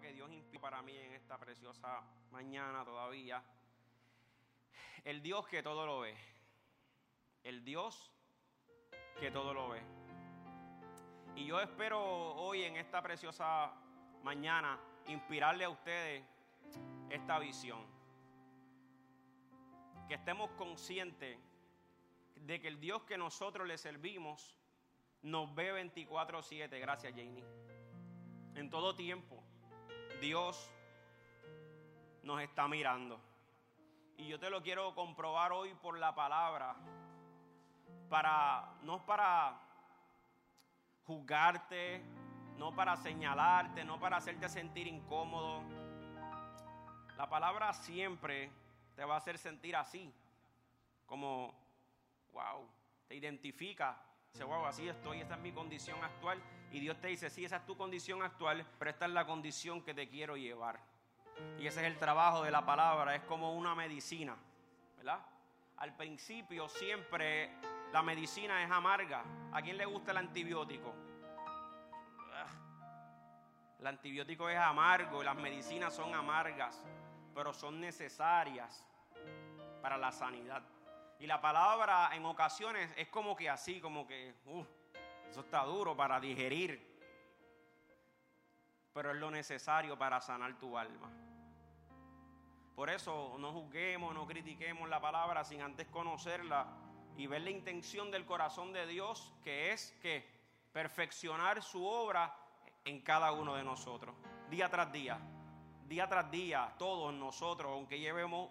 que 0.00 0.12
Dios 0.12 0.30
inspiró 0.32 0.60
para 0.60 0.82
mí 0.82 0.96
en 0.96 1.12
esta 1.12 1.38
preciosa 1.38 2.02
mañana 2.30 2.84
todavía. 2.84 3.42
El 5.04 5.22
Dios 5.22 5.46
que 5.46 5.62
todo 5.62 5.86
lo 5.86 6.00
ve. 6.00 6.16
El 7.44 7.64
Dios 7.64 8.10
que 9.20 9.30
todo 9.30 9.54
lo 9.54 9.68
ve. 9.70 9.82
Y 11.36 11.46
yo 11.46 11.60
espero 11.60 12.00
hoy 12.34 12.62
en 12.64 12.76
esta 12.76 13.02
preciosa 13.02 13.72
mañana 14.22 14.80
inspirarle 15.06 15.64
a 15.64 15.68
ustedes 15.68 16.24
esta 17.10 17.38
visión. 17.38 17.86
Que 20.08 20.14
estemos 20.14 20.50
conscientes 20.52 21.38
de 22.36 22.60
que 22.60 22.68
el 22.68 22.80
Dios 22.80 23.02
que 23.04 23.18
nosotros 23.18 23.66
le 23.66 23.76
servimos 23.78 24.56
nos 25.22 25.54
ve 25.54 25.72
24/7. 25.72 26.78
Gracias, 26.78 27.12
Janie. 27.14 27.44
En 28.54 28.70
todo 28.70 28.94
tiempo, 28.94 29.35
Dios 30.20 30.70
nos 32.22 32.40
está 32.40 32.68
mirando. 32.68 33.20
Y 34.18 34.28
yo 34.28 34.38
te 34.38 34.50
lo 34.50 34.62
quiero 34.62 34.94
comprobar 34.94 35.52
hoy 35.52 35.74
por 35.74 35.98
la 35.98 36.14
palabra. 36.14 36.74
Para, 38.08 38.74
no 38.82 39.04
para 39.04 39.60
juzgarte, 41.06 42.02
no 42.56 42.74
para 42.74 42.96
señalarte, 42.96 43.84
no 43.84 43.98
para 44.00 44.16
hacerte 44.16 44.48
sentir 44.48 44.86
incómodo. 44.86 45.62
La 47.16 47.28
palabra 47.28 47.72
siempre 47.72 48.50
te 48.94 49.04
va 49.04 49.14
a 49.14 49.18
hacer 49.18 49.38
sentir 49.38 49.76
así, 49.76 50.12
como, 51.06 51.54
wow, 52.32 52.66
te 53.08 53.14
identifica. 53.14 53.96
Dice, 54.32 54.44
wow, 54.44 54.66
así 54.66 54.88
estoy, 54.88 55.20
esta 55.20 55.34
es 55.34 55.40
mi 55.40 55.52
condición 55.52 56.02
actual. 56.02 56.42
Y 56.72 56.80
Dios 56.80 57.00
te 57.00 57.08
dice, 57.08 57.30
sí, 57.30 57.44
esa 57.44 57.56
es 57.56 57.66
tu 57.66 57.76
condición 57.76 58.22
actual, 58.22 58.66
pero 58.78 58.90
esta 58.90 59.06
es 59.06 59.12
la 59.12 59.24
condición 59.26 59.82
que 59.82 59.94
te 59.94 60.08
quiero 60.08 60.36
llevar. 60.36 60.78
Y 61.58 61.66
ese 61.66 61.80
es 61.80 61.86
el 61.86 61.98
trabajo 61.98 62.42
de 62.42 62.50
la 62.50 62.64
palabra, 62.64 63.14
es 63.14 63.22
como 63.22 63.54
una 63.54 63.74
medicina, 63.74 64.36
¿verdad? 64.96 65.20
Al 65.78 65.94
principio 65.94 66.68
siempre 66.68 67.50
la 67.92 68.02
medicina 68.02 68.62
es 68.62 68.70
amarga. 68.70 69.22
¿A 69.52 69.62
quién 69.62 69.76
le 69.76 69.86
gusta 69.86 70.10
el 70.10 70.18
antibiótico? 70.18 70.94
El 73.78 73.86
antibiótico 73.86 74.48
es 74.48 74.58
amargo, 74.58 75.22
las 75.22 75.36
medicinas 75.36 75.94
son 75.94 76.14
amargas, 76.14 76.82
pero 77.34 77.52
son 77.52 77.80
necesarias 77.80 78.84
para 79.82 79.98
la 79.98 80.10
sanidad. 80.10 80.62
Y 81.18 81.26
la 81.26 81.40
palabra 81.40 82.10
en 82.14 82.24
ocasiones 82.24 82.90
es 82.96 83.08
como 83.08 83.36
que 83.36 83.48
así, 83.48 83.80
como 83.80 84.06
que, 84.06 84.34
eso 85.36 85.44
está 85.44 85.64
duro 85.64 85.94
para 85.94 86.18
digerir, 86.18 86.80
pero 88.94 89.10
es 89.10 89.18
lo 89.18 89.30
necesario 89.30 89.98
para 89.98 90.18
sanar 90.18 90.58
tu 90.58 90.78
alma. 90.78 91.12
Por 92.74 92.88
eso 92.88 93.36
no 93.38 93.52
juzguemos, 93.52 94.14
no 94.14 94.26
critiquemos 94.26 94.88
la 94.88 94.98
palabra 94.98 95.44
sin 95.44 95.60
antes 95.60 95.88
conocerla 95.88 96.68
y 97.18 97.26
ver 97.26 97.42
la 97.42 97.50
intención 97.50 98.10
del 98.10 98.24
corazón 98.24 98.72
de 98.72 98.86
Dios, 98.86 99.34
que 99.44 99.72
es 99.72 99.92
que 100.00 100.26
perfeccionar 100.72 101.62
su 101.62 101.84
obra 101.84 102.34
en 102.86 103.02
cada 103.02 103.30
uno 103.32 103.56
de 103.56 103.62
nosotros, 103.62 104.16
día 104.48 104.70
tras 104.70 104.90
día, 104.90 105.18
día 105.86 106.08
tras 106.08 106.30
día, 106.30 106.74
todos 106.78 107.12
nosotros, 107.12 107.72
aunque 107.72 108.00
llevemos 108.00 108.48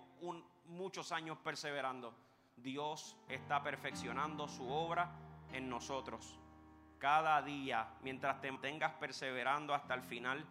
muchos 0.66 1.12
años 1.12 1.40
perseverando, 1.40 2.14
Dios 2.58 3.18
está 3.28 3.64
perfeccionando 3.64 4.48
su 4.48 4.70
obra 4.70 5.10
en 5.52 5.68
nosotros. 5.68 6.40
Cada 7.06 7.40
día, 7.44 7.88
mientras 8.02 8.42
te 8.42 8.52
mantengas 8.52 8.94
perseverando 8.94 9.76
hasta 9.76 9.94
el 9.94 10.02
final, 10.02 10.44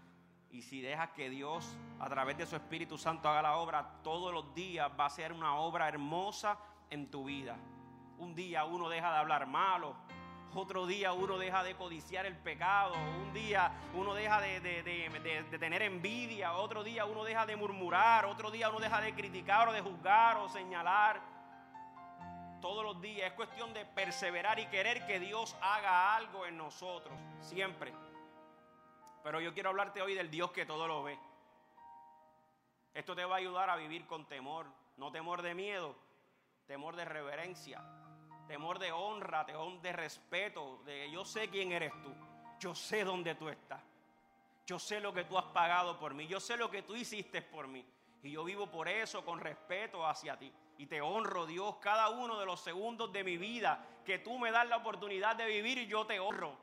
y 0.53 0.63
si 0.63 0.81
dejas 0.81 1.11
que 1.11 1.29
Dios, 1.29 1.77
a 1.99 2.09
través 2.09 2.39
de 2.39 2.47
su 2.47 2.55
Espíritu 2.55 2.97
Santo, 2.97 3.29
haga 3.29 3.43
la 3.43 3.57
obra, 3.57 3.85
todos 4.05 4.33
los 4.33 4.55
días 4.55 4.89
va 4.97 5.07
a 5.07 5.11
ser 5.11 5.33
una 5.33 5.57
obra 5.57 5.89
hermosa 5.89 6.57
en 6.91 7.11
tu 7.11 7.25
vida. 7.25 7.57
Un 8.19 8.37
día 8.37 8.65
uno 8.67 8.89
deja 8.89 9.11
de 9.11 9.19
hablar 9.19 9.49
malo, 9.49 9.97
otro 10.55 10.87
día 10.87 11.13
uno 11.13 11.39
deja 11.39 11.65
de 11.65 11.75
codiciar 11.75 12.25
el 12.25 12.37
pecado, 12.37 12.95
un 13.21 13.33
día 13.35 13.73
uno 13.93 14.15
deja 14.15 14.41
de, 14.41 14.61
tener 15.59 15.83
envidia, 15.83 16.53
otro 16.53 16.85
día 16.85 17.05
uno 17.05 17.25
deja 17.25 17.47
de 17.47 17.57
murmurar, 17.57 18.27
otro 18.27 18.53
día 18.53 18.69
uno 18.69 18.79
deja 18.79 19.01
de 19.01 19.13
criticar 19.13 19.69
o 19.69 19.73
de 19.73 19.81
juzgar 19.81 20.37
o 20.37 20.49
señalar. 20.49 21.34
Todos 22.65 22.83
los 22.83 22.99
días 23.03 23.31
es 23.31 23.35
cuestión 23.35 23.75
de 23.75 23.85
perseverar 23.85 24.59
y 24.59 24.65
querer 24.69 25.07
que 25.07 25.21
Dios 25.21 25.55
haga 25.61 26.17
algo 26.17 26.47
en 26.47 26.57
nosotros, 26.57 27.13
siempre. 27.43 27.93
Pero 29.23 29.39
yo 29.39 29.53
quiero 29.53 29.69
hablarte 29.69 30.01
hoy 30.01 30.15
del 30.15 30.31
Dios 30.31 30.51
que 30.51 30.65
todo 30.65 30.89
lo 30.89 31.03
ve. 31.03 31.19
Esto 32.95 33.15
te 33.15 33.27
va 33.27 33.35
a 33.35 33.39
ayudar 33.39 33.69
a 33.69 33.77
vivir 33.77 34.07
con 34.07 34.25
temor, 34.25 34.65
no 34.97 35.13
temor 35.13 35.43
de 35.43 35.55
miedo, 35.55 35.95
temor 36.67 36.97
de 36.97 37.05
reverencia, 37.05 37.85
temor 38.49 38.79
de 38.79 38.93
honra, 38.93 39.45
temor 39.45 39.83
de 39.83 39.93
respeto, 39.93 40.81
de 40.87 41.11
yo 41.11 41.23
sé 41.27 41.51
quién 41.51 41.71
eres 41.71 41.93
tú, 42.03 42.15
yo 42.59 42.75
sé 42.75 43.05
dónde 43.05 43.35
tú 43.35 43.51
estás, 43.51 43.83
yo 44.65 44.79
sé 44.79 45.01
lo 45.01 45.13
que 45.13 45.25
tú 45.25 45.37
has 45.37 45.45
pagado 45.53 45.99
por 45.99 46.15
mí, 46.15 46.27
yo 46.27 46.41
sé 46.41 46.57
lo 46.57 46.71
que 46.71 46.81
tú 46.81 46.97
hiciste 46.97 47.43
por 47.43 47.69
mí. 47.69 47.85
Y 48.23 48.31
yo 48.31 48.43
vivo 48.43 48.69
por 48.69 48.89
eso, 48.89 49.23
con 49.23 49.39
respeto 49.39 50.07
hacia 50.07 50.39
ti. 50.39 50.51
Y 50.79 50.87
te 50.87 51.01
honro, 51.01 51.47
Dios, 51.47 51.77
cada 51.77 52.09
uno 52.11 52.39
de 52.39 52.47
los 52.47 52.61
segundos 52.61 53.13
de 53.13 53.25
mi 53.25 53.37
vida 53.37 53.87
que 54.05 54.19
tú 54.19 54.39
me 54.39 54.51
das 54.51 54.69
la 54.69 54.77
oportunidad 54.77 55.37
de 55.37 55.47
vivir 55.47 55.79
y 55.79 55.87
yo 55.87 56.07
te 56.07 56.19
honro. 56.21 56.57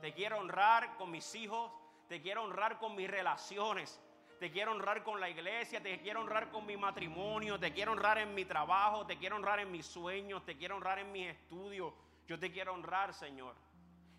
Te 0.00 0.12
quiero 0.12 0.38
honrar 0.38 0.96
con 0.96 1.10
mis 1.10 1.34
hijos, 1.34 1.70
te 2.08 2.20
quiero 2.20 2.44
honrar 2.44 2.78
con 2.78 2.94
mis 2.94 3.08
relaciones, 3.08 4.00
te 4.38 4.50
quiero 4.50 4.72
honrar 4.72 5.02
con 5.02 5.20
la 5.20 5.30
iglesia, 5.30 5.82
te 5.82 6.00
quiero 6.00 6.20
honrar 6.20 6.50
con 6.50 6.66
mi 6.66 6.76
matrimonio, 6.76 7.58
te 7.58 7.72
quiero 7.72 7.92
honrar 7.92 8.18
en 8.18 8.34
mi 8.34 8.44
trabajo, 8.44 9.06
te 9.06 9.16
quiero 9.16 9.36
honrar 9.36 9.60
en 9.60 9.70
mis 9.70 9.86
sueños, 9.86 10.44
te 10.44 10.56
quiero 10.56 10.76
honrar 10.76 10.98
en 10.98 11.10
mis 11.12 11.28
estudios. 11.28 11.94
Yo 12.26 12.38
te 12.38 12.50
quiero 12.50 12.74
honrar, 12.74 13.14
Señor. 13.14 13.54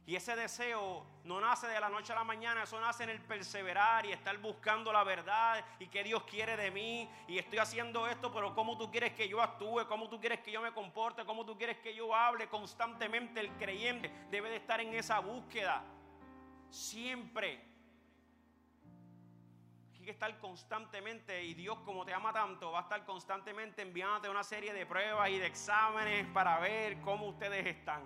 Y 0.07 0.15
ese 0.15 0.35
deseo 0.35 1.05
no 1.23 1.41
nace 1.41 1.67
de 1.67 1.79
la 1.79 1.89
noche 1.89 2.13
a 2.13 2.15
la 2.15 2.23
mañana, 2.23 2.63
eso 2.63 2.79
nace 2.79 3.03
en 3.03 3.09
el 3.09 3.21
perseverar 3.21 4.05
y 4.05 4.11
estar 4.11 4.37
buscando 4.37 4.93
la 4.93 5.03
verdad 5.03 5.65
y 5.79 5.87
que 5.87 6.03
Dios 6.03 6.23
quiere 6.23 6.55
de 6.55 6.69
mí. 6.69 7.09
Y 7.27 7.39
estoy 7.39 7.57
haciendo 7.57 8.05
esto, 8.07 8.31
pero 8.31 8.53
¿cómo 8.53 8.77
tú 8.77 8.91
quieres 8.91 9.13
que 9.13 9.27
yo 9.27 9.41
actúe? 9.41 9.87
¿Cómo 9.87 10.07
tú 10.07 10.19
quieres 10.19 10.41
que 10.41 10.51
yo 10.51 10.61
me 10.61 10.71
comporte? 10.73 11.25
¿Cómo 11.25 11.45
tú 11.45 11.57
quieres 11.57 11.77
que 11.79 11.95
yo 11.95 12.13
hable? 12.13 12.47
Constantemente 12.47 13.39
el 13.39 13.49
creyente 13.53 14.11
debe 14.29 14.49
de 14.49 14.57
estar 14.57 14.79
en 14.79 14.93
esa 14.93 15.19
búsqueda. 15.19 15.83
Siempre 16.69 17.75
que 20.05 20.11
estar 20.11 20.37
constantemente, 20.37 21.43
y 21.43 21.55
Dios 21.55 21.79
como 21.79 22.05
te 22.05 22.13
ama 22.13 22.31
tanto, 22.31 22.71
va 22.71 22.79
a 22.79 22.81
estar 22.83 23.03
constantemente 23.05 23.81
enviándote 23.81 24.29
una 24.29 24.43
serie 24.43 24.71
de 24.71 24.85
pruebas 24.85 25.29
y 25.29 25.39
de 25.39 25.47
exámenes 25.47 26.27
para 26.27 26.59
ver 26.59 27.01
cómo 27.01 27.27
ustedes 27.27 27.65
están, 27.65 28.03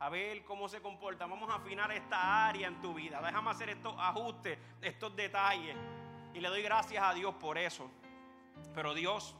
a 0.00 0.08
ver 0.08 0.44
cómo 0.44 0.68
se 0.68 0.80
comportan. 0.80 1.28
Vamos 1.28 1.50
a 1.50 1.56
afinar 1.56 1.90
esta 1.90 2.46
área 2.46 2.68
en 2.68 2.80
tu 2.80 2.94
vida. 2.94 3.20
Déjame 3.20 3.50
hacer 3.50 3.70
estos 3.70 3.94
ajustes, 3.98 4.58
estos 4.80 5.14
detalles. 5.16 5.76
Y 6.34 6.40
le 6.40 6.48
doy 6.48 6.62
gracias 6.62 7.02
a 7.02 7.12
Dios 7.14 7.34
por 7.34 7.58
eso. 7.58 7.90
Pero 8.74 8.94
Dios 8.94 9.34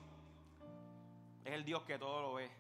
es 1.45 1.53
el 1.53 1.65
Dios 1.65 1.83
que 1.85 1.99
todo 1.99 2.23
lo 2.23 2.35
ve. 2.35 2.51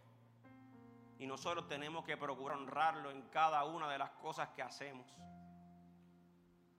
Y 1.18 1.26
nosotros 1.26 1.66
tenemos 1.66 2.04
que 2.04 2.16
procurar 2.16 2.56
honrarlo 2.58 3.10
en 3.10 3.22
cada 3.30 3.64
una 3.64 3.90
de 3.90 3.98
las 3.98 4.10
cosas 4.10 4.48
que 4.50 4.62
hacemos. 4.62 5.06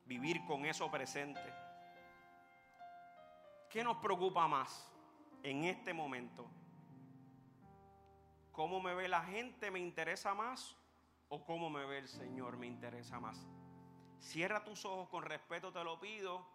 Vivir 0.06 0.46
con 0.46 0.66
eso 0.66 0.90
presente. 0.90 1.54
¿Qué 3.70 3.84
nos 3.84 3.98
preocupa 3.98 4.48
más 4.48 4.90
en 5.44 5.66
este 5.66 5.94
momento? 5.94 6.50
¿Cómo 8.54 8.82
me 8.82 8.96
ve 8.96 9.08
la 9.08 9.22
gente 9.24 9.70
me 9.70 9.80
interesa 9.80 10.34
más 10.34 10.79
o 11.30 11.46
cómo 11.46 11.70
me 11.70 11.86
ve 11.86 12.00
el 12.00 12.08
Señor 12.08 12.58
me 12.58 12.68
interesa 12.68 13.20
más? 13.20 13.48
Cierra 14.20 14.64
tus 14.64 14.84
ojos 14.86 15.08
con 15.10 15.24
respeto, 15.24 15.72
te 15.72 15.84
lo 15.84 16.00
pido. 16.00 16.46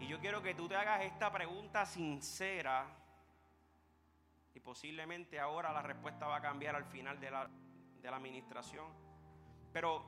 Y 0.00 0.08
yo 0.08 0.18
quiero 0.18 0.42
que 0.42 0.54
tú 0.54 0.68
te 0.68 0.76
hagas 0.76 1.04
esta 1.04 1.30
pregunta 1.30 1.86
sincera. 1.86 2.86
Y 4.54 4.60
posiblemente 4.60 5.38
ahora 5.38 5.72
la 5.72 5.82
respuesta 5.82 6.26
va 6.26 6.36
a 6.36 6.42
cambiar 6.42 6.74
al 6.74 6.84
final 6.84 7.20
de 7.20 7.30
la, 7.30 7.48
de 8.00 8.10
la 8.10 8.16
administración. 8.16 8.86
Pero, 9.72 10.04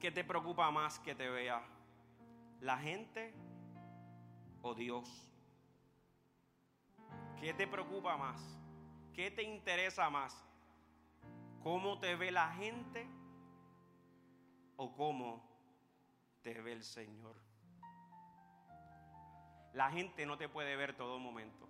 ¿qué 0.00 0.10
te 0.10 0.24
preocupa 0.24 0.70
más 0.70 0.98
que 0.98 1.14
te 1.14 1.28
vea? 1.28 1.62
¿La 2.60 2.78
gente 2.78 3.34
o 4.62 4.74
Dios? 4.74 5.08
¿Qué 7.38 7.52
te 7.52 7.66
preocupa 7.66 8.16
más? 8.16 8.40
¿Qué 9.12 9.30
te 9.30 9.42
interesa 9.42 10.08
más? 10.08 10.44
¿Cómo 11.64 11.98
te 11.98 12.14
ve 12.14 12.30
la 12.30 12.52
gente 12.52 13.08
o 14.76 14.94
cómo 14.94 15.42
te 16.42 16.60
ve 16.60 16.72
el 16.72 16.84
Señor? 16.84 17.34
La 19.72 19.90
gente 19.90 20.26
no 20.26 20.36
te 20.36 20.46
puede 20.50 20.76
ver 20.76 20.94
todo 20.94 21.18
momento. 21.18 21.66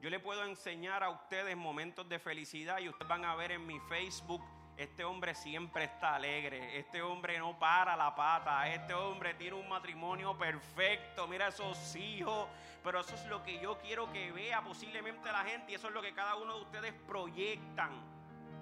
Yo 0.00 0.08
le 0.08 0.20
puedo 0.20 0.44
enseñar 0.44 1.04
a 1.04 1.10
ustedes 1.10 1.54
momentos 1.54 2.08
de 2.08 2.18
felicidad 2.18 2.78
y 2.78 2.88
ustedes 2.88 3.06
van 3.06 3.26
a 3.26 3.34
ver 3.36 3.52
en 3.52 3.66
mi 3.66 3.78
Facebook 3.80 4.42
este 4.78 5.04
hombre 5.04 5.34
siempre 5.34 5.84
está 5.84 6.14
alegre, 6.14 6.78
este 6.78 7.02
hombre 7.02 7.38
no 7.38 7.58
para 7.58 7.94
la 7.96 8.14
pata, 8.14 8.72
este 8.72 8.94
hombre 8.94 9.34
tiene 9.34 9.56
un 9.56 9.68
matrimonio 9.68 10.36
perfecto, 10.36 11.28
mira 11.28 11.48
esos 11.48 11.94
hijos, 11.94 12.48
pero 12.82 13.00
eso 13.00 13.14
es 13.14 13.26
lo 13.26 13.42
que 13.44 13.60
yo 13.60 13.78
quiero 13.78 14.10
que 14.10 14.32
vea 14.32 14.64
posiblemente 14.64 15.30
la 15.30 15.44
gente 15.44 15.72
y 15.72 15.74
eso 15.74 15.88
es 15.88 15.94
lo 15.94 16.00
que 16.00 16.14
cada 16.14 16.36
uno 16.36 16.56
de 16.56 16.62
ustedes 16.62 16.92
proyectan, 17.06 18.13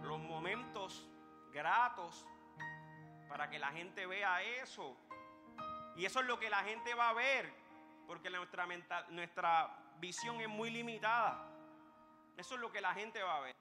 los 0.03 0.19
momentos 0.19 1.09
gratos 1.53 2.27
para 3.29 3.49
que 3.49 3.59
la 3.59 3.69
gente 3.69 4.07
vea 4.07 4.43
eso. 4.43 4.97
Y 5.97 6.05
eso 6.05 6.21
es 6.21 6.27
lo 6.27 6.39
que 6.39 6.51
la 6.51 6.63
gente 6.65 6.95
va 6.95 7.11
a 7.11 7.13
ver, 7.13 7.53
porque 8.07 8.31
nuestra, 8.31 8.67
nuestra 9.11 9.95
visión 9.99 10.41
es 10.41 10.49
muy 10.49 10.71
limitada. 10.71 11.49
Eso 12.37 12.55
es 12.55 12.61
lo 12.61 12.73
que 12.73 12.81
la 12.81 12.95
gente 12.95 13.23
va 13.23 13.37
a 13.37 13.41
ver. 13.41 13.55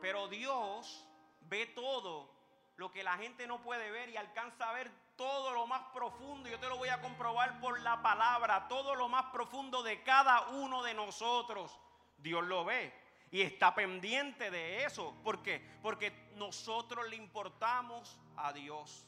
Pero 0.00 0.28
Dios 0.28 1.06
ve 1.40 1.66
todo 1.66 2.30
lo 2.76 2.90
que 2.92 3.02
la 3.02 3.16
gente 3.16 3.46
no 3.46 3.62
puede 3.62 3.90
ver 3.90 4.08
y 4.10 4.16
alcanza 4.16 4.68
a 4.68 4.72
ver 4.72 4.90
todo 5.16 5.52
lo 5.52 5.66
más 5.66 5.82
profundo. 5.92 6.48
Yo 6.48 6.60
te 6.60 6.68
lo 6.68 6.76
voy 6.76 6.90
a 6.90 7.00
comprobar 7.00 7.58
por 7.60 7.80
la 7.80 8.02
palabra. 8.02 8.68
Todo 8.68 8.94
lo 8.94 9.08
más 9.08 9.26
profundo 9.26 9.82
de 9.82 10.02
cada 10.02 10.48
uno 10.48 10.82
de 10.82 10.94
nosotros. 10.94 11.78
Dios 12.18 12.44
lo 12.44 12.64
ve 12.64 13.05
y 13.30 13.42
está 13.42 13.74
pendiente 13.74 14.50
de 14.50 14.84
eso. 14.84 15.14
¿Por 15.22 15.42
qué? 15.42 15.60
Porque 15.82 16.12
nosotros 16.36 17.08
le 17.08 17.16
importamos 17.16 18.18
a 18.36 18.52
Dios. 18.52 19.06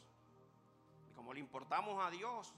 Y 1.09 1.13
como 1.13 1.33
le 1.33 1.39
importamos 1.39 2.03
a 2.03 2.09
Dios, 2.09 2.53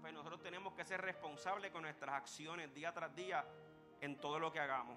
pues 0.00 0.12
nosotros 0.12 0.42
tenemos 0.42 0.74
que 0.74 0.84
ser 0.84 1.00
responsables 1.00 1.70
con 1.70 1.82
nuestras 1.82 2.14
acciones 2.14 2.72
día 2.74 2.92
tras 2.92 3.14
día 3.14 3.44
en 4.00 4.20
todo 4.20 4.38
lo 4.38 4.52
que 4.52 4.60
hagamos. 4.60 4.96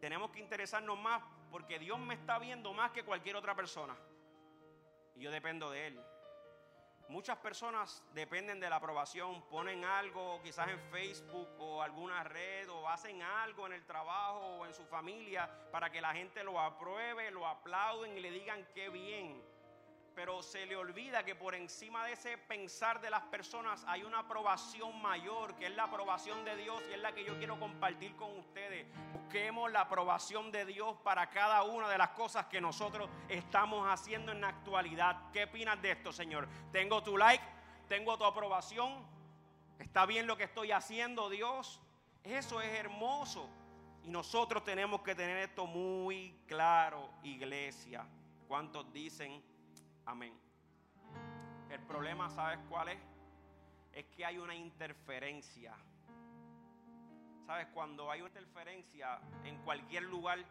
Tenemos 0.00 0.30
que 0.30 0.40
interesarnos 0.40 0.98
más 0.98 1.22
porque 1.50 1.78
Dios 1.78 1.98
me 1.98 2.14
está 2.14 2.38
viendo 2.38 2.72
más 2.72 2.90
que 2.90 3.02
cualquier 3.02 3.36
otra 3.36 3.54
persona. 3.54 3.96
Y 5.16 5.20
yo 5.20 5.30
dependo 5.30 5.70
de 5.70 5.88
Él. 5.88 6.00
Muchas 7.10 7.38
personas 7.38 8.04
dependen 8.14 8.60
de 8.60 8.70
la 8.70 8.76
aprobación, 8.76 9.42
ponen 9.48 9.84
algo 9.84 10.40
quizás 10.44 10.68
en 10.68 10.78
Facebook 10.92 11.48
o 11.58 11.82
alguna 11.82 12.22
red 12.22 12.70
o 12.70 12.88
hacen 12.88 13.20
algo 13.20 13.66
en 13.66 13.72
el 13.72 13.84
trabajo 13.84 14.58
o 14.58 14.64
en 14.64 14.72
su 14.72 14.84
familia 14.86 15.50
para 15.72 15.90
que 15.90 16.00
la 16.00 16.12
gente 16.12 16.44
lo 16.44 16.60
apruebe, 16.60 17.32
lo 17.32 17.48
aplauden 17.48 18.16
y 18.16 18.20
le 18.20 18.30
digan 18.30 18.64
qué 18.74 18.90
bien 18.90 19.42
pero 20.14 20.42
se 20.42 20.66
le 20.66 20.76
olvida 20.76 21.24
que 21.24 21.34
por 21.34 21.54
encima 21.54 22.04
de 22.04 22.12
ese 22.12 22.36
pensar 22.38 23.00
de 23.00 23.10
las 23.10 23.22
personas 23.22 23.84
hay 23.86 24.02
una 24.02 24.20
aprobación 24.20 25.00
mayor, 25.00 25.54
que 25.56 25.66
es 25.66 25.74
la 25.74 25.84
aprobación 25.84 26.44
de 26.44 26.56
Dios 26.56 26.82
y 26.90 26.94
es 26.94 27.00
la 27.00 27.12
que 27.12 27.24
yo 27.24 27.36
quiero 27.38 27.58
compartir 27.58 28.14
con 28.16 28.36
ustedes. 28.38 28.86
Busquemos 29.12 29.70
la 29.70 29.82
aprobación 29.82 30.50
de 30.52 30.64
Dios 30.64 30.96
para 31.02 31.30
cada 31.30 31.62
una 31.62 31.88
de 31.88 31.98
las 31.98 32.10
cosas 32.10 32.46
que 32.46 32.60
nosotros 32.60 33.08
estamos 33.28 33.86
haciendo 33.88 34.32
en 34.32 34.40
la 34.40 34.48
actualidad. 34.48 35.30
¿Qué 35.32 35.44
opinas 35.44 35.80
de 35.82 35.92
esto, 35.92 36.12
Señor? 36.12 36.48
Tengo 36.72 37.02
tu 37.02 37.16
like, 37.16 37.44
tengo 37.88 38.16
tu 38.18 38.24
aprobación, 38.24 39.04
está 39.78 40.06
bien 40.06 40.26
lo 40.26 40.36
que 40.36 40.44
estoy 40.44 40.72
haciendo, 40.72 41.30
Dios. 41.30 41.80
Eso 42.24 42.60
es 42.60 42.72
hermoso. 42.72 43.48
Y 44.04 44.10
nosotros 44.10 44.64
tenemos 44.64 45.02
que 45.02 45.14
tener 45.14 45.36
esto 45.38 45.66
muy 45.66 46.34
claro, 46.46 47.10
iglesia. 47.22 48.06
¿Cuántos 48.48 48.92
dicen? 48.92 49.42
Amén. 50.10 50.36
El 51.70 51.78
problema, 51.82 52.28
¿sabes 52.30 52.58
cuál 52.68 52.88
es? 52.88 52.98
Es 53.92 54.06
que 54.06 54.24
hay 54.24 54.38
una 54.38 54.56
interferencia. 54.56 55.72
¿Sabes? 57.46 57.68
Cuando 57.72 58.10
hay 58.10 58.20
una 58.20 58.30
interferencia 58.30 59.20
en 59.44 59.62
cualquier 59.62 60.02
lugar, 60.02 60.44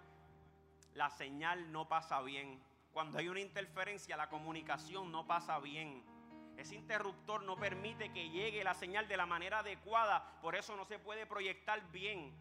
la 0.94 1.10
señal 1.10 1.74
no 1.74 1.90
pasa 1.90 2.22
bien. 2.22 2.64
Cuando 2.94 3.18
hay 3.18 3.28
una 3.28 3.42
interferencia, 3.42 4.16
la 4.16 4.30
comunicación 4.30 5.12
no 5.12 5.28
pasa 5.28 5.60
bien. 5.60 6.06
Ese 6.56 6.76
interruptor 6.76 7.44
no 7.44 7.58
permite 7.58 8.14
que 8.14 8.30
llegue 8.30 8.64
la 8.64 8.76
señal 8.76 9.10
de 9.10 9.18
la 9.18 9.26
manera 9.26 9.60
adecuada, 9.60 10.40
por 10.42 10.56
eso 10.56 10.78
no 10.78 10.86
se 10.86 11.00
puede 11.00 11.26
proyectar 11.26 11.92
bien. 11.92 12.34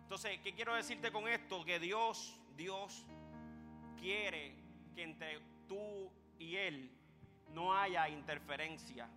Entonces, 0.00 0.40
¿qué 0.40 0.54
quiero 0.54 0.74
decirte 0.74 1.12
con 1.12 1.28
esto? 1.28 1.62
Que 1.62 1.78
Dios, 1.78 2.40
Dios 2.56 3.04
quiere 3.98 4.56
que 4.94 5.02
entre 5.02 5.40
tú 5.68 6.10
y 6.38 6.56
Él 6.56 6.90
no 7.50 7.76
haya 7.76 8.08
interferencia, 8.08 9.08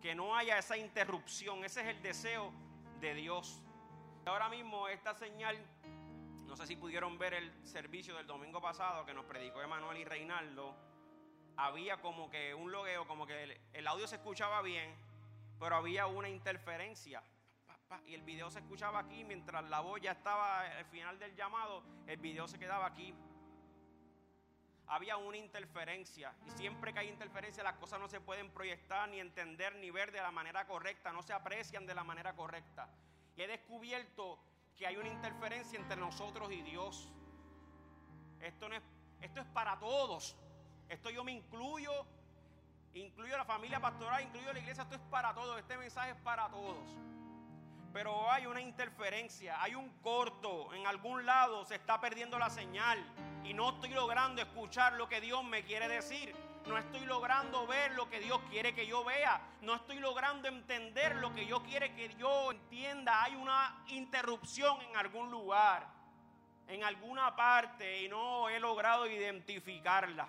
que 0.00 0.14
no 0.14 0.36
haya 0.36 0.58
esa 0.58 0.76
interrupción. 0.76 1.64
Ese 1.64 1.80
es 1.82 1.86
el 1.88 2.02
deseo 2.02 2.52
de 3.00 3.14
Dios. 3.14 3.62
Ahora 4.26 4.48
mismo 4.48 4.88
esta 4.88 5.14
señal, 5.14 5.56
no 6.46 6.56
sé 6.56 6.66
si 6.66 6.76
pudieron 6.76 7.16
ver 7.18 7.34
el 7.34 7.66
servicio 7.66 8.16
del 8.16 8.26
domingo 8.26 8.60
pasado 8.60 9.06
que 9.06 9.14
nos 9.14 9.24
predicó 9.24 9.62
Emanuel 9.62 9.98
y 9.98 10.04
Reinaldo, 10.04 10.74
había 11.56 12.00
como 12.00 12.28
que 12.28 12.54
un 12.54 12.70
logueo, 12.70 13.06
como 13.06 13.26
que 13.26 13.58
el, 13.72 13.86
audio 13.86 14.06
se 14.06 14.16
escuchaba 14.16 14.62
bien, 14.62 14.94
pero 15.58 15.76
había 15.76 16.06
una 16.06 16.28
interferencia. 16.28 17.22
Y 18.06 18.14
el 18.14 18.22
video 18.22 18.50
se 18.50 18.58
escuchaba 18.58 18.98
aquí 18.98 19.22
mientras 19.22 19.64
la 19.70 19.80
voz 19.80 20.00
ya 20.00 20.10
estaba 20.10 20.62
al 20.62 20.84
final 20.86 21.18
del 21.20 21.34
llamado, 21.36 21.84
el 22.08 22.18
video 22.18 22.48
se 22.48 22.58
quedaba 22.58 22.86
aquí 22.86 23.14
había 24.88 25.16
una 25.16 25.36
interferencia. 25.36 26.34
Y 26.46 26.50
siempre 26.50 26.92
que 26.92 27.00
hay 27.00 27.08
interferencia, 27.08 27.62
las 27.62 27.76
cosas 27.76 28.00
no 28.00 28.08
se 28.08 28.20
pueden 28.20 28.50
proyectar, 28.50 29.08
ni 29.08 29.20
entender, 29.20 29.74
ni 29.76 29.90
ver 29.90 30.12
de 30.12 30.20
la 30.20 30.30
manera 30.30 30.66
correcta, 30.66 31.12
no 31.12 31.22
se 31.22 31.32
aprecian 31.32 31.86
de 31.86 31.94
la 31.94 32.04
manera 32.04 32.34
correcta. 32.34 32.88
Y 33.36 33.42
he 33.42 33.46
descubierto 33.46 34.38
que 34.76 34.86
hay 34.86 34.96
una 34.96 35.08
interferencia 35.08 35.78
entre 35.78 35.96
nosotros 35.96 36.50
y 36.52 36.62
Dios. 36.62 37.10
Esto, 38.40 38.66
es, 38.72 38.82
esto 39.20 39.40
es 39.40 39.46
para 39.46 39.78
todos. 39.78 40.36
Esto 40.88 41.10
yo 41.10 41.24
me 41.24 41.32
incluyo, 41.32 41.92
incluyo 42.94 43.36
la 43.36 43.44
familia 43.44 43.80
pastoral, 43.80 44.22
incluyo 44.22 44.52
la 44.52 44.58
iglesia, 44.58 44.84
esto 44.84 44.94
es 44.94 45.02
para 45.10 45.34
todos. 45.34 45.58
Este 45.58 45.76
mensaje 45.76 46.10
es 46.12 46.16
para 46.18 46.48
todos. 46.48 46.94
Pero 47.92 48.30
hay 48.30 48.46
una 48.46 48.60
interferencia, 48.60 49.60
hay 49.62 49.74
un 49.74 49.88
corto, 50.02 50.72
en 50.74 50.86
algún 50.86 51.24
lado 51.24 51.64
se 51.64 51.76
está 51.76 51.98
perdiendo 51.98 52.38
la 52.38 52.50
señal 52.50 53.02
y 53.48 53.54
no 53.54 53.70
estoy 53.70 53.90
logrando 53.90 54.42
escuchar 54.42 54.94
lo 54.94 55.08
que 55.08 55.20
Dios 55.20 55.44
me 55.44 55.64
quiere 55.64 55.88
decir. 55.88 56.34
No 56.66 56.76
estoy 56.76 57.06
logrando 57.06 57.64
ver 57.66 57.92
lo 57.92 58.10
que 58.10 58.18
Dios 58.18 58.40
quiere 58.50 58.74
que 58.74 58.86
yo 58.86 59.04
vea. 59.04 59.40
No 59.62 59.76
estoy 59.76 60.00
logrando 60.00 60.48
entender 60.48 61.14
lo 61.16 61.32
que 61.32 61.42
Dios 61.42 61.62
quiere 61.62 61.94
que 61.94 62.12
yo 62.16 62.50
entienda. 62.50 63.22
Hay 63.22 63.36
una 63.36 63.84
interrupción 63.88 64.80
en 64.82 64.96
algún 64.96 65.30
lugar, 65.30 65.86
en 66.66 66.82
alguna 66.82 67.36
parte, 67.36 68.02
y 68.02 68.08
no 68.08 68.48
he 68.48 68.58
logrado 68.58 69.06
identificarla. 69.06 70.28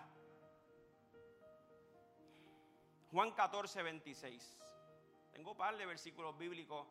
Juan 3.11 3.31
14, 3.31 3.81
26. 3.81 4.57
Tengo 5.31 5.51
un 5.51 5.57
par 5.57 5.75
de 5.75 5.87
versículos 5.87 6.37
bíblicos. 6.37 6.85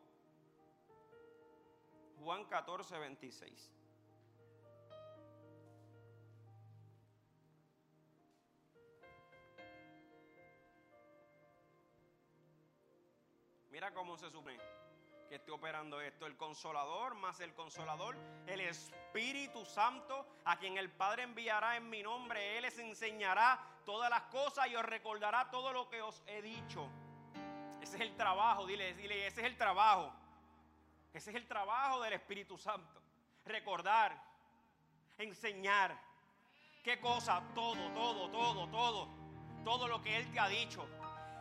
Juan 2.19 2.43
14, 2.45 2.97
26. 2.97 3.76
Mira 13.77 13.93
cómo 13.93 14.17
se 14.17 14.31
supone 14.31 14.57
que 15.29 15.35
esté 15.35 15.51
operando 15.51 16.01
esto. 16.01 16.25
El 16.25 16.35
consolador 16.35 17.13
más 17.13 17.39
el 17.41 17.53
consolador, 17.53 18.17
el 18.47 18.61
Espíritu 18.61 19.63
Santo, 19.65 20.25
a 20.45 20.57
quien 20.57 20.79
el 20.79 20.89
Padre 20.89 21.21
enviará 21.21 21.77
en 21.77 21.87
mi 21.87 22.01
nombre. 22.01 22.57
Él 22.57 22.63
les 22.63 22.79
enseñará 22.79 23.59
todas 23.85 24.09
las 24.09 24.23
cosas 24.31 24.67
y 24.67 24.75
os 24.75 24.83
recordará 24.83 25.51
todo 25.51 25.71
lo 25.71 25.87
que 25.89 26.01
os 26.01 26.23
he 26.25 26.41
dicho. 26.41 26.89
Ese 27.79 27.97
es 27.97 28.01
el 28.01 28.15
trabajo, 28.15 28.65
dile, 28.65 28.95
dile, 28.95 29.27
ese 29.27 29.41
es 29.41 29.45
el 29.45 29.55
trabajo. 29.55 30.11
Ese 31.13 31.29
es 31.29 31.35
el 31.35 31.47
trabajo 31.47 32.01
del 32.01 32.13
Espíritu 32.13 32.57
Santo. 32.57 32.99
Recordar, 33.45 34.19
enseñar. 35.19 35.95
¿Qué 36.83 36.99
cosa? 36.99 37.43
Todo, 37.53 37.91
todo, 37.91 38.31
todo, 38.31 38.67
todo. 38.69 39.07
Todo 39.63 39.87
lo 39.87 40.01
que 40.01 40.17
Él 40.17 40.31
te 40.31 40.39
ha 40.39 40.47
dicho. 40.47 40.89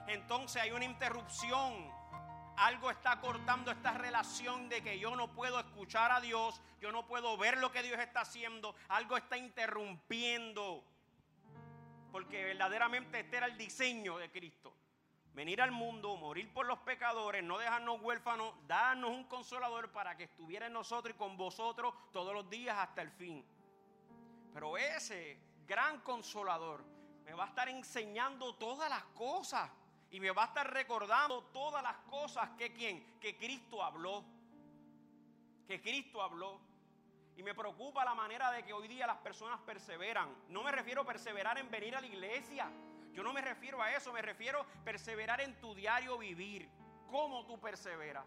Entonces 0.07 0.61
hay 0.61 0.73
una 0.73 0.85
interrupción 0.85 1.96
algo 2.57 2.91
está 2.91 3.21
cortando 3.21 3.71
esta 3.71 3.93
relación 3.93 4.69
de 4.69 4.83
que 4.83 4.99
yo 4.99 5.15
no 5.15 5.29
puedo 5.29 5.61
escuchar 5.61 6.11
a 6.13 6.21
Dios, 6.21 6.61
yo 6.81 6.91
no 6.91 7.07
puedo 7.07 7.37
ver 7.37 7.59
lo 7.59 7.71
que 7.71 7.83
Dios 7.83 7.99
está 7.99 8.21
haciendo, 8.21 8.75
algo 8.89 9.17
está 9.17 9.37
interrumpiendo. 9.37 10.83
Porque 12.11 12.45
verdaderamente 12.45 13.21
este 13.21 13.37
era 13.37 13.47
el 13.47 13.59
diseño 13.59 14.17
de 14.19 14.31
Cristo. 14.31 14.75
Venir 15.35 15.61
al 15.61 15.71
mundo, 15.71 16.17
morir 16.17 16.51
por 16.55 16.65
los 16.65 16.79
pecadores, 16.79 17.45
no 17.45 17.59
dejarnos 17.59 18.01
huérfanos, 18.01 18.55
darnos 18.67 19.11
un 19.11 19.25
consolador 19.25 19.93
para 19.93 20.17
que 20.17 20.25
estuviera 20.25 20.67
en 20.67 20.73
nosotros 20.73 21.15
y 21.15 21.19
con 21.19 21.37
vosotros 21.37 21.93
todos 22.11 22.33
los 22.33 22.49
días 22.49 22.77
hasta 22.79 23.03
el 23.03 23.11
fin. 23.11 23.45
Pero 24.55 24.79
ese 24.79 25.39
gran 25.67 26.01
consolador 26.01 26.83
me 27.23 27.35
va 27.35 27.45
a 27.45 27.49
estar 27.49 27.69
enseñando 27.69 28.55
todas 28.55 28.89
las 28.89 29.05
cosas 29.07 29.71
y 30.17 30.21
me 30.21 30.31
va 30.31 30.45
a 30.45 30.47
estar 30.47 30.73
recordando 30.73 31.43
todas 31.53 31.83
las 31.83 31.95
cosas 32.09 32.49
que 32.57 32.73
quien, 32.73 33.19
que 33.21 33.37
Cristo 33.37 33.85
habló. 33.85 34.25
Que 35.69 35.79
Cristo 35.83 36.23
habló. 36.23 36.59
Y 37.37 37.43
me 37.43 37.55
preocupa 37.55 38.03
la 38.03 38.15
manera 38.15 38.51
de 38.51 38.65
que 38.65 38.73
hoy 38.73 38.89
día 38.89 39.07
las 39.07 39.19
personas 39.19 39.61
perseveran. 39.61 40.35
No 40.49 40.63
me 40.63 40.73
refiero 40.73 41.03
a 41.03 41.05
perseverar 41.05 41.59
en 41.59 41.71
venir 41.71 41.95
a 41.95 42.01
la 42.01 42.07
iglesia. 42.07 42.67
Yo 43.13 43.23
no 43.23 43.35
me 43.35 43.43
refiero 43.43 43.83
a 43.83 43.93
eso, 43.93 44.11
me 44.11 44.23
refiero 44.23 44.63
a 44.63 44.85
perseverar 44.85 45.43
en 45.43 45.61
tu 45.61 45.75
diario 45.75 46.17
vivir. 46.17 46.67
¿Cómo 47.11 47.45
tú 47.45 47.61
perseveras? 47.61 48.25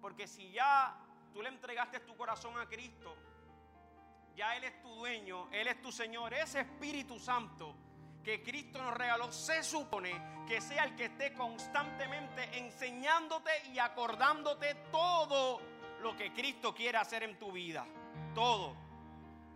Porque 0.00 0.28
si 0.28 0.52
ya 0.52 0.96
tú 1.32 1.42
le 1.42 1.48
entregaste 1.48 1.98
tu 1.98 2.16
corazón 2.16 2.56
a 2.56 2.68
Cristo, 2.68 3.16
ya 4.36 4.54
Él 4.56 4.62
es 4.62 4.80
tu 4.80 4.94
dueño, 4.94 5.48
Él 5.50 5.66
es 5.66 5.82
tu 5.82 5.90
Señor, 5.90 6.34
ese 6.34 6.60
Espíritu 6.60 7.18
Santo 7.18 7.74
que 8.26 8.42
Cristo 8.42 8.82
nos 8.82 8.92
regaló, 8.92 9.30
se 9.30 9.62
supone 9.62 10.10
que 10.48 10.60
sea 10.60 10.82
el 10.82 10.96
que 10.96 11.04
esté 11.04 11.32
constantemente 11.32 12.58
enseñándote 12.58 13.52
y 13.72 13.78
acordándote 13.78 14.74
todo 14.90 15.60
lo 16.02 16.16
que 16.16 16.32
Cristo 16.32 16.74
quiere 16.74 16.98
hacer 16.98 17.22
en 17.22 17.38
tu 17.38 17.52
vida. 17.52 17.86
Todo. 18.34 18.74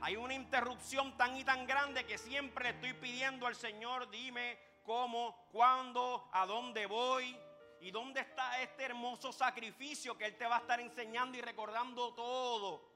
Hay 0.01 0.15
una 0.15 0.35
interrupción 0.35 1.17
tan 1.17 1.37
y 1.37 1.43
tan 1.43 1.67
grande 1.67 2.07
que 2.07 2.17
siempre 2.17 2.69
estoy 2.69 2.93
pidiendo 2.93 3.49
al 3.49 3.57
Señor, 3.57 4.09
dime 4.09 4.57
cómo, 4.85 5.49
cuándo, 5.51 6.29
a 6.33 6.47
dónde 6.47 6.87
voy 6.87 7.37
y 7.81 7.91
dónde 7.91 8.21
está 8.21 8.63
este 8.63 8.85
hermoso 8.85 9.33
sacrificio 9.33 10.17
que 10.17 10.27
Él 10.27 10.37
te 10.37 10.47
va 10.47 10.59
a 10.59 10.61
estar 10.61 10.79
enseñando 10.79 11.37
y 11.37 11.41
recordando 11.41 12.15
todo. 12.15 12.89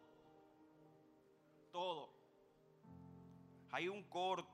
Todo. 1.73 2.15
Hay 3.73 3.89
un 3.89 4.05
corto 4.05 4.54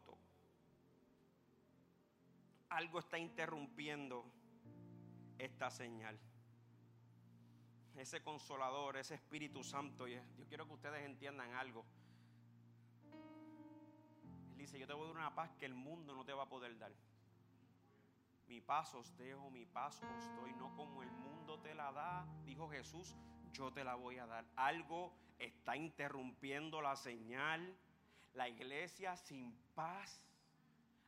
algo 2.70 3.00
está 3.00 3.18
interrumpiendo 3.18 4.24
esta 5.38 5.70
señal. 5.70 6.18
Ese 7.96 8.22
consolador, 8.22 8.96
ese 8.96 9.14
Espíritu 9.16 9.62
Santo, 9.62 10.06
yo 10.06 10.22
quiero 10.48 10.66
que 10.66 10.74
ustedes 10.74 11.04
entiendan 11.04 11.52
algo. 11.54 11.84
Él 14.52 14.56
dice, 14.56 14.78
yo 14.78 14.86
te 14.86 14.92
voy 14.94 15.04
a 15.04 15.06
dar 15.08 15.16
una 15.16 15.34
paz 15.34 15.50
que 15.58 15.66
el 15.66 15.74
mundo 15.74 16.14
no 16.14 16.24
te 16.24 16.32
va 16.32 16.44
a 16.44 16.48
poder 16.48 16.78
dar. 16.78 16.92
Mi 18.46 18.60
paz 18.60 18.94
os 18.94 19.16
dejo, 19.16 19.50
mi 19.50 19.66
paz 19.66 20.02
os 20.02 20.34
doy, 20.36 20.52
no 20.54 20.74
como 20.74 21.02
el 21.02 21.10
mundo 21.10 21.60
te 21.60 21.74
la 21.74 21.92
da, 21.92 22.26
dijo 22.44 22.68
Jesús, 22.68 23.14
yo 23.52 23.72
te 23.72 23.84
la 23.84 23.94
voy 23.94 24.18
a 24.18 24.26
dar. 24.26 24.44
Algo 24.56 25.12
está 25.38 25.76
interrumpiendo 25.76 26.80
la 26.80 26.96
señal. 26.96 27.76
La 28.34 28.48
iglesia 28.48 29.16
sin 29.16 29.52
paz 29.74 30.29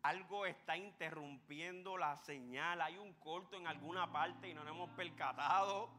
algo 0.02 0.46
está 0.46 0.76
interrumpiendo 0.76 1.96
la 1.96 2.16
señal. 2.16 2.80
Hay 2.80 2.98
un 2.98 3.12
corto 3.14 3.56
en 3.56 3.66
alguna 3.66 4.10
parte 4.10 4.48
y 4.48 4.54
no 4.54 4.64
nos 4.64 4.74
hemos 4.74 4.90
percatado. 4.90 5.90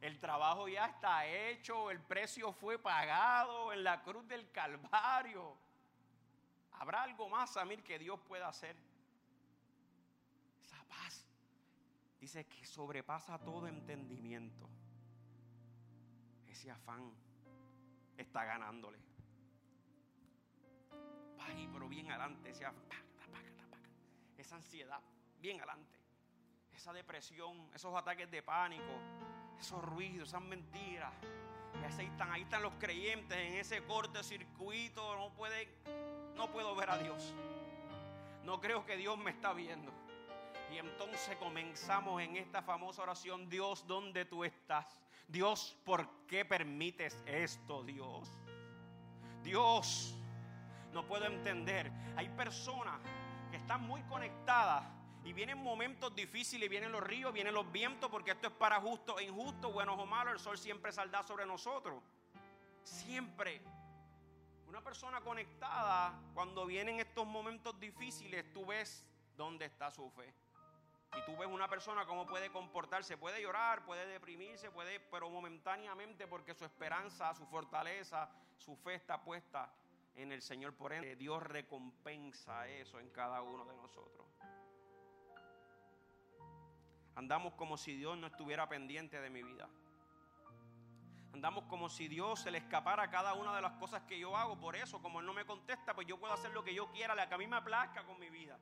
El 0.00 0.18
trabajo 0.18 0.66
ya 0.66 0.86
está 0.86 1.26
hecho, 1.26 1.90
el 1.90 2.00
precio 2.00 2.52
fue 2.52 2.76
pagado 2.76 3.72
en 3.72 3.84
la 3.84 4.02
cruz 4.02 4.26
del 4.26 4.50
Calvario. 4.50 5.56
¿Habrá 6.72 7.04
algo 7.04 7.28
más, 7.28 7.52
Samir, 7.52 7.84
que 7.84 8.00
Dios 8.00 8.18
pueda 8.26 8.48
hacer? 8.48 8.76
Esa 10.60 10.82
paz 10.88 11.24
dice 12.20 12.44
que 12.46 12.66
sobrepasa 12.66 13.38
todo 13.38 13.68
entendimiento. 13.68 14.68
Ese 16.48 16.68
afán 16.68 17.12
está 18.16 18.44
ganándole. 18.44 18.98
Pero 21.72 21.88
bien 21.88 22.10
adelante, 22.10 22.50
ese 22.50 22.64
afán 22.64 23.01
esa 24.42 24.56
ansiedad, 24.56 25.00
bien 25.40 25.58
adelante, 25.58 25.98
esa 26.74 26.92
depresión, 26.92 27.70
esos 27.74 27.94
ataques 27.94 28.30
de 28.30 28.42
pánico, 28.42 28.92
esos 29.58 29.82
ruidos, 29.82 30.28
esas 30.28 30.42
mentiras. 30.42 31.12
Ahí 31.98 32.06
están, 32.06 32.30
ahí 32.30 32.42
están 32.42 32.62
los 32.62 32.74
creyentes 32.74 33.36
en 33.36 33.54
ese 33.54 33.82
corte 33.84 34.22
circuito, 34.22 35.16
no 35.16 35.32
pueden, 35.34 35.68
no 36.36 36.50
puedo 36.52 36.74
ver 36.74 36.90
a 36.90 36.98
Dios. 36.98 37.34
No 38.44 38.60
creo 38.60 38.84
que 38.84 38.96
Dios 38.96 39.16
me 39.18 39.30
está 39.30 39.52
viendo. 39.52 39.92
Y 40.72 40.78
entonces 40.78 41.36
comenzamos 41.36 42.20
en 42.22 42.36
esta 42.36 42.62
famosa 42.62 43.02
oración, 43.02 43.48
Dios, 43.48 43.86
¿dónde 43.86 44.24
tú 44.24 44.44
estás? 44.44 44.98
Dios, 45.28 45.76
¿por 45.84 46.08
qué 46.26 46.44
permites 46.44 47.22
esto, 47.26 47.82
Dios? 47.84 48.30
Dios, 49.42 50.14
no 50.92 51.06
puedo 51.06 51.26
entender. 51.26 51.90
Hay 52.16 52.28
personas 52.30 53.00
están 53.62 53.82
muy 53.86 54.02
conectadas 54.02 54.84
y 55.24 55.32
vienen 55.32 55.56
momentos 55.56 56.12
difíciles, 56.14 56.68
vienen 56.68 56.90
los 56.90 57.02
ríos, 57.02 57.32
vienen 57.32 57.54
los 57.54 57.70
vientos, 57.70 58.10
porque 58.10 58.32
esto 58.32 58.48
es 58.48 58.52
para 58.52 58.80
justo 58.80 59.20
e 59.20 59.24
injusto, 59.24 59.70
buenos 59.70 59.98
o 59.98 60.04
malos, 60.04 60.34
el 60.34 60.40
sol 60.40 60.58
siempre 60.58 60.90
saldrá 60.90 61.22
sobre 61.22 61.46
nosotros. 61.46 62.02
Siempre. 62.82 63.62
Una 64.66 64.82
persona 64.82 65.20
conectada, 65.20 66.12
cuando 66.34 66.66
vienen 66.66 66.98
estos 66.98 67.24
momentos 67.24 67.78
difíciles, 67.78 68.52
tú 68.52 68.66
ves 68.66 69.04
dónde 69.36 69.66
está 69.66 69.92
su 69.92 70.10
fe. 70.10 70.34
Y 71.16 71.24
tú 71.24 71.36
ves 71.36 71.46
una 71.46 71.68
persona 71.68 72.04
cómo 72.04 72.26
puede 72.26 72.50
comportarse, 72.50 73.16
puede 73.16 73.40
llorar, 73.40 73.84
puede 73.84 74.06
deprimirse, 74.06 74.70
puede, 74.70 74.98
pero 74.98 75.30
momentáneamente 75.30 76.26
porque 76.26 76.54
su 76.54 76.64
esperanza, 76.64 77.32
su 77.34 77.46
fortaleza, 77.46 78.28
su 78.56 78.74
fe 78.76 78.94
está 78.94 79.22
puesta 79.22 79.70
en 80.16 80.32
el 80.32 80.42
Señor. 80.42 80.74
Por 80.74 80.92
ende, 80.92 81.16
Dios 81.16 81.42
recompensa 81.42 82.68
eso 82.68 82.98
en 82.98 83.10
cada 83.10 83.42
uno 83.42 83.64
de 83.64 83.76
nosotros. 83.76 84.26
Andamos 87.14 87.54
como 87.54 87.76
si 87.76 87.94
Dios 87.94 88.16
no 88.16 88.26
estuviera 88.26 88.68
pendiente 88.68 89.20
de 89.20 89.30
mi 89.30 89.42
vida. 89.42 89.68
Andamos 91.34 91.64
como 91.64 91.88
si 91.88 92.08
Dios 92.08 92.40
se 92.40 92.50
le 92.50 92.58
escapara 92.58 93.04
a 93.04 93.10
cada 93.10 93.34
una 93.34 93.56
de 93.56 93.62
las 93.62 93.72
cosas 93.72 94.02
que 94.02 94.18
yo 94.18 94.36
hago. 94.36 94.58
Por 94.58 94.76
eso, 94.76 95.00
como 95.00 95.20
Él 95.20 95.26
no 95.26 95.32
me 95.32 95.44
contesta, 95.44 95.94
pues 95.94 96.06
yo 96.06 96.18
puedo 96.18 96.32
hacer 96.32 96.50
lo 96.52 96.62
que 96.62 96.74
yo 96.74 96.90
quiera, 96.90 97.14
la 97.14 97.28
que 97.28 97.34
a 97.34 97.38
mí 97.38 97.46
me 97.46 97.60
plazca 97.62 98.04
con 98.04 98.18
mi 98.18 98.28
vida. 98.28 98.58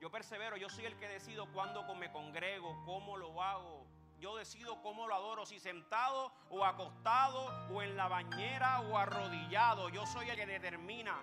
Yo 0.00 0.10
persevero, 0.10 0.56
yo 0.56 0.68
soy 0.68 0.86
el 0.86 0.98
que 0.98 1.06
decido 1.06 1.46
cuándo 1.52 1.82
me 1.94 2.10
congrego, 2.10 2.82
cómo 2.84 3.16
lo 3.16 3.40
hago, 3.42 3.81
yo 4.22 4.36
decido 4.36 4.80
cómo 4.82 5.08
lo 5.08 5.16
adoro, 5.16 5.44
si 5.44 5.58
sentado 5.58 6.32
o 6.48 6.64
acostado 6.64 7.44
o 7.74 7.82
en 7.82 7.96
la 7.96 8.06
bañera 8.06 8.80
o 8.82 8.96
arrodillado. 8.96 9.88
Yo 9.88 10.06
soy 10.06 10.30
el 10.30 10.36
que 10.36 10.46
determina. 10.46 11.20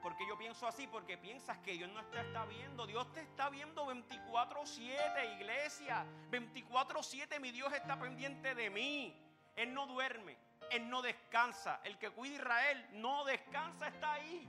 Porque 0.00 0.24
yo 0.28 0.38
pienso 0.38 0.68
así, 0.68 0.86
porque 0.86 1.18
piensas 1.18 1.58
que 1.58 1.72
Dios 1.72 1.90
no 1.90 2.04
te 2.04 2.20
está 2.20 2.44
viendo. 2.44 2.86
Dios 2.86 3.12
te 3.12 3.22
está 3.22 3.50
viendo 3.50 3.84
24/7, 3.84 5.34
iglesia. 5.34 6.06
24/7 6.30 7.40
mi 7.40 7.50
Dios 7.50 7.72
está 7.72 7.98
pendiente 7.98 8.54
de 8.54 8.70
mí. 8.70 9.20
Él 9.56 9.74
no 9.74 9.88
duerme, 9.88 10.38
Él 10.70 10.88
no 10.88 11.02
descansa. 11.02 11.80
El 11.82 11.98
que 11.98 12.10
cuida 12.10 12.36
Israel 12.36 12.86
no 12.92 13.24
descansa, 13.24 13.88
está 13.88 14.12
ahí. 14.12 14.48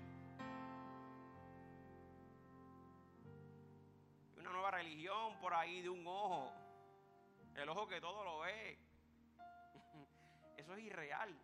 Una 4.38 4.52
nueva 4.52 4.70
religión 4.70 5.40
por 5.40 5.56
ahí 5.56 5.82
de 5.82 5.90
un 5.90 6.06
ojo. 6.06 6.54
El 7.58 7.70
ojo 7.70 7.88
que 7.88 8.00
todo 8.00 8.24
lo 8.24 8.40
ve. 8.40 8.78
Eso 10.58 10.76
es 10.76 10.84
irreal. 10.84 11.36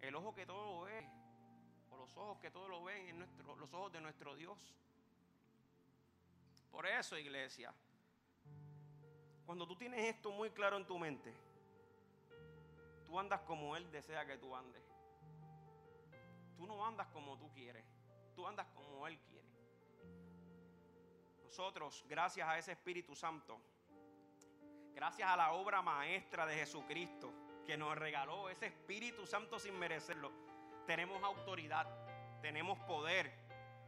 El 0.00 0.14
ojo 0.14 0.34
que 0.34 0.46
todo 0.46 0.64
lo 0.64 0.80
ve. 0.82 1.08
O 1.90 1.96
los 1.96 2.16
ojos 2.16 2.38
que 2.38 2.50
todo 2.50 2.68
lo 2.68 2.84
ven 2.84 3.08
en 3.08 3.18
los 3.18 3.74
ojos 3.74 3.92
de 3.92 4.00
nuestro 4.00 4.34
Dios. 4.34 4.74
Por 6.70 6.86
eso, 6.86 7.16
iglesia, 7.16 7.72
cuando 9.46 9.64
tú 9.64 9.76
tienes 9.76 10.00
esto 10.12 10.32
muy 10.32 10.50
claro 10.50 10.76
en 10.76 10.84
tu 10.84 10.98
mente, 10.98 11.32
tú 13.06 13.16
andas 13.16 13.42
como 13.42 13.76
Él 13.76 13.88
desea 13.92 14.26
que 14.26 14.38
tú 14.38 14.56
andes. 14.56 14.82
Tú 16.56 16.66
no 16.66 16.84
andas 16.84 17.06
como 17.08 17.38
tú 17.38 17.48
quieres, 17.52 17.84
tú 18.34 18.44
andas 18.44 18.66
como 18.74 19.06
Él 19.06 19.20
quiere. 19.20 19.48
Nosotros, 21.44 22.04
gracias 22.08 22.48
a 22.48 22.58
ese 22.58 22.72
Espíritu 22.72 23.14
Santo, 23.14 23.60
gracias 24.94 25.28
a 25.28 25.36
la 25.36 25.52
obra 25.52 25.82
maestra 25.82 26.46
de 26.46 26.54
Jesucristo, 26.54 27.32
que 27.66 27.76
nos 27.76 27.96
regaló 27.96 28.48
ese 28.48 28.66
Espíritu 28.66 29.26
Santo 29.26 29.58
sin 29.58 29.78
merecerlo, 29.78 30.30
tenemos 30.86 31.22
autoridad, 31.22 31.86
tenemos 32.40 32.78
poder, 32.80 33.32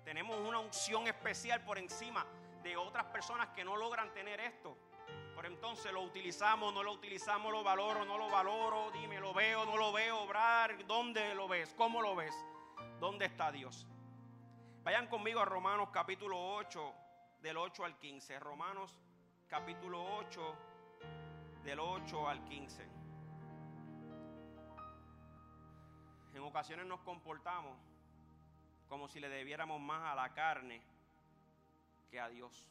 tenemos 0.04 0.38
una 0.38 0.58
unción 0.58 1.06
especial 1.06 1.62
por 1.62 1.78
encima 1.78 2.26
de 2.62 2.76
otras 2.76 3.04
personas 3.06 3.48
que 3.48 3.64
no 3.64 3.76
logran 3.76 4.12
tener 4.12 4.40
esto. 4.40 4.76
Por 5.34 5.46
entonces 5.46 5.92
lo 5.92 6.02
utilizamos, 6.02 6.72
no 6.72 6.82
lo 6.82 6.92
utilizamos, 6.92 7.52
lo 7.52 7.62
valoro, 7.62 8.04
no 8.04 8.18
lo 8.18 8.28
valoro, 8.28 8.90
dime, 8.90 9.20
lo 9.20 9.34
veo, 9.34 9.64
no 9.66 9.76
lo 9.76 9.92
veo, 9.92 10.20
obrar, 10.20 10.84
¿dónde 10.86 11.34
lo 11.34 11.46
ves? 11.46 11.74
¿Cómo 11.76 12.00
lo 12.00 12.16
ves? 12.16 12.34
¿Dónde 12.98 13.26
está 13.26 13.52
Dios? 13.52 13.86
Vayan 14.82 15.06
conmigo 15.08 15.40
a 15.40 15.44
Romanos 15.44 15.90
capítulo 15.92 16.54
8, 16.56 16.94
del 17.40 17.58
8 17.58 17.84
al 17.84 17.98
15. 17.98 18.40
Romanos 18.40 18.98
capítulo 19.46 20.02
8, 20.16 20.56
del 21.66 21.80
8 21.80 22.28
al 22.28 22.44
15. 22.44 22.88
En 26.34 26.42
ocasiones 26.42 26.86
nos 26.86 27.00
comportamos 27.00 27.76
como 28.88 29.08
si 29.08 29.18
le 29.18 29.28
debiéramos 29.28 29.80
más 29.80 30.12
a 30.12 30.14
la 30.14 30.32
carne 30.32 30.80
que 32.08 32.20
a 32.20 32.28
Dios. 32.28 32.70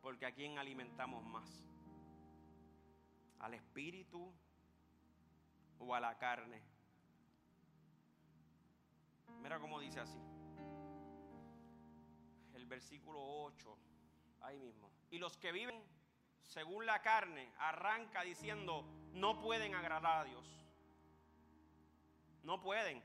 Porque 0.00 0.26
a 0.26 0.32
quién 0.32 0.56
alimentamos 0.56 1.24
más? 1.24 1.68
¿Al 3.40 3.54
espíritu 3.54 4.32
o 5.80 5.92
a 5.92 5.98
la 5.98 6.16
carne? 6.18 6.62
Mira 9.42 9.58
cómo 9.58 9.80
dice 9.80 9.98
así. 9.98 10.35
Versículo 12.66 13.20
8, 13.22 13.78
ahí 14.42 14.58
mismo. 14.58 14.90
Y 15.10 15.18
los 15.18 15.36
que 15.36 15.52
viven 15.52 15.82
según 16.46 16.86
la 16.86 17.02
carne, 17.02 17.52
arranca 17.58 18.22
diciendo, 18.22 18.84
no 19.12 19.40
pueden 19.40 19.74
agradar 19.74 20.20
a 20.20 20.24
Dios. 20.24 20.46
No 22.42 22.60
pueden. 22.60 23.02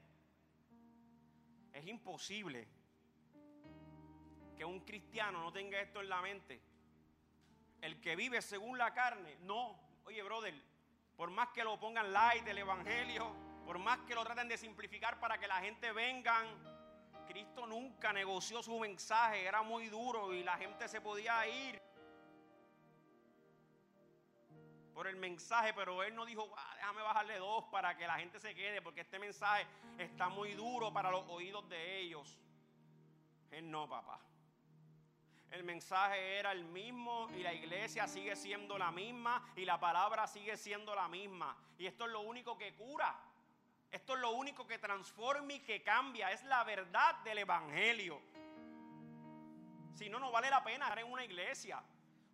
Es 1.73 1.87
imposible 1.87 2.67
que 4.55 4.63
un 4.63 4.81
cristiano 4.81 5.41
no 5.41 5.51
tenga 5.51 5.79
esto 5.81 6.01
en 6.01 6.09
la 6.09 6.21
mente. 6.21 6.61
El 7.81 7.99
que 7.99 8.15
vive 8.15 8.41
según 8.41 8.77
la 8.77 8.93
carne, 8.93 9.37
no. 9.41 9.79
Oye, 10.05 10.21
brother, 10.21 10.53
por 11.15 11.31
más 11.31 11.49
que 11.49 11.63
lo 11.63 11.79
pongan 11.79 12.13
light 12.13 12.43
del 12.43 12.59
evangelio, 12.59 13.33
por 13.65 13.79
más 13.79 13.99
que 14.01 14.13
lo 14.13 14.23
traten 14.23 14.47
de 14.47 14.57
simplificar 14.57 15.19
para 15.19 15.39
que 15.39 15.47
la 15.47 15.59
gente 15.61 15.91
vengan, 15.91 16.45
Cristo 17.31 17.65
nunca 17.65 18.11
negoció 18.11 18.61
su 18.61 18.77
mensaje, 18.77 19.45
era 19.45 19.61
muy 19.61 19.87
duro 19.87 20.33
y 20.33 20.43
la 20.43 20.57
gente 20.57 20.89
se 20.89 20.99
podía 20.99 21.47
ir 21.47 21.81
por 24.93 25.07
el 25.07 25.15
mensaje, 25.15 25.73
pero 25.73 26.03
él 26.03 26.13
no 26.13 26.25
dijo, 26.25 26.53
ah, 26.57 26.73
déjame 26.75 27.01
bajarle 27.01 27.37
dos 27.37 27.63
para 27.71 27.95
que 27.95 28.05
la 28.05 28.19
gente 28.19 28.37
se 28.37 28.53
quede, 28.53 28.81
porque 28.81 28.99
este 28.99 29.17
mensaje 29.17 29.65
está 29.97 30.27
muy 30.27 30.55
duro 30.55 30.91
para 30.91 31.09
los 31.09 31.25
oídos 31.29 31.69
de 31.69 31.99
ellos. 31.99 32.37
Él 33.49 33.71
no, 33.71 33.87
papá. 33.87 34.19
El 35.49 35.63
mensaje 35.63 36.37
era 36.37 36.51
el 36.51 36.65
mismo 36.65 37.29
y 37.37 37.43
la 37.43 37.53
iglesia 37.53 38.09
sigue 38.09 38.35
siendo 38.35 38.77
la 38.77 38.91
misma 38.91 39.53
y 39.55 39.63
la 39.63 39.79
palabra 39.79 40.27
sigue 40.27 40.57
siendo 40.57 40.93
la 40.95 41.07
misma. 41.07 41.55
Y 41.77 41.85
esto 41.85 42.05
es 42.05 42.11
lo 42.11 42.21
único 42.21 42.57
que 42.57 42.75
cura. 42.75 43.17
Esto 43.91 44.13
es 44.13 44.19
lo 44.21 44.31
único 44.31 44.65
que 44.65 44.79
transforma 44.79 45.53
y 45.53 45.59
que 45.59 45.83
cambia. 45.83 46.31
Es 46.31 46.43
la 46.45 46.63
verdad 46.63 47.17
del 47.23 47.39
Evangelio. 47.39 48.21
Si 49.93 50.09
no, 50.09 50.19
no 50.19 50.31
vale 50.31 50.49
la 50.49 50.63
pena 50.63 50.85
estar 50.85 50.99
en 50.99 51.11
una 51.11 51.25
iglesia. 51.25 51.83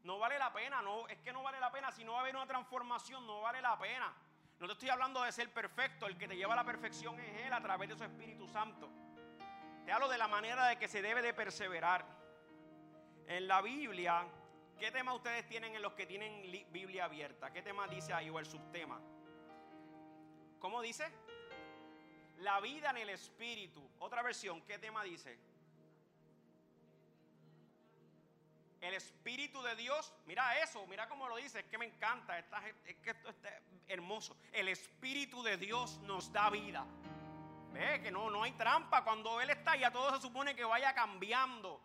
No 0.04 0.20
vale 0.20 0.38
la 0.38 0.54
pena, 0.54 0.82
no, 0.82 1.08
es 1.08 1.18
que 1.20 1.34
no 1.34 1.44
vale 1.44 1.60
la 1.60 1.72
pena. 1.72 1.92
Si 1.92 2.04
no 2.04 2.14
va 2.14 2.20
a 2.20 2.22
haber 2.22 2.36
una 2.36 2.46
transformación, 2.46 3.26
no 3.26 3.42
vale 3.42 3.62
la 3.62 3.78
pena. 3.78 4.14
No 4.60 4.68
te 4.68 4.74
estoy 4.74 4.90
hablando 4.90 5.22
de 5.22 5.32
ser 5.32 5.52
perfecto, 5.52 6.08
el 6.08 6.18
que 6.18 6.28
te 6.28 6.36
lleva 6.36 6.54
a 6.54 6.56
la 6.56 6.64
perfección 6.64 7.20
es 7.20 7.46
Él 7.46 7.54
a 7.54 7.62
través 7.62 7.90
de 7.90 7.98
su 7.98 8.04
Espíritu 8.04 8.48
Santo. 8.48 8.90
Te 9.86 9.92
hablo 9.92 10.08
de 10.08 10.18
la 10.18 10.28
manera 10.28 10.68
de 10.68 10.78
que 10.78 10.88
se 10.88 11.02
debe 11.02 11.22
de 11.22 11.34
perseverar. 11.34 12.06
En 13.28 13.48
la 13.48 13.62
Biblia, 13.62 14.26
¿qué 14.80 14.92
tema 14.92 15.14
ustedes 15.14 15.46
tienen 15.48 15.76
en 15.76 15.82
los 15.82 15.94
que 15.94 16.06
tienen 16.06 16.42
Biblia 16.72 17.06
abierta? 17.06 17.52
¿Qué 17.52 17.62
tema 17.62 17.88
dice 17.88 18.14
ahí 18.14 18.30
o 18.30 18.40
el 18.40 18.46
subtema? 18.46 19.00
¿Cómo 20.60 20.82
dice? 20.82 21.12
La 22.38 22.60
vida 22.60 22.92
en 22.92 22.98
el 22.98 23.10
Espíritu. 23.10 23.88
Otra 24.00 24.22
versión, 24.22 24.62
¿qué 24.62 24.78
tema 24.78 25.04
dice? 25.04 25.38
El 28.80 28.94
Espíritu 28.94 29.62
de 29.64 29.76
Dios, 29.76 30.14
mira 30.28 30.62
eso, 30.62 30.86
mira 30.86 31.10
cómo 31.10 31.28
lo 31.28 31.38
dice, 31.38 31.62
es 31.62 31.66
que 31.66 31.80
me 31.80 31.86
encanta, 31.86 32.38
es 32.38 32.96
que 32.98 33.10
esto 33.10 33.30
está 33.30 33.50
hermoso. 33.88 34.38
El 34.52 34.68
Espíritu 34.68 35.42
de 35.42 35.58
Dios 35.58 35.98
nos 36.02 36.32
da 36.32 36.50
vida. 36.52 36.86
Ve 37.72 38.02
que 38.02 38.12
no, 38.12 38.30
no 38.30 38.44
hay 38.44 38.52
trampa. 38.54 39.04
Cuando 39.04 39.42
Él 39.42 39.50
está 39.50 39.76
ya 39.76 39.92
todo 39.92 40.16
se 40.16 40.22
supone 40.22 40.56
que 40.56 40.64
vaya 40.64 40.94
cambiando. 40.94 41.82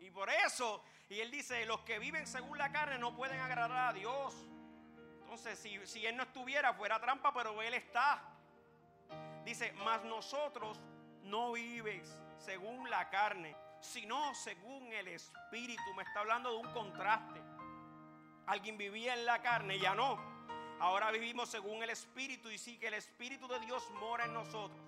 Y 0.00 0.10
por 0.10 0.28
eso, 0.30 0.84
y 1.08 1.20
Él 1.20 1.30
dice, 1.30 1.64
los 1.64 1.80
que 1.80 1.98
viven 1.98 2.26
según 2.26 2.58
la 2.58 2.70
carne 2.70 2.98
no 2.98 3.16
pueden 3.16 3.40
agradar 3.40 3.88
a 3.88 3.92
Dios. 3.92 4.34
Entonces, 5.20 5.58
si, 5.58 5.84
si 5.86 6.06
Él 6.06 6.16
no 6.16 6.22
estuviera, 6.24 6.74
fuera 6.74 7.00
trampa, 7.00 7.32
pero 7.32 7.60
Él 7.62 7.74
está. 7.74 8.27
Dice, 9.48 9.72
mas 9.84 10.04
nosotros 10.04 10.78
no 11.22 11.52
vives 11.52 12.20
según 12.38 12.90
la 12.90 13.08
carne 13.08 13.56
sino 13.80 14.34
según 14.34 14.92
el 14.92 15.08
Espíritu. 15.08 15.94
Me 15.96 16.02
está 16.02 16.20
hablando 16.20 16.50
de 16.50 16.56
un 16.56 16.72
contraste. 16.72 17.40
Alguien 18.46 18.78
vivía 18.78 19.14
en 19.14 19.26
la 19.26 19.40
carne, 19.40 19.78
ya 19.78 19.94
no. 19.94 20.18
Ahora 20.80 21.10
vivimos 21.10 21.48
según 21.48 21.82
el 21.82 21.90
Espíritu 21.90 22.50
y 22.50 22.58
sí 22.58 22.78
que 22.78 22.88
el 22.88 22.94
Espíritu 22.94 23.48
de 23.48 23.60
Dios 23.60 23.90
mora 24.00 24.24
en 24.24 24.32
nosotros. 24.34 24.80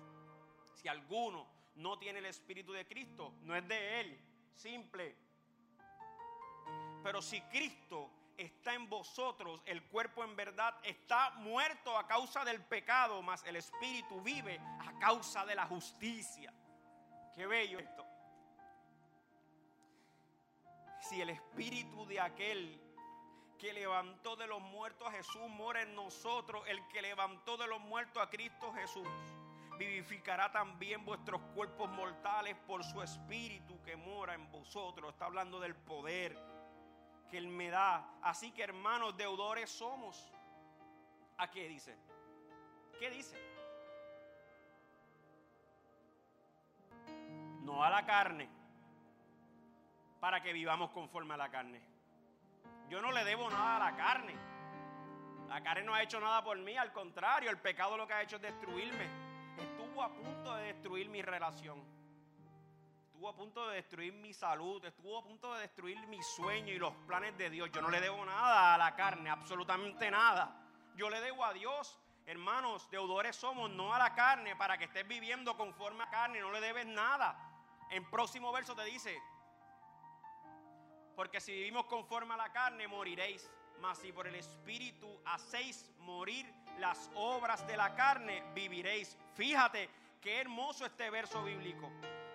Si 0.75 0.87
alguno 0.87 1.47
no 1.75 1.97
tiene 1.99 2.19
el 2.19 2.25
Espíritu 2.25 2.71
de 2.71 2.87
Cristo, 2.87 3.33
no 3.41 3.55
es 3.55 3.67
de 3.67 3.99
Él. 3.99 4.19
Simple. 4.55 5.15
Pero 7.03 7.21
si 7.21 7.41
Cristo 7.41 8.09
está 8.37 8.73
en 8.73 8.89
vosotros, 8.89 9.61
el 9.65 9.83
cuerpo 9.83 10.23
en 10.23 10.35
verdad 10.35 10.75
está 10.83 11.31
muerto 11.31 11.97
a 11.97 12.07
causa 12.07 12.43
del 12.43 12.61
pecado, 12.61 13.21
mas 13.21 13.43
el 13.45 13.55
Espíritu 13.55 14.21
vive 14.21 14.59
a 14.79 14.97
causa 14.99 15.45
de 15.45 15.55
la 15.55 15.65
justicia. 15.65 16.53
Qué 17.35 17.45
bello 17.45 17.79
esto 17.79 18.11
si 21.11 21.19
el 21.19 21.29
espíritu 21.29 22.05
de 22.05 22.19
aquel 22.19 22.79
que 23.57 23.73
levantó 23.73 24.35
de 24.35 24.47
los 24.47 24.61
muertos 24.61 25.07
a 25.07 25.11
Jesús 25.11 25.41
mora 25.49 25.81
en 25.81 25.93
nosotros, 25.93 26.63
el 26.67 26.87
que 26.87 27.01
levantó 27.01 27.57
de 27.57 27.67
los 27.67 27.79
muertos 27.81 28.23
a 28.23 28.29
Cristo 28.29 28.71
Jesús, 28.73 29.07
vivificará 29.77 30.51
también 30.51 31.03
vuestros 31.03 31.41
cuerpos 31.53 31.89
mortales 31.89 32.55
por 32.67 32.83
su 32.83 33.01
espíritu 33.01 33.81
que 33.83 33.95
mora 33.95 34.35
en 34.35 34.49
vosotros. 34.51 35.11
Está 35.11 35.25
hablando 35.25 35.59
del 35.59 35.75
poder 35.75 36.37
que 37.31 37.37
Él 37.37 37.47
me 37.47 37.69
da. 37.69 38.19
Así 38.21 38.51
que 38.51 38.61
hermanos, 38.61 39.15
deudores 39.17 39.71
somos. 39.71 40.31
¿A 41.37 41.49
qué 41.49 41.67
dice? 41.67 41.97
¿Qué 42.99 43.09
dice? 43.09 43.35
No 47.61 47.83
a 47.83 47.89
la 47.89 48.05
carne 48.05 48.47
para 50.19 50.41
que 50.41 50.53
vivamos 50.53 50.91
conforme 50.91 51.33
a 51.33 51.37
la 51.37 51.49
carne. 51.49 51.81
Yo 52.89 53.01
no 53.01 53.11
le 53.11 53.23
debo 53.23 53.49
nada 53.49 53.77
a 53.77 53.91
la 53.91 53.95
carne. 53.95 54.35
La 55.47 55.63
carne 55.63 55.83
no 55.83 55.93
ha 55.93 56.03
hecho 56.03 56.19
nada 56.19 56.43
por 56.43 56.57
mí, 56.57 56.77
al 56.77 56.91
contrario, 56.91 57.49
el 57.49 57.57
pecado 57.57 57.97
lo 57.97 58.05
que 58.05 58.13
ha 58.13 58.21
hecho 58.21 58.35
es 58.35 58.41
destruirme. 58.41 59.07
Estuvo 59.57 60.03
a 60.03 60.13
punto 60.13 60.55
de 60.55 60.65
destruir 60.65 61.09
mi 61.09 61.21
relación. 61.21 61.83
Estuvo 63.21 63.33
a 63.33 63.35
punto 63.35 63.67
de 63.67 63.75
destruir 63.75 64.13
mi 64.13 64.33
salud, 64.33 64.83
estuvo 64.83 65.19
a 65.19 65.23
punto 65.23 65.53
de 65.53 65.61
destruir 65.61 65.95
mi 66.07 66.23
sueño 66.23 66.73
y 66.73 66.79
los 66.79 66.91
planes 67.05 67.37
de 67.37 67.51
Dios. 67.51 67.69
Yo 67.71 67.79
no 67.79 67.91
le 67.91 68.01
debo 68.01 68.25
nada 68.25 68.73
a 68.73 68.77
la 68.79 68.95
carne, 68.95 69.29
absolutamente 69.29 70.09
nada. 70.09 70.59
Yo 70.95 71.07
le 71.07 71.21
debo 71.21 71.45
a 71.45 71.53
Dios. 71.53 71.99
Hermanos, 72.25 72.89
deudores 72.89 73.35
somos, 73.35 73.69
no 73.69 73.93
a 73.93 73.99
la 73.99 74.15
carne, 74.15 74.55
para 74.55 74.75
que 74.79 74.85
estés 74.85 75.07
viviendo 75.07 75.55
conforme 75.55 76.01
a 76.01 76.05
la 76.05 76.11
carne, 76.11 76.39
no 76.39 76.51
le 76.51 76.59
debes 76.61 76.87
nada. 76.87 77.37
En 77.91 78.09
próximo 78.09 78.51
verso 78.51 78.75
te 78.75 78.85
dice, 78.85 79.15
porque 81.15 81.39
si 81.39 81.51
vivimos 81.51 81.85
conforme 81.85 82.33
a 82.33 82.37
la 82.37 82.51
carne, 82.51 82.87
moriréis. 82.87 83.51
Mas 83.81 83.99
si 83.99 84.11
por 84.11 84.25
el 84.25 84.33
Espíritu 84.33 85.21
hacéis 85.25 85.91
morir 85.99 86.51
las 86.79 87.11
obras 87.13 87.67
de 87.67 87.77
la 87.77 87.93
carne, 87.93 88.43
viviréis. 88.55 89.15
Fíjate 89.35 89.91
qué 90.19 90.41
hermoso 90.41 90.87
este 90.87 91.11
verso 91.11 91.43
bíblico. 91.43 91.87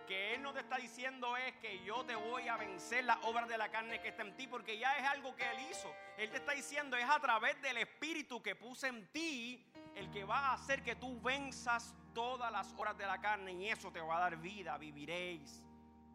Que 0.06 0.34
Él 0.34 0.42
no 0.42 0.52
te 0.52 0.60
está 0.60 0.76
diciendo 0.76 1.36
es 1.36 1.56
que 1.56 1.82
yo 1.84 2.04
te 2.04 2.14
voy 2.14 2.48
a 2.48 2.56
vencer 2.56 3.04
las 3.04 3.18
obras 3.24 3.48
de 3.48 3.58
la 3.58 3.70
carne 3.70 4.00
que 4.00 4.08
está 4.08 4.22
en 4.22 4.36
ti, 4.36 4.46
porque 4.46 4.78
ya 4.78 4.96
es 4.96 5.04
algo 5.04 5.34
que 5.34 5.44
Él 5.44 5.58
hizo. 5.70 5.92
Él 6.16 6.30
te 6.30 6.36
está 6.36 6.52
diciendo 6.52 6.96
es 6.96 7.08
a 7.08 7.18
través 7.18 7.60
del 7.60 7.78
Espíritu 7.78 8.42
que 8.42 8.54
puse 8.54 8.88
en 8.88 9.06
ti 9.08 9.66
el 9.94 10.10
que 10.10 10.24
va 10.24 10.38
a 10.38 10.52
hacer 10.54 10.82
que 10.82 10.94
tú 10.94 11.20
venzas 11.20 11.94
todas 12.14 12.52
las 12.52 12.72
obras 12.74 12.96
de 12.96 13.06
la 13.06 13.20
carne 13.20 13.52
y 13.52 13.68
eso 13.68 13.90
te 13.90 14.00
va 14.00 14.18
a 14.18 14.20
dar 14.20 14.36
vida, 14.36 14.78
viviréis. 14.78 15.62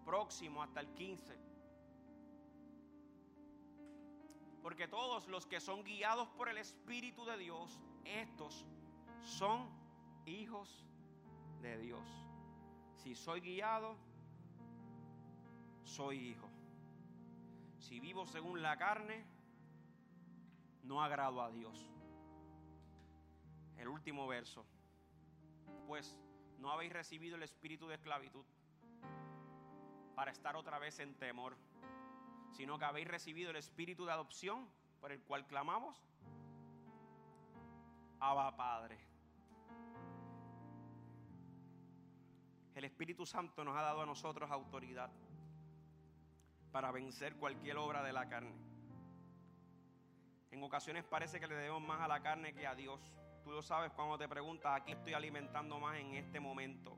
Próximo 0.06 0.64
hasta 0.64 0.80
el 0.80 0.94
15. 0.94 1.38
Porque 4.62 4.88
todos 4.88 5.28
los 5.28 5.46
que 5.46 5.60
son 5.60 5.84
guiados 5.84 6.30
por 6.30 6.48
el 6.48 6.58
Espíritu 6.58 7.26
de 7.26 7.38
Dios, 7.38 7.80
estos 8.06 8.66
son 9.24 9.70
hijos 10.26 10.86
de 11.62 11.78
Dios. 11.78 12.31
Si 13.02 13.16
soy 13.16 13.42
guiado, 13.42 13.96
soy 15.84 16.18
hijo. 16.30 16.50
Si 17.80 18.00
vivo 18.00 18.26
según 18.26 18.62
la 18.62 18.78
carne, 18.78 19.26
no 20.84 21.04
agrado 21.04 21.42
a 21.42 21.52
Dios. 21.52 21.90
El 23.78 23.88
último 23.88 24.28
verso. 24.28 24.66
Pues 25.88 26.18
no 26.60 26.72
habéis 26.72 26.94
recibido 26.94 27.36
el 27.36 27.44
espíritu 27.44 27.88
de 27.88 27.96
esclavitud 27.96 28.46
para 30.16 30.32
estar 30.32 30.56
otra 30.56 30.78
vez 30.78 31.00
en 31.00 31.16
temor 31.16 31.58
sino 32.52 32.78
que 32.78 32.86
habéis 32.86 33.08
recibido 33.08 33.50
el 33.52 33.56
espíritu 33.56 34.06
de 34.06 34.12
adopción 34.12 34.68
por 35.00 35.12
el 35.12 35.22
cual 35.24 35.46
clamamos. 35.48 35.98
Abba 38.20 38.56
Padre. 38.56 39.11
El 42.76 42.86
Espíritu 42.86 43.26
Santo 43.26 43.64
nos 43.66 43.76
ha 43.78 43.82
dado 43.82 44.02
a 44.02 44.06
nosotros 44.06 44.50
autoridad 44.50 45.12
para 46.72 46.92
vencer 46.92 47.36
cualquier 47.36 47.78
obra 47.78 48.02
de 48.02 48.14
la 48.14 48.30
carne. 48.30 48.56
En 50.52 50.64
ocasiones 50.64 51.04
parece 51.04 51.40
que 51.40 51.48
le 51.48 51.56
debemos 51.56 51.82
más 51.82 52.02
a 52.02 52.08
la 52.08 52.22
carne 52.22 52.54
que 52.54 52.66
a 52.66 52.76
Dios. 52.76 53.00
Tú 53.44 53.52
lo 53.52 53.62
sabes 53.62 53.92
cuando 53.92 54.18
te 54.18 54.28
preguntas, 54.28 54.72
¿a 54.74 54.84
quién 54.84 54.98
estoy 54.98 55.14
alimentando 55.14 55.80
más 55.80 55.98
en 55.98 56.14
este 56.14 56.40
momento? 56.40 56.98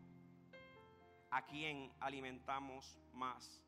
¿A 1.32 1.44
quién 1.46 1.92
alimentamos 2.00 3.00
más? 3.14 3.64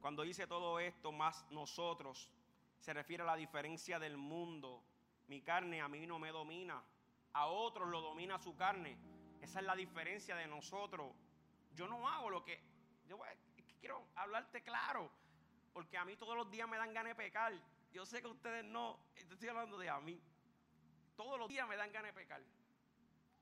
Cuando 0.00 0.22
dice 0.22 0.46
todo 0.46 0.80
esto, 0.80 1.12
más 1.12 1.44
nosotros, 1.50 2.30
se 2.78 2.94
refiere 2.94 3.22
a 3.22 3.26
la 3.26 3.36
diferencia 3.36 3.98
del 3.98 4.16
mundo. 4.16 4.82
Mi 5.28 5.42
carne 5.42 5.82
a 5.82 5.88
mí 5.88 6.06
no 6.06 6.18
me 6.18 6.30
domina, 6.30 6.82
a 7.34 7.46
otros 7.46 7.90
lo 7.90 8.00
domina 8.00 8.38
su 8.38 8.56
carne. 8.56 8.96
Esa 9.46 9.60
es 9.60 9.66
la 9.66 9.76
diferencia 9.76 10.34
de 10.34 10.48
nosotros. 10.48 11.14
Yo 11.72 11.86
no 11.86 12.08
hago 12.08 12.30
lo 12.30 12.44
que... 12.44 12.60
Yo 13.06 13.16
quiero 13.78 14.08
hablarte 14.16 14.60
claro, 14.62 15.08
porque 15.72 15.96
a 15.96 16.04
mí 16.04 16.16
todos 16.16 16.36
los 16.36 16.50
días 16.50 16.68
me 16.68 16.76
dan 16.76 16.92
ganas 16.92 17.16
de 17.16 17.22
pecar. 17.22 17.52
Yo 17.92 18.04
sé 18.04 18.20
que 18.20 18.26
ustedes 18.26 18.64
no, 18.64 18.98
estoy 19.14 19.48
hablando 19.48 19.78
de 19.78 19.88
a 19.88 20.00
mí. 20.00 20.20
Todos 21.14 21.38
los 21.38 21.48
días 21.48 21.68
me 21.68 21.76
dan 21.76 21.92
ganas 21.92 22.12
de 22.12 22.20
pecar. 22.20 22.42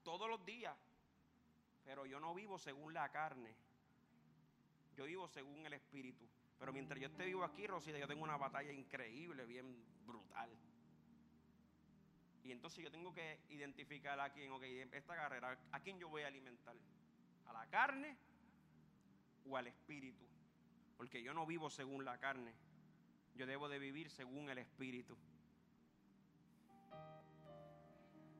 Todos 0.02 0.28
los 0.28 0.44
días. 0.44 0.76
Pero 1.84 2.04
yo 2.04 2.20
no 2.20 2.34
vivo 2.34 2.58
según 2.58 2.92
la 2.92 3.10
carne. 3.10 3.56
Yo 4.96 5.06
vivo 5.06 5.26
según 5.26 5.64
el 5.64 5.72
Espíritu. 5.72 6.28
Pero 6.58 6.70
mientras 6.70 7.00
yo 7.00 7.06
esté 7.06 7.24
vivo 7.24 7.42
aquí, 7.44 7.66
Rosita, 7.66 7.98
yo 7.98 8.06
tengo 8.06 8.22
una 8.22 8.36
batalla 8.36 8.72
increíble, 8.72 9.46
bien 9.46 9.82
brutal. 10.04 10.50
Y 12.44 12.52
entonces 12.52 12.84
yo 12.84 12.90
tengo 12.90 13.12
que 13.12 13.40
identificar 13.48 14.20
a 14.20 14.30
quién, 14.30 14.52
ok, 14.52 14.62
esta 14.92 15.16
carrera, 15.16 15.58
¿a 15.72 15.80
quién 15.80 15.98
yo 15.98 16.10
voy 16.10 16.22
a 16.22 16.26
alimentar? 16.26 16.76
¿A 17.46 17.52
la 17.54 17.66
carne 17.68 18.16
o 19.48 19.56
al 19.56 19.66
espíritu? 19.66 20.24
Porque 20.98 21.22
yo 21.22 21.32
no 21.32 21.46
vivo 21.46 21.70
según 21.70 22.04
la 22.04 22.18
carne, 22.18 22.52
yo 23.34 23.46
debo 23.46 23.68
de 23.68 23.78
vivir 23.78 24.10
según 24.10 24.50
el 24.50 24.58
espíritu. 24.58 25.16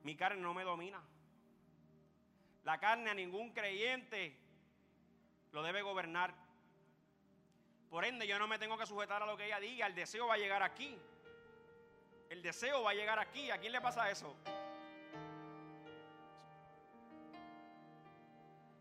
Mi 0.03 0.15
carne 0.15 0.39
no 0.39 0.53
me 0.53 0.63
domina. 0.63 1.01
La 2.63 2.79
carne 2.79 3.09
a 3.09 3.15
ningún 3.15 3.53
creyente 3.53 4.37
lo 5.51 5.63
debe 5.63 5.81
gobernar. 5.81 6.31
Por 7.89 8.05
ende, 8.05 8.27
yo 8.27 8.37
no 8.37 8.47
me 8.47 8.59
tengo 8.59 8.77
que 8.77 8.85
sujetar 8.85 9.23
a 9.23 9.25
lo 9.25 9.35
que 9.35 9.47
ella 9.47 9.59
diga. 9.59 9.87
El 9.87 9.95
deseo 9.95 10.27
va 10.27 10.35
a 10.35 10.37
llegar 10.37 10.61
aquí. 10.61 10.95
El 12.29 12.41
deseo 12.41 12.83
va 12.83 12.91
a 12.91 12.93
llegar 12.93 13.19
aquí. 13.19 13.51
¿A 13.51 13.57
quién 13.57 13.71
le 13.71 13.81
pasa 13.81 14.09
eso? 14.09 14.35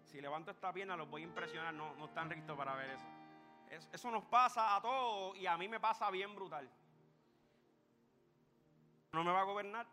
Si 0.04 0.20
levanto 0.20 0.50
esta 0.50 0.72
pierna, 0.72 0.96
los 0.96 1.09
voy 1.09 1.22
a 1.22 1.24
impresionar. 1.24 1.74
No, 1.74 1.94
no 1.96 2.07
están 2.07 2.28
listos 2.28 2.57
para 2.57 2.74
ver 2.74 2.90
eso. 2.90 3.07
Eso 3.92 4.11
nos 4.11 4.24
pasa 4.24 4.76
a 4.76 4.80
todos 4.80 5.37
y 5.37 5.46
a 5.46 5.57
mí 5.57 5.68
me 5.68 5.80
pasa 5.80 6.11
bien 6.11 6.35
brutal. 6.35 6.70
No 9.12 9.24
me 9.24 9.33
va 9.33 9.40
a 9.40 9.44
gobernar. 9.44 9.87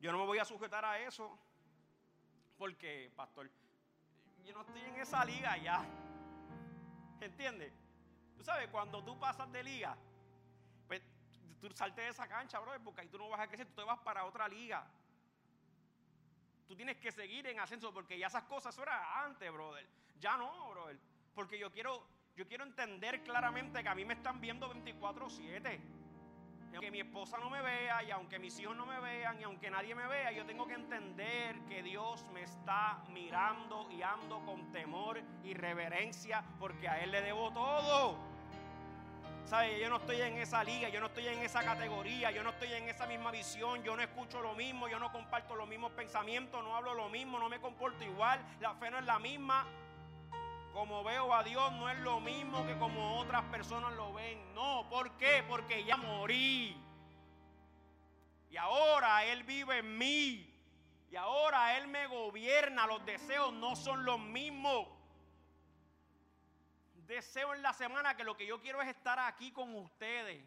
Yo 0.00 0.12
no 0.12 0.18
me 0.18 0.26
voy 0.26 0.38
a 0.38 0.44
sujetar 0.44 0.84
a 0.84 0.98
eso. 1.00 1.38
Porque, 2.58 3.12
pastor, 3.14 3.50
yo 4.44 4.52
no 4.54 4.62
estoy 4.62 4.80
en 4.80 4.96
esa 4.96 5.24
liga 5.24 5.56
ya. 5.56 5.84
¿Entiendes? 7.20 7.72
Tú 8.36 8.44
sabes, 8.44 8.68
cuando 8.68 9.02
tú 9.02 9.18
pasas 9.18 9.50
de 9.52 9.62
liga, 9.62 9.96
tú 11.60 11.68
saltes 11.74 12.04
de 12.04 12.10
esa 12.10 12.26
cancha, 12.26 12.58
brother, 12.60 12.80
porque 12.82 13.02
ahí 13.02 13.08
tú 13.08 13.18
no 13.18 13.28
vas 13.28 13.40
a 13.40 13.48
crecer, 13.48 13.66
tú 13.66 13.74
te 13.74 13.84
vas 13.84 13.98
para 14.00 14.24
otra 14.24 14.48
liga. 14.48 14.86
Tú 16.66 16.76
tienes 16.76 16.98
que 16.98 17.10
seguir 17.10 17.46
en 17.46 17.60
ascenso 17.60 17.92
porque 17.92 18.18
ya 18.18 18.26
esas 18.26 18.44
cosas, 18.44 18.74
eso 18.74 18.84
antes, 19.14 19.50
brother. 19.52 19.86
Ya 20.20 20.36
no, 20.36 20.70
brother. 20.70 20.98
Porque 21.34 21.58
yo 21.58 21.70
quiero, 21.70 22.06
yo 22.36 22.46
quiero 22.46 22.64
entender 22.64 23.22
claramente 23.22 23.82
que 23.82 23.88
a 23.88 23.94
mí 23.94 24.04
me 24.04 24.14
están 24.14 24.40
viendo 24.40 24.72
24-7 24.72 25.80
aunque 26.74 26.90
mi 26.90 27.00
esposa 27.00 27.38
no 27.38 27.50
me 27.50 27.62
vea 27.62 28.02
y 28.02 28.10
aunque 28.10 28.38
mis 28.38 28.58
hijos 28.60 28.76
no 28.76 28.86
me 28.86 29.00
vean 29.00 29.40
y 29.40 29.44
aunque 29.44 29.70
nadie 29.70 29.94
me 29.94 30.06
vea, 30.06 30.30
yo 30.32 30.44
tengo 30.44 30.66
que 30.66 30.74
entender 30.74 31.58
que 31.68 31.82
Dios 31.82 32.24
me 32.32 32.42
está 32.42 33.02
mirando 33.08 33.90
y 33.90 34.02
ando 34.02 34.44
con 34.44 34.70
temor 34.70 35.20
y 35.42 35.54
reverencia 35.54 36.44
porque 36.58 36.88
a 36.88 37.02
Él 37.02 37.10
le 37.10 37.22
debo 37.22 37.52
todo. 37.52 38.18
¿Sabes? 39.48 39.80
Yo 39.80 39.88
no 39.88 39.96
estoy 39.96 40.20
en 40.20 40.36
esa 40.36 40.62
liga, 40.62 40.88
yo 40.90 41.00
no 41.00 41.06
estoy 41.06 41.28
en 41.28 41.38
esa 41.38 41.62
categoría, 41.62 42.30
yo 42.30 42.42
no 42.42 42.50
estoy 42.50 42.72
en 42.74 42.88
esa 42.88 43.06
misma 43.06 43.30
visión, 43.30 43.82
yo 43.82 43.96
no 43.96 44.02
escucho 44.02 44.42
lo 44.42 44.54
mismo, 44.54 44.88
yo 44.88 44.98
no 44.98 45.10
comparto 45.10 45.56
los 45.56 45.66
mismos 45.66 45.92
pensamientos, 45.92 46.62
no 46.62 46.76
hablo 46.76 46.92
lo 46.92 47.08
mismo, 47.08 47.38
no 47.38 47.48
me 47.48 47.58
comporto 47.58 48.04
igual, 48.04 48.44
la 48.60 48.74
fe 48.74 48.90
no 48.90 48.98
es 48.98 49.06
la 49.06 49.18
misma 49.18 49.66
como 50.78 51.02
veo 51.02 51.34
a 51.34 51.42
Dios 51.42 51.72
no 51.72 51.90
es 51.90 51.98
lo 51.98 52.20
mismo 52.20 52.64
que 52.64 52.78
como 52.78 53.18
otras 53.18 53.42
personas 53.46 53.92
lo 53.94 54.12
ven. 54.12 54.54
No, 54.54 54.86
¿por 54.88 55.10
qué? 55.16 55.42
Porque 55.48 55.82
ya 55.82 55.96
morí. 55.96 56.76
Y 58.48 58.56
ahora 58.56 59.24
Él 59.24 59.42
vive 59.42 59.78
en 59.78 59.98
mí. 59.98 60.54
Y 61.10 61.16
ahora 61.16 61.76
Él 61.76 61.88
me 61.88 62.06
gobierna. 62.06 62.86
Los 62.86 63.04
deseos 63.04 63.52
no 63.54 63.74
son 63.74 64.04
los 64.04 64.20
mismos. 64.20 64.86
Deseo 67.08 67.54
en 67.54 67.62
la 67.62 67.72
semana 67.72 68.16
que 68.16 68.22
lo 68.22 68.36
que 68.36 68.46
yo 68.46 68.60
quiero 68.60 68.80
es 68.80 68.88
estar 68.88 69.18
aquí 69.18 69.50
con 69.50 69.74
ustedes. 69.74 70.40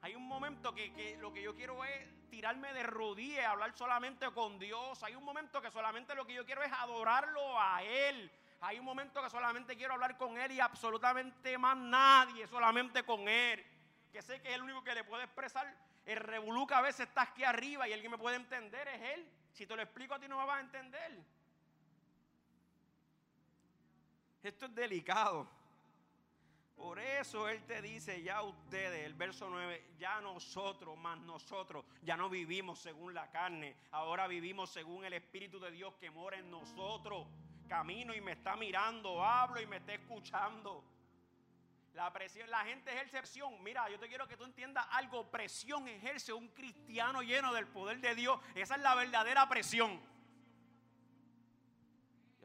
Hay 0.00 0.14
un 0.14 0.26
momento 0.26 0.74
que, 0.74 0.94
que 0.94 1.18
lo 1.18 1.30
que 1.30 1.42
yo 1.42 1.54
quiero 1.54 1.84
es 1.84 2.30
tirarme 2.30 2.72
de 2.72 2.84
rodillas, 2.84 3.46
hablar 3.46 3.76
solamente 3.76 4.30
con 4.30 4.58
Dios. 4.58 5.02
Hay 5.02 5.14
un 5.14 5.24
momento 5.24 5.60
que 5.60 5.70
solamente 5.70 6.14
lo 6.14 6.26
que 6.26 6.32
yo 6.32 6.46
quiero 6.46 6.62
es 6.62 6.72
adorarlo 6.72 7.60
a 7.60 7.82
Él 7.82 8.30
hay 8.66 8.78
un 8.78 8.84
momento 8.86 9.22
que 9.22 9.28
solamente 9.28 9.76
quiero 9.76 9.92
hablar 9.92 10.16
con 10.16 10.38
Él 10.38 10.52
y 10.52 10.60
absolutamente 10.60 11.58
más 11.58 11.76
nadie, 11.76 12.46
solamente 12.46 13.02
con 13.02 13.28
Él. 13.28 13.62
Que 14.10 14.22
sé 14.22 14.40
que 14.40 14.48
es 14.48 14.54
el 14.54 14.62
único 14.62 14.82
que 14.82 14.94
le 14.94 15.04
puede 15.04 15.24
expresar. 15.24 15.70
El 16.06 16.16
revolú 16.16 16.66
a 16.70 16.80
veces 16.80 17.08
está 17.08 17.22
aquí 17.22 17.44
arriba 17.44 17.86
y 17.86 18.00
que 18.00 18.08
me 18.08 18.16
puede 18.16 18.36
entender 18.36 18.88
es 18.88 19.02
Él. 19.18 19.28
Si 19.52 19.66
te 19.66 19.76
lo 19.76 19.82
explico 19.82 20.14
a 20.14 20.18
ti 20.18 20.28
no 20.28 20.38
me 20.38 20.46
vas 20.46 20.56
a 20.56 20.60
entender. 20.60 21.20
Esto 24.42 24.64
es 24.64 24.74
delicado. 24.74 25.46
Por 26.76 26.98
eso 26.98 27.48
Él 27.48 27.62
te 27.64 27.80
dice, 27.80 28.22
ya 28.22 28.42
ustedes, 28.42 29.06
el 29.06 29.14
verso 29.14 29.48
9, 29.48 29.92
ya 29.98 30.20
nosotros, 30.20 30.98
más 30.98 31.18
nosotros, 31.20 31.84
ya 32.02 32.16
no 32.16 32.28
vivimos 32.28 32.80
según 32.80 33.14
la 33.14 33.30
carne, 33.30 33.76
ahora 33.92 34.26
vivimos 34.26 34.70
según 34.70 35.04
el 35.04 35.12
Espíritu 35.12 35.60
de 35.60 35.70
Dios 35.70 35.94
que 36.00 36.10
mora 36.10 36.38
en 36.38 36.50
nosotros 36.50 37.26
camino 37.68 38.14
y 38.14 38.20
me 38.20 38.32
está 38.32 38.56
mirando, 38.56 39.22
hablo 39.22 39.60
y 39.60 39.66
me 39.66 39.76
está 39.76 39.94
escuchando. 39.94 40.84
La 41.94 42.12
presión, 42.12 42.50
la 42.50 42.64
gente 42.64 42.90
ejerce 42.92 43.18
presión. 43.18 43.62
Mira, 43.62 43.88
yo 43.88 43.98
te 44.00 44.08
quiero 44.08 44.26
que 44.26 44.36
tú 44.36 44.44
entiendas 44.44 44.84
algo. 44.90 45.30
Presión 45.30 45.86
ejerce 45.86 46.32
un 46.32 46.48
cristiano 46.48 47.22
lleno 47.22 47.52
del 47.54 47.68
poder 47.68 48.00
de 48.00 48.16
Dios. 48.16 48.40
Esa 48.56 48.74
es 48.74 48.82
la 48.82 48.96
verdadera 48.96 49.48
presión. 49.48 50.00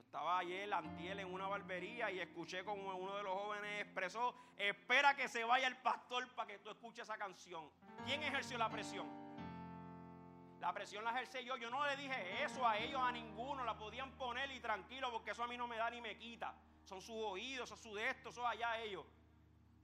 Estaba 0.10 0.40
ayer, 0.40 0.74
antiel, 0.74 1.20
en 1.20 1.32
una 1.32 1.48
barbería 1.48 2.10
y 2.10 2.20
escuché 2.20 2.66
como 2.66 2.96
uno 2.96 3.16
de 3.16 3.22
los 3.22 3.32
jóvenes 3.32 3.84
expresó, 3.84 4.34
espera 4.58 5.16
que 5.16 5.28
se 5.28 5.44
vaya 5.44 5.68
el 5.68 5.78
pastor 5.78 6.28
para 6.34 6.48
que 6.48 6.58
tú 6.58 6.72
escuches 6.72 7.04
esa 7.04 7.16
canción. 7.16 7.70
¿Quién 8.08 8.24
ejerció 8.24 8.58
la 8.58 8.72
presión? 8.72 9.08
La 10.60 10.74
presión 10.74 11.04
la 11.04 11.12
ejercé 11.12 11.46
yo. 11.46 11.58
Yo 11.58 11.70
no 11.70 11.86
le 11.86 11.96
dije 11.96 12.44
eso 12.44 12.68
a 12.68 12.80
ellos, 12.80 13.00
a 13.00 13.12
ninguno. 13.12 13.64
La 13.64 13.78
podían 13.78 14.12
poner 14.14 14.50
y 14.50 14.60
tranquilo 14.60 15.12
porque 15.12 15.30
eso 15.30 15.44
a 15.44 15.48
mí 15.48 15.56
no 15.56 15.68
me 15.68 15.78
da 15.78 15.92
ni 15.92 16.02
me 16.02 16.18
quita. 16.18 16.56
Son 16.86 17.00
sus 17.04 17.16
oídos, 17.16 17.70
son 17.70 17.78
su 17.78 17.94
de 17.94 18.10
esto, 18.10 18.32
son 18.32 18.48
allá 18.48 18.80
ellos. 18.80 19.06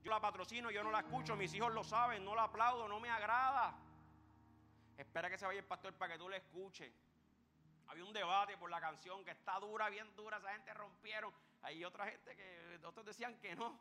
Yo 0.02 0.10
la 0.10 0.20
patrocino, 0.20 0.72
yo 0.72 0.84
no 0.84 0.90
la 0.90 1.02
escucho, 1.02 1.36
mis 1.36 1.54
hijos 1.54 1.72
lo 1.72 1.84
saben, 1.84 2.26
no 2.26 2.34
la 2.34 2.46
aplaudo, 2.46 2.88
no 2.88 3.00
me 3.00 3.12
agrada. 3.12 3.76
Espera 4.98 5.30
que 5.30 5.38
se 5.38 5.46
vaya 5.46 5.60
el 5.60 5.68
pastor 5.68 5.94
para 5.94 6.14
que 6.14 6.18
tú 6.18 6.28
le 6.28 6.38
escuches. 6.38 6.92
Había 7.88 8.04
un 8.04 8.14
debate 8.14 8.58
por 8.58 8.70
la 8.70 8.80
canción 8.80 9.24
que 9.24 9.32
está 9.32 9.60
dura, 9.60 9.90
bien 9.90 10.16
dura, 10.16 10.38
esa 10.38 10.52
gente 10.54 10.74
rompieron. 10.74 11.34
Hay 11.62 11.84
otra 11.84 12.08
gente 12.08 12.36
que 12.36 12.80
otros 12.84 13.06
decían 13.06 13.40
que 13.40 13.56
no. 13.56 13.80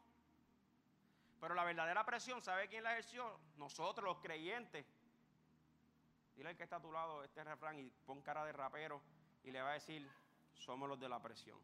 Pero 1.40 1.54
la 1.54 1.64
verdadera 1.64 2.04
presión, 2.04 2.42
¿sabe 2.42 2.68
quién 2.68 2.84
la 2.84 2.92
ejerció? 2.92 3.38
Nosotros, 3.56 4.04
los 4.04 4.18
creyentes. 4.18 4.86
Dile 6.36 6.50
al 6.50 6.56
que 6.56 6.64
está 6.64 6.76
a 6.76 6.80
tu 6.80 6.90
lado 6.90 7.22
este 7.22 7.44
refrán 7.44 7.78
y 7.78 7.90
pon 8.06 8.20
cara 8.22 8.44
de 8.44 8.52
rapero 8.52 9.00
y 9.44 9.50
le 9.50 9.60
va 9.60 9.70
a 9.70 9.74
decir, 9.74 10.10
somos 10.54 10.88
los 10.88 10.98
de 10.98 11.08
la 11.08 11.20
presión. 11.20 11.58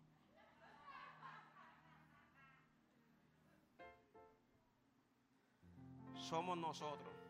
Somos 6.14 6.56
nosotros 6.56 7.20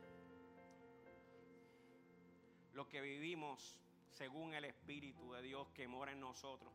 los 2.72 2.86
que 2.86 3.00
vivimos 3.00 3.78
según 4.10 4.54
el 4.54 4.64
Espíritu 4.64 5.32
de 5.32 5.42
Dios 5.42 5.68
que 5.70 5.88
mora 5.88 6.12
en 6.12 6.20
nosotros. 6.20 6.72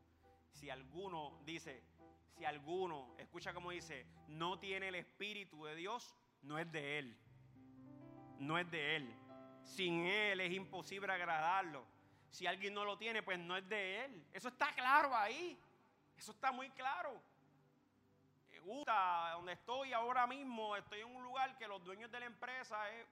Si 0.52 0.70
alguno 0.70 1.40
dice, 1.46 1.84
si 2.38 2.46
alguno, 2.46 3.16
escucha 3.18 3.54
como 3.54 3.72
dice, 3.72 4.06
no 4.28 4.60
tiene 4.60 4.88
el 4.88 4.96
Espíritu 4.96 5.66
de 5.66 5.76
Dios, 5.76 6.16
no 6.42 6.58
es 6.58 6.72
de 6.72 7.00
Él. 7.00 7.18
No 8.40 8.58
es 8.58 8.70
de 8.72 8.96
Él. 8.98 9.16
Sin 9.64 10.06
Él 10.06 10.42
es 10.42 10.54
imposible 10.54 11.12
agradarlo. 11.12 11.86
Si 12.30 12.46
alguien 12.48 12.74
no 12.74 12.84
lo 12.84 12.98
tiene, 12.98 13.24
pues 13.24 13.40
no 13.40 13.56
es 13.56 13.68
de 13.68 14.06
Él. 14.06 14.28
Eso 14.34 14.50
está 14.50 14.74
claro 14.74 15.16
ahí. 15.16 15.58
Eso 16.18 16.32
está 16.32 16.52
muy 16.52 16.70
claro. 16.72 17.22
gusta 18.64 19.32
donde 19.34 19.54
estoy 19.54 19.94
ahora 19.94 20.26
mismo, 20.26 20.76
estoy 20.76 21.02
en 21.02 21.16
un 21.16 21.24
lugar 21.24 21.56
que 21.58 21.68
los 21.68 21.84
dueños 21.84 22.12
de 22.12 22.20
la 22.20 22.26
empresa 22.26 22.90
es... 22.90 23.06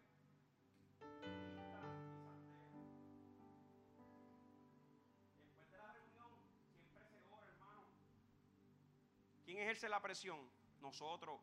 ¿Quién 9.53 9.65
ejerce 9.65 9.87
la 9.87 10.01
presión? 10.01 10.49
Nosotros. 10.81 11.39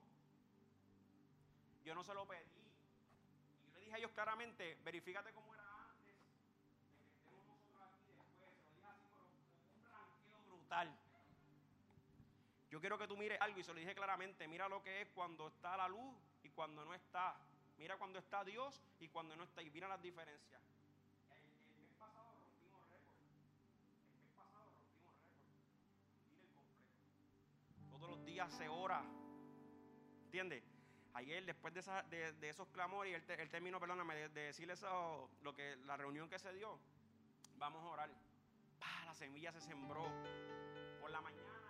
Yo 1.84 1.94
no 1.94 2.02
se 2.02 2.12
lo 2.12 2.26
pedí. 2.26 2.40
Y 2.40 3.66
yo 3.66 3.72
le 3.72 3.80
dije 3.82 3.94
a 3.94 3.98
ellos 3.98 4.10
claramente, 4.10 4.76
verifícate 4.82 5.32
cómo 5.32 5.54
era 5.54 5.62
antes 5.88 6.06
de 6.06 6.12
que 6.98 7.06
estemos 7.14 7.46
nosotros 7.46 7.80
aquí 7.86 8.10
después. 8.12 8.50
Lo 8.74 8.74
dije 8.74 8.84
así, 8.84 10.32
con 10.32 10.42
un 10.42 10.58
brutal. 10.58 10.92
Yo 12.68 12.80
quiero 12.80 12.98
que 12.98 13.06
tú 13.06 13.16
mires 13.16 13.40
algo 13.40 13.60
y 13.60 13.62
se 13.62 13.72
lo 13.72 13.78
dije 13.78 13.94
claramente. 13.94 14.48
Mira 14.48 14.68
lo 14.68 14.82
que 14.82 15.02
es 15.02 15.08
cuando 15.14 15.46
está 15.46 15.76
la 15.76 15.86
luz 15.86 16.12
y 16.42 16.50
cuando 16.50 16.84
no 16.84 16.92
está. 16.92 17.36
Mira 17.78 17.96
cuando 17.96 18.18
está 18.18 18.42
Dios 18.42 18.82
y 18.98 19.06
cuando 19.06 19.36
no 19.36 19.44
está. 19.44 19.62
Y 19.62 19.70
mira 19.70 19.86
las 19.86 20.02
diferencias. 20.02 20.60
El, 21.30 21.86
mes 21.86 21.94
pasado 21.96 22.34
rompimos 22.42 22.90
récord. 22.90 23.18
El 24.10 24.18
mes 24.18 24.32
pasado 24.34 24.66
rompimos 24.66 25.14
récord. 25.14 25.46
Mira 26.26 26.58
el 26.58 26.74
completo. 26.74 26.80
Todos 28.00 28.16
los 28.16 28.24
días 28.24 28.52
se 28.54 28.68
ora. 28.68 29.04
¿Entiendes? 30.24 30.64
Ayer, 31.12 31.44
después 31.44 31.74
de, 31.74 31.80
esa, 31.80 32.02
de, 32.04 32.48
esos 32.48 32.68
clamores 32.68 33.12
y 33.12 33.14
el, 33.14 33.40
el 33.40 33.50
término, 33.50 33.78
perdóname, 33.78 34.14
de, 34.14 34.28
de 34.30 34.40
decirle 34.42 34.72
eso, 34.72 35.28
lo 35.42 35.54
que, 35.54 35.76
la 35.84 35.96
reunión 35.96 36.30
que 36.30 36.38
se 36.38 36.52
dio, 36.52 36.78
vamos 37.58 37.82
a 37.84 37.88
orar. 37.88 38.10
¡Pah! 38.78 39.04
La 39.04 39.14
semilla 39.14 39.52
se 39.52 39.60
sembró. 39.60 40.04
Por 41.00 41.10
la 41.10 41.20
mañana 41.20 41.60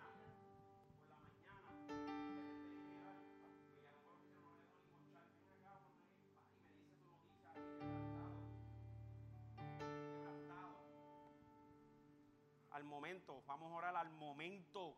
al 12.81 12.85
momento, 12.85 13.43
vamos 13.47 13.73
a 13.73 13.75
orar 13.75 13.97
al 13.97 14.11
momento. 14.11 14.97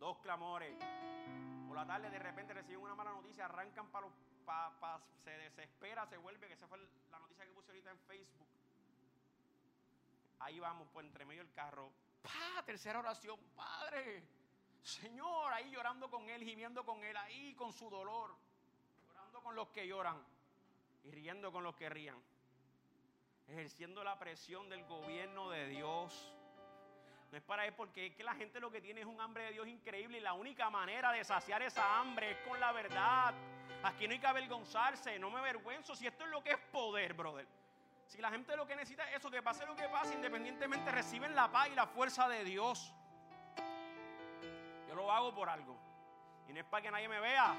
Dos 0.00 0.18
clamores. 0.20 0.74
Por 1.68 1.76
la 1.76 1.86
tarde 1.86 2.08
de 2.08 2.18
repente 2.18 2.54
reciben 2.54 2.80
una 2.80 2.94
mala 2.94 3.10
noticia, 3.10 3.44
arrancan 3.44 3.90
para 3.90 4.06
los 4.06 4.16
pa, 4.46 4.74
pa, 4.80 4.98
se 5.22 5.30
desespera, 5.30 6.06
se 6.06 6.16
vuelve, 6.16 6.48
que 6.48 6.54
esa 6.54 6.66
fue 6.66 6.78
la 7.10 7.18
noticia 7.18 7.44
que 7.44 7.52
puse 7.52 7.70
ahorita 7.70 7.90
en 7.90 7.98
Facebook. 8.00 8.48
Ahí 10.38 10.58
vamos, 10.58 10.88
por 10.88 11.04
entre 11.04 11.26
medio 11.26 11.44
del 11.44 11.52
carro. 11.52 11.92
¡Pah! 12.22 12.62
Tercera 12.64 12.98
oración, 12.98 13.38
Padre. 13.54 14.24
Señor, 14.82 15.52
ahí 15.52 15.70
llorando 15.70 16.10
con 16.10 16.26
él, 16.30 16.42
gimiendo 16.44 16.82
con 16.82 17.04
él, 17.04 17.14
ahí 17.18 17.54
con 17.54 17.70
su 17.70 17.90
dolor, 17.90 18.34
llorando 19.06 19.42
con 19.42 19.54
los 19.54 19.68
que 19.68 19.86
lloran 19.86 20.16
y 21.04 21.10
riendo 21.10 21.52
con 21.52 21.62
los 21.62 21.76
que 21.76 21.90
rían, 21.90 22.16
ejerciendo 23.48 24.02
la 24.02 24.18
presión 24.18 24.70
del 24.70 24.82
gobierno 24.86 25.50
de 25.50 25.66
Dios. 25.68 26.34
No 27.30 27.38
es 27.38 27.44
para 27.44 27.64
él 27.64 27.72
porque 27.74 28.06
es 28.06 28.14
que 28.16 28.24
la 28.24 28.34
gente 28.34 28.58
lo 28.58 28.70
que 28.70 28.80
tiene 28.80 29.02
es 29.02 29.06
un 29.06 29.20
hambre 29.20 29.44
de 29.44 29.52
Dios 29.52 29.68
increíble 29.68 30.18
y 30.18 30.20
la 30.20 30.32
única 30.32 30.68
manera 30.68 31.12
de 31.12 31.22
saciar 31.24 31.62
esa 31.62 32.00
hambre 32.00 32.32
es 32.32 32.36
con 32.38 32.58
la 32.58 32.72
verdad. 32.72 33.32
Aquí 33.84 34.08
no 34.08 34.12
hay 34.12 34.18
que 34.18 34.26
avergonzarse, 34.26 35.18
no 35.18 35.30
me 35.30 35.38
avergüenzo 35.38 35.94
si 35.94 36.06
esto 36.06 36.24
es 36.24 36.30
lo 36.30 36.42
que 36.42 36.50
es 36.50 36.58
poder, 36.72 37.14
brother. 37.14 37.46
Si 38.06 38.20
la 38.20 38.30
gente 38.30 38.56
lo 38.56 38.66
que 38.66 38.74
necesita 38.74 39.08
es 39.08 39.18
eso, 39.18 39.30
que 39.30 39.40
pase 39.40 39.64
lo 39.64 39.76
que 39.76 39.88
pase, 39.88 40.14
independientemente 40.14 40.90
reciben 40.90 41.36
la 41.36 41.52
paz 41.52 41.68
y 41.68 41.76
la 41.76 41.86
fuerza 41.86 42.28
de 42.28 42.42
Dios. 42.42 42.92
Yo 44.88 44.96
lo 44.96 45.12
hago 45.12 45.32
por 45.32 45.48
algo. 45.48 45.78
Y 46.48 46.52
no 46.52 46.58
es 46.58 46.66
para 46.66 46.82
que 46.82 46.90
nadie 46.90 47.08
me 47.08 47.20
vea. 47.20 47.54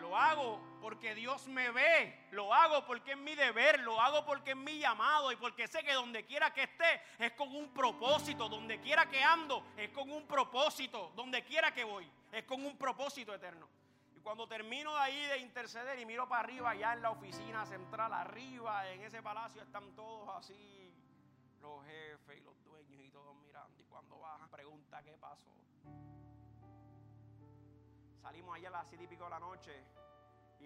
Lo 0.00 0.16
hago 0.16 0.60
porque 0.80 1.14
Dios 1.14 1.48
me 1.48 1.70
ve. 1.70 2.28
Lo 2.32 2.52
hago 2.52 2.84
porque 2.86 3.12
es 3.12 3.18
mi 3.18 3.34
deber. 3.34 3.80
Lo 3.80 4.00
hago 4.00 4.24
porque 4.24 4.50
es 4.50 4.56
mi 4.56 4.78
llamado. 4.78 5.32
Y 5.32 5.36
porque 5.36 5.66
sé 5.66 5.82
que 5.82 5.92
donde 5.92 6.24
quiera 6.24 6.52
que 6.52 6.64
esté 6.64 7.02
es 7.18 7.32
con 7.32 7.54
un 7.54 7.72
propósito. 7.72 8.48
Donde 8.48 8.80
quiera 8.80 9.06
que 9.06 9.22
ando 9.22 9.64
es 9.76 9.90
con 9.90 10.10
un 10.10 10.26
propósito. 10.26 11.12
Donde 11.14 11.42
quiera 11.44 11.72
que 11.72 11.84
voy 11.84 12.10
es 12.32 12.44
con 12.44 12.64
un 12.64 12.76
propósito 12.76 13.34
eterno. 13.34 13.68
Y 14.16 14.20
cuando 14.20 14.46
termino 14.46 14.94
de 14.94 15.00
ahí 15.00 15.26
de 15.26 15.38
interceder 15.38 15.98
y 15.98 16.06
miro 16.06 16.28
para 16.28 16.42
arriba, 16.42 16.70
allá 16.70 16.92
en 16.92 17.02
la 17.02 17.10
oficina 17.10 17.64
central, 17.66 18.12
arriba, 18.12 18.88
en 18.90 19.02
ese 19.02 19.22
palacio, 19.22 19.62
están 19.62 19.94
todos 19.94 20.28
así. 20.36 20.92
Los 21.60 21.84
jefes 21.84 22.38
y 22.38 22.40
los 22.42 22.62
dueños 22.64 23.02
y 23.04 23.10
todos 23.10 23.34
mirando. 23.36 23.82
Y 23.82 23.86
cuando 23.86 24.18
bajan, 24.18 24.48
pregunta 24.50 25.02
qué 25.02 25.16
pasó. 25.18 25.50
Salimos 28.22 28.56
allá 28.56 28.68
a 28.68 28.72
las 28.72 28.88
siete 28.88 29.04
y 29.04 29.06
pico 29.06 29.24
de 29.24 29.30
la 29.30 29.40
noche 29.40 29.95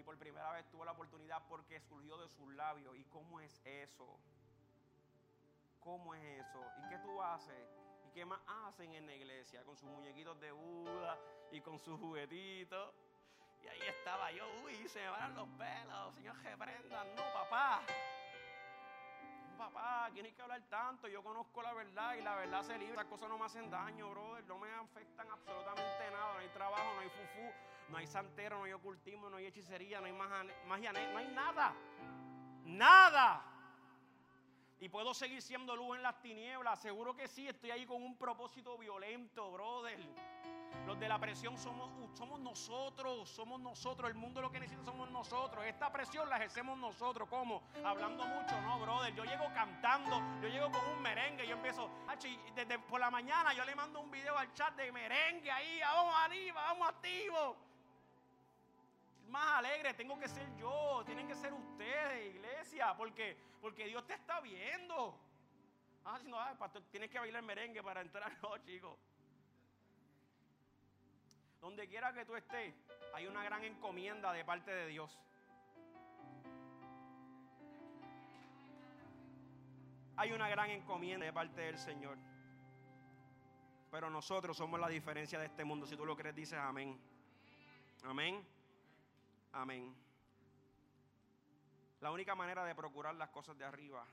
y 0.01 0.03
por 0.03 0.17
primera 0.17 0.51
vez 0.51 0.65
tuve 0.71 0.83
la 0.83 0.93
oportunidad 0.93 1.43
porque 1.47 1.79
surgió 1.79 2.17
de 2.17 2.27
sus 2.29 2.51
labios. 2.55 2.95
¿Y 2.97 3.03
cómo 3.05 3.39
es 3.39 3.61
eso? 3.65 4.19
¿Cómo 5.79 6.15
es 6.15 6.23
eso? 6.39 6.59
¿Y 6.79 6.89
qué 6.89 6.97
tú 6.97 7.21
haces? 7.21 7.69
¿Y 8.07 8.11
qué 8.11 8.25
más 8.25 8.41
hacen 8.65 8.91
en 8.93 9.05
la 9.05 9.13
iglesia? 9.13 9.63
Con 9.63 9.77
sus 9.77 9.89
muñequitos 9.89 10.39
de 10.39 10.51
Buda 10.51 11.19
y 11.51 11.61
con 11.61 11.77
sus 11.77 11.99
juguetitos. 11.99 12.95
Y 13.63 13.67
ahí 13.67 13.81
estaba 13.81 14.31
yo, 14.31 14.43
uy, 14.63 14.87
se 14.87 14.99
me 15.01 15.09
van 15.09 15.35
los 15.35 15.47
pelos, 15.49 16.15
señor, 16.15 16.35
reprendan. 16.41 17.15
No, 17.15 17.21
papá. 17.33 17.81
Papá, 19.55 20.05
aquí 20.05 20.21
no 20.21 20.25
hay 20.25 20.33
que 20.33 20.41
hablar 20.41 20.63
tanto. 20.67 21.07
Yo 21.07 21.21
conozco 21.21 21.61
la 21.61 21.73
verdad 21.73 22.15
y 22.15 22.21
la 22.21 22.35
verdad 22.35 22.63
se 22.63 22.75
libra. 22.79 23.01
Esas 23.01 23.05
cosas 23.05 23.29
no 23.29 23.37
me 23.37 23.45
hacen 23.45 23.69
daño, 23.69 24.09
brother. 24.09 24.43
No 24.45 24.57
me 24.57 24.71
afectan 24.73 25.29
absolutamente 25.29 26.11
nada. 26.11 26.33
No 26.33 26.39
hay 26.39 26.49
trabajo, 26.49 26.91
no 26.95 27.01
hay 27.01 27.09
fufú, 27.09 27.53
no 27.91 27.97
hay 27.97 28.07
santero, 28.07 28.57
no 28.57 28.63
hay 28.63 28.71
ocultismo, 28.71 29.29
no 29.29 29.37
hay 29.37 29.47
hechicería, 29.47 29.99
no 29.99 30.05
hay 30.05 30.13
magia, 30.13 30.93
no 30.93 31.17
hay 31.17 31.27
nada. 31.27 31.73
Nada. 32.63 33.43
Y 34.79 34.89
puedo 34.89 35.13
seguir 35.13 35.43
siendo 35.43 35.75
luz 35.75 35.97
en 35.97 36.01
las 36.01 36.19
tinieblas. 36.21 36.81
Seguro 36.81 37.15
que 37.15 37.27
sí, 37.27 37.47
estoy 37.47 37.69
ahí 37.69 37.85
con 37.85 38.01
un 38.01 38.17
propósito 38.17 38.77
violento, 38.79 39.51
brother. 39.51 39.99
Los 40.87 40.99
de 40.99 41.07
la 41.07 41.19
presión 41.19 41.55
somos, 41.57 42.17
somos 42.17 42.39
nosotros, 42.39 43.29
somos 43.29 43.61
nosotros. 43.61 44.09
El 44.09 44.15
mundo 44.15 44.41
lo 44.41 44.51
que 44.51 44.59
necesita 44.59 44.83
somos 44.83 45.11
nosotros. 45.11 45.63
Esta 45.65 45.91
presión 45.91 46.27
la 46.29 46.37
ejercemos 46.37 46.79
nosotros. 46.79 47.29
¿Cómo? 47.29 47.61
Hablando 47.85 48.25
mucho, 48.25 48.59
no, 48.61 48.79
brother. 48.79 49.13
Yo 49.13 49.23
llego 49.23 49.53
cantando, 49.53 50.19
yo 50.41 50.47
llego 50.47 50.71
con 50.71 50.83
un 50.89 51.01
merengue. 51.01 51.45
Yo 51.45 51.57
empiezo, 51.57 51.87
desde 52.55 52.79
por 52.79 52.99
la 52.99 53.11
mañana 53.11 53.53
yo 53.53 53.63
le 53.63 53.75
mando 53.75 53.99
un 53.99 54.09
video 54.09 54.35
al 54.35 54.51
chat 54.53 54.75
de 54.75 54.91
merengue 54.91 55.51
ahí. 55.51 55.79
Vamos 55.81 56.15
arriba, 56.15 56.63
vamos 56.63 56.89
activos. 56.89 57.70
Más 59.31 59.59
alegre 59.59 59.93
tengo 59.93 60.19
que 60.19 60.27
ser 60.27 60.45
yo, 60.57 61.03
tienen 61.05 61.25
que 61.25 61.35
ser 61.35 61.53
ustedes, 61.53 62.35
iglesia, 62.35 62.93
porque, 62.97 63.37
porque 63.61 63.85
Dios 63.87 64.05
te 64.05 64.13
está 64.13 64.41
viendo. 64.41 65.17
Ah, 66.03 66.19
si 66.19 66.27
no, 66.27 66.37
tienes 66.91 67.09
que 67.09 67.17
bailar 67.17 67.41
merengue 67.41 67.81
para 67.81 68.01
entrar. 68.01 68.29
No, 68.41 68.57
chicos. 68.57 68.97
Donde 71.61 71.87
quiera 71.87 72.11
que 72.11 72.25
tú 72.25 72.35
estés, 72.35 72.73
hay 73.13 73.27
una 73.27 73.43
gran 73.43 73.63
encomienda 73.63 74.33
de 74.33 74.43
parte 74.43 74.69
de 74.69 74.87
Dios. 74.87 75.17
Hay 80.17 80.33
una 80.33 80.49
gran 80.49 80.71
encomienda 80.71 81.25
de 81.25 81.31
parte 81.31 81.61
del 81.61 81.77
Señor. 81.77 82.17
Pero 83.91 84.09
nosotros 84.09 84.57
somos 84.57 84.77
la 84.77 84.89
diferencia 84.89 85.39
de 85.39 85.45
este 85.45 85.63
mundo. 85.63 85.85
Si 85.85 85.95
tú 85.95 86.05
lo 86.05 86.17
crees, 86.17 86.35
dices 86.35 86.59
amén. 86.59 86.99
Amén. 88.03 88.60
Amén. 89.53 89.93
La 91.99 92.11
única 92.11 92.35
manera 92.35 92.65
de 92.65 92.73
procurar 92.73 93.15
las 93.15 93.29
cosas 93.29 93.57
de 93.57 93.65
arriba, 93.65 94.05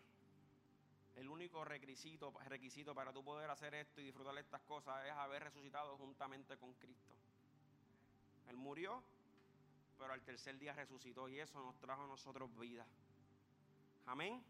el 1.17 1.29
único 1.29 1.65
requisito, 1.65 2.33
requisito 2.47 2.95
para 2.95 3.13
tú 3.13 3.25
poder 3.25 3.51
hacer 3.51 3.75
esto 3.75 4.01
y 4.01 4.05
disfrutar 4.05 4.37
estas 4.39 4.63
cosas 4.63 5.05
es 5.07 5.13
haber 5.13 5.45
resucitado 5.45 5.97
juntamente 5.97 6.57
con 6.59 6.75
Cristo. 6.75 7.15
Él 8.49 8.57
murió, 8.57 9.03
pero 9.99 10.13
al 10.13 10.23
tercer 10.23 10.59
día 10.59 10.73
resucitó 10.73 11.29
y 11.29 11.39
eso 11.41 11.61
nos 11.63 11.79
trajo 11.79 12.03
a 12.03 12.07
nosotros 12.07 12.57
vida. 12.59 12.87
Amén. 14.07 14.43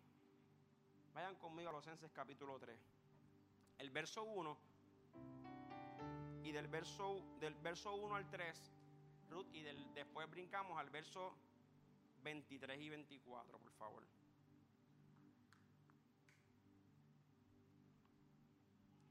Vayan 1.15 1.37
conmigo 1.37 1.69
a 1.69 1.73
Colosenses 1.73 2.11
capítulo 2.13 2.59
3. 2.59 2.79
El 3.79 3.91
verso 3.91 4.25
1 4.25 4.57
y 6.45 6.53
del 6.53 6.69
verso, 6.69 7.23
del 7.41 7.55
verso 7.55 7.95
1 7.95 8.15
al 8.15 8.29
3, 8.31 8.73
Y 9.53 9.63
después 9.95 10.29
brincamos 10.31 10.79
al 10.79 10.91
verso 10.91 11.35
23 12.23 12.81
y 12.81 12.89
24, 12.89 13.59
por 13.59 13.73
favor. 13.73 14.03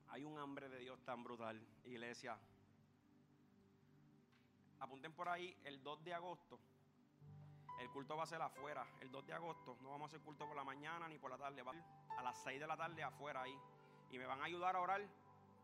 Hay 0.09 0.23
un 0.23 0.37
hambre 0.39 0.69
de 0.69 0.79
Dios 0.79 0.99
tan 1.03 1.23
brutal, 1.23 1.61
iglesia. 1.85 2.37
Apunten 4.79 5.13
por 5.13 5.29
ahí 5.29 5.55
el 5.63 5.83
2 5.83 6.03
de 6.03 6.13
agosto. 6.13 6.59
El 7.79 7.89
culto 7.91 8.17
va 8.17 8.23
a 8.23 8.27
ser 8.27 8.41
afuera. 8.41 8.87
El 9.01 9.11
2 9.11 9.27
de 9.27 9.33
agosto 9.33 9.77
no 9.81 9.89
vamos 9.89 10.05
a 10.05 10.15
hacer 10.15 10.21
culto 10.21 10.47
por 10.47 10.55
la 10.55 10.63
mañana 10.63 11.07
ni 11.07 11.19
por 11.19 11.29
la 11.29 11.37
tarde. 11.37 11.61
Va 11.61 11.73
a 12.17 12.23
las 12.23 12.41
6 12.43 12.59
de 12.59 12.67
la 12.67 12.75
tarde 12.75 13.03
afuera 13.03 13.43
ahí. 13.43 13.55
Y 14.11 14.17
me 14.17 14.25
van 14.25 14.41
a 14.41 14.45
ayudar 14.45 14.75
a 14.75 14.81
orar 14.81 15.01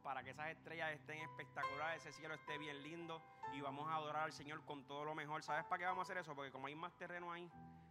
para 0.04 0.22
que 0.24 0.32
esas 0.32 0.50
estrellas 0.50 0.92
estén 0.92 1.20
espectaculares, 1.22 2.06
ese 2.06 2.12
cielo 2.12 2.34
esté 2.34 2.58
bien 2.58 2.84
lindo 2.84 3.22
y 3.54 3.62
vamos 3.62 3.90
a 3.90 3.96
adorar 3.96 4.24
al 4.24 4.34
Señor 4.34 4.64
con 4.66 4.86
todo 4.86 5.06
lo 5.06 5.16
mejor. 5.16 5.42
¿Sabes 5.42 5.64
para 5.66 5.80
qué 5.80 5.86
vamos 5.86 6.02
a 6.02 6.04
hacer 6.04 6.18
eso? 6.18 6.36
Porque 6.36 6.52
como 6.52 6.68
hay 6.68 6.76
más 6.76 6.94
terreno 6.98 7.32
ahí, 7.32 7.50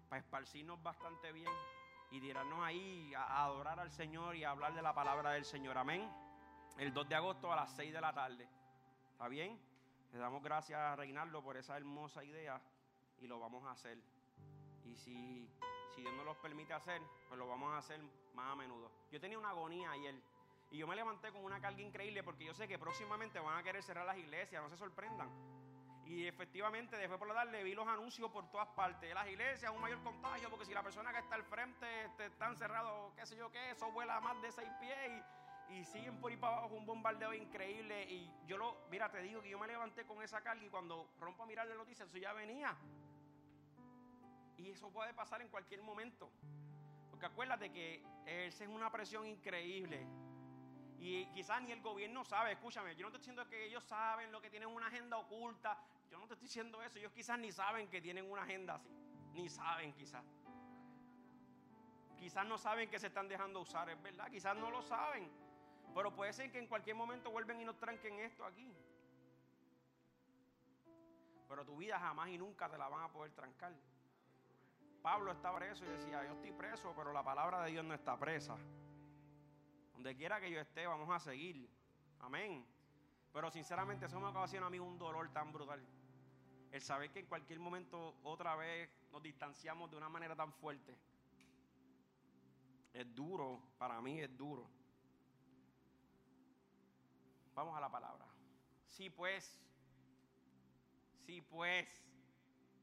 para 0.09 0.21
esparcirnos 0.21 0.81
bastante 0.83 1.33
bien 1.33 1.51
y 2.11 2.21
tirarnos 2.21 2.63
ahí 2.63 3.15
a, 3.15 3.45
adorar 3.45 3.81
al 3.81 3.91
Señor 3.91 4.37
y 4.37 4.45
a 4.45 4.51
hablar 4.51 4.75
de 4.75 4.83
la 4.83 4.93
palabra 4.93 5.31
del 5.31 5.47
Señor. 5.47 5.79
Amén. 5.79 6.09
El 6.77 6.93
2 6.93 7.09
de 7.09 7.15
agosto 7.15 7.51
a 7.51 7.57
las 7.57 7.75
6 7.75 7.93
de 7.93 8.01
la 8.01 8.13
tarde. 8.13 8.47
¿Está 9.13 9.29
bien? 9.29 9.59
Le 10.13 10.19
damos 10.19 10.43
gracias 10.43 10.79
a 10.79 10.95
Reinaldo 10.95 11.43
por 11.43 11.57
esa 11.57 11.77
hermosa 11.79 12.23
idea 12.23 12.61
y 13.19 13.27
lo 13.27 13.41
vamos 13.41 13.65
a 13.65 13.71
hacer. 13.71 13.99
Y 14.85 14.95
si, 14.97 15.49
si 15.95 16.03
Dios 16.03 16.13
nos 16.15 16.27
lo 16.27 16.35
permite 16.43 16.75
hacer, 16.75 17.01
pues 17.27 17.39
lo 17.39 17.49
vamos 17.49 17.73
a 17.73 17.79
hacer 17.79 18.01
más 18.35 18.53
a 18.53 18.57
menudo. 18.57 18.91
Yo 19.11 19.19
tenía 19.19 19.39
una 19.39 19.51
agonía 19.51 19.91
ayer 19.93 20.15
y 20.73 20.79
yo 20.79 20.87
me 20.87 20.97
levanté 20.97 21.31
con 21.31 21.45
una 21.45 21.61
carga 21.61 21.83
increíble 21.83 22.23
porque 22.23 22.47
yo 22.47 22.55
sé 22.55 22.67
que 22.67 22.79
próximamente 22.79 23.39
van 23.39 23.59
a 23.59 23.63
querer 23.63 23.83
cerrar 23.83 24.07
las 24.07 24.17
iglesias, 24.17 24.63
no 24.63 24.71
se 24.71 24.79
sorprendan. 24.79 25.29
Y 26.07 26.27
efectivamente, 26.27 26.97
después 26.97 27.19
por 27.19 27.29
la 27.29 27.35
tarde 27.35 27.63
vi 27.63 27.75
los 27.75 27.87
anuncios 27.87 28.31
por 28.31 28.51
todas 28.51 28.69
partes. 28.69 29.15
Las 29.15 29.29
iglesias, 29.29 29.71
un 29.71 29.81
mayor 29.81 30.03
contagio, 30.03 30.49
porque 30.49 30.65
si 30.65 30.73
la 30.73 30.83
persona 30.83 31.13
que 31.13 31.19
está 31.19 31.35
al 31.35 31.45
frente 31.45 31.87
está 32.19 32.49
encerrado, 32.49 33.13
qué 33.17 33.27
sé 33.27 33.37
yo 33.37 33.51
qué, 33.51 33.71
eso 33.71 33.91
vuela 33.93 34.19
más 34.21 34.41
de 34.41 34.51
seis 34.51 34.71
pies 34.81 34.97
y, 35.69 35.75
y 35.75 35.85
siguen 35.85 36.19
por 36.21 36.31
ahí 36.31 36.39
para 36.39 36.57
abajo 36.57 36.75
un 36.75 36.87
bombardeo 36.87 37.35
increíble. 37.35 38.11
Y 38.11 38.31
yo 38.47 38.57
lo, 38.57 38.87
mira, 38.91 39.11
te 39.11 39.21
digo 39.21 39.43
que 39.43 39.51
yo 39.51 39.59
me 39.59 39.67
levanté 39.67 40.05
con 40.07 40.23
esa 40.23 40.41
carga 40.41 40.65
y 40.65 40.71
cuando 40.71 41.07
rompo 41.21 41.43
a 41.43 41.47
mirar 41.47 41.67
la 41.67 41.75
noticia, 41.75 42.07
eso 42.07 42.17
ya 42.17 42.33
venía. 42.33 42.75
Y 44.57 44.71
eso 44.71 44.91
puede 44.91 45.13
pasar 45.13 45.43
en 45.43 45.49
cualquier 45.49 45.83
momento. 45.83 46.31
Porque 47.11 47.27
acuérdate 47.27 47.71
que 47.71 48.03
esa 48.27 48.65
es 48.65 48.71
una 48.71 48.91
presión 48.91 49.27
increíble. 49.27 50.07
Y 51.03 51.27
quizás 51.33 51.61
ni 51.63 51.73
el 51.73 51.81
gobierno 51.81 52.25
sabe, 52.25 52.53
escúchame, 52.53 52.95
yo 52.95 53.03
no 53.03 53.09
estoy 53.09 53.19
diciendo 53.19 53.49
que 53.49 53.65
ellos 53.65 53.83
saben 53.83 54.31
lo 54.31 54.41
que 54.41 54.49
tienen 54.49 54.69
una 54.69 54.87
agenda 54.87 55.17
oculta, 55.19 55.77
yo 56.09 56.17
no 56.17 56.29
te 56.29 56.35
estoy 56.35 56.47
diciendo 56.47 56.81
eso, 56.81 56.97
ellos 57.01 57.11
quizás 57.11 57.37
ni 57.41 57.51
saben 57.51 57.89
que 57.89 58.01
tienen 58.01 58.31
una 58.31 58.43
agenda 58.43 58.77
así, 58.77 58.89
ni 59.33 59.49
saben 59.49 59.93
quizás. 59.95 60.25
Quizás 62.17 62.47
no 62.47 62.57
saben 62.57 62.89
que 62.89 63.01
se 63.01 63.09
están 63.09 63.27
dejando 63.27 63.59
usar, 63.59 63.91
es 63.91 64.01
verdad, 64.01 64.31
quizás 64.31 64.57
no 64.57 64.71
lo 64.71 64.81
saben, 64.81 65.29
pero 65.93 66.15
puede 66.15 66.33
ser 66.33 66.53
que 66.53 66.61
en 66.61 66.69
cualquier 66.69 66.95
momento 66.95 67.33
vuelven 67.33 67.61
y 67.61 67.65
nos 67.65 67.81
tranquen 67.81 68.21
esto 68.21 68.45
aquí. 68.45 68.73
Pero 71.49 71.65
tu 71.65 71.77
vida 71.79 71.99
jamás 71.99 72.29
y 72.29 72.39
nunca 72.39 72.69
te 72.69 72.79
la 72.79 72.89
van 72.89 73.03
a 73.03 73.09
poder 73.09 73.33
trancar. 73.33 73.73
Pablo 75.03 75.33
estaba 75.33 75.59
preso 75.59 75.85
y 75.85 75.89
decía, 75.89 76.25
yo 76.25 76.35
estoy 76.35 76.53
preso, 76.53 76.95
pero 76.97 77.13
la 77.13 77.25
palabra 77.25 77.65
de 77.65 77.73
Dios 77.73 77.85
no 77.85 77.93
está 77.93 78.17
presa. 78.17 78.57
Donde 80.03 80.17
quiera 80.17 80.41
que 80.41 80.51
yo 80.51 80.59
esté, 80.59 80.85
vamos 80.85 81.09
a 81.11 81.21
seguir. 81.21 81.71
Amén. 82.19 82.67
Pero 83.33 83.53
sinceramente 83.53 84.07
eso 84.07 84.19
me 84.19 84.27
ocasiona 84.27 84.67
a 84.67 84.71
mí 84.71 84.81
un 84.81 84.99
dolor 84.99 85.33
tan 85.33 85.53
brutal. 85.53 85.81
El 86.73 86.83
saber 86.83 87.13
que 87.13 87.21
en 87.21 87.27
cualquier 87.27 87.61
momento 87.61 88.17
otra 88.25 88.57
vez 88.57 88.91
nos 89.13 89.23
distanciamos 89.23 89.89
de 89.93 89.97
una 89.97 90.09
manera 90.09 90.35
tan 90.35 90.53
fuerte. 90.55 90.99
Es 92.93 93.15
duro, 93.15 93.63
para 93.79 94.01
mí 94.01 94.19
es 94.19 94.37
duro. 94.37 94.69
Vamos 97.55 97.77
a 97.77 97.81
la 97.81 97.89
palabra. 97.89 98.27
Sí, 98.89 99.09
pues. 99.09 99.57
Sí, 101.25 101.43
pues. 101.43 101.87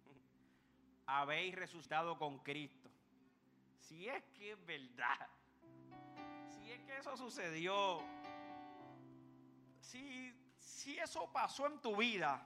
Habéis 1.05 1.53
resucitado 1.53 2.17
con 2.17 2.39
Cristo. 2.39 2.89
Si 3.75 4.07
es 4.07 4.23
que 4.29 4.53
es 4.53 4.65
verdad 4.65 5.29
es 6.71 6.81
que 6.81 6.97
eso 6.97 7.17
sucedió, 7.17 8.03
si, 9.79 10.33
si 10.59 10.99
eso 10.99 11.31
pasó 11.31 11.65
en 11.67 11.79
tu 11.81 11.95
vida, 11.95 12.41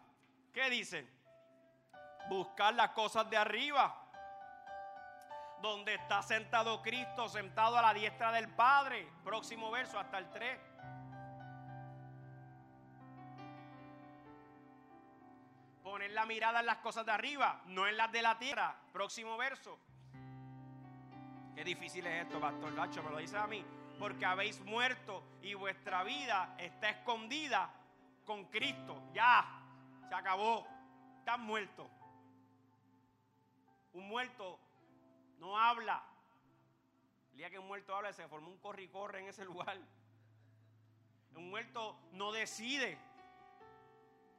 ¿qué 0.54 0.70
dice? 0.70 1.08
Buscar 2.30 2.74
las 2.74 2.92
cosas 2.92 3.30
de 3.30 3.36
arriba, 3.36 4.00
donde 5.62 5.96
está 5.96 6.22
sentado 6.22 6.82
Cristo, 6.82 7.28
sentado 7.28 7.78
a 7.78 7.82
la 7.82 7.94
diestra 7.94 8.32
del 8.32 8.50
Padre. 8.50 9.08
Próximo 9.24 9.72
verso, 9.72 10.00
hasta 10.00 10.20
el 10.20 10.30
3. 10.30 10.60
Poner 15.84 16.12
la 16.12 16.26
mirada 16.26 16.62
en 16.62 16.66
las 16.66 16.78
cosas 16.78 17.06
de 17.06 17.12
arriba, 17.12 17.62
no 17.66 17.88
en 17.88 17.98
las 17.98 18.12
de 18.12 18.22
la 18.22 18.38
tierra. 18.38 18.76
Próximo 18.94 19.38
verso. 19.38 19.78
Qué 21.56 21.64
difícil 21.64 22.08
es 22.08 22.26
esto, 22.26 22.40
Pastor 22.40 22.74
Gacho, 22.74 23.04
me 23.04 23.12
lo 23.12 23.18
dice 23.18 23.38
a 23.38 23.48
mí 23.48 23.64
porque 24.04 24.26
habéis 24.26 24.60
muerto 24.66 25.24
y 25.42 25.54
vuestra 25.54 26.04
vida 26.04 26.56
está 26.58 26.90
escondida 26.90 27.74
con 28.26 28.44
Cristo. 28.48 29.02
Ya, 29.14 29.46
se 30.10 30.14
acabó. 30.14 30.68
Estás 31.20 31.40
muerto. 31.40 31.90
Un 33.94 34.10
muerto 34.10 34.60
no 35.40 35.58
habla. 35.58 36.04
El 37.32 37.38
día 37.38 37.50
que 37.50 37.58
un 37.58 37.66
muerto 37.66 37.96
habla 37.96 38.12
se 38.12 38.28
formó 38.28 38.50
un 38.50 38.58
corre 38.58 38.84
y 38.84 38.90
corre 38.90 39.22
en 39.22 39.30
ese 39.30 39.46
lugar. 39.46 39.80
Un 41.38 41.50
muerto 41.50 41.98
no 42.12 42.34
decide. 42.34 42.98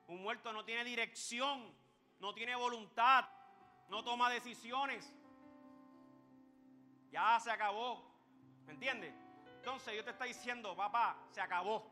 Un 0.08 0.20
muerto 0.20 0.52
no 0.52 0.66
tiene 0.66 0.84
dirección, 0.84 1.74
no 2.20 2.34
tiene 2.34 2.54
voluntad, 2.54 3.30
no 3.88 4.04
toma 4.04 4.28
decisiones. 4.28 5.10
Ya 7.10 7.40
se 7.40 7.50
acabó. 7.50 8.12
¿Me 8.66 8.74
entiendes? 8.74 9.23
Entonces 9.64 9.94
Dios 9.94 10.04
te 10.04 10.10
está 10.10 10.26
diciendo, 10.26 10.76
papá, 10.76 11.16
se 11.30 11.40
acabó. 11.40 11.90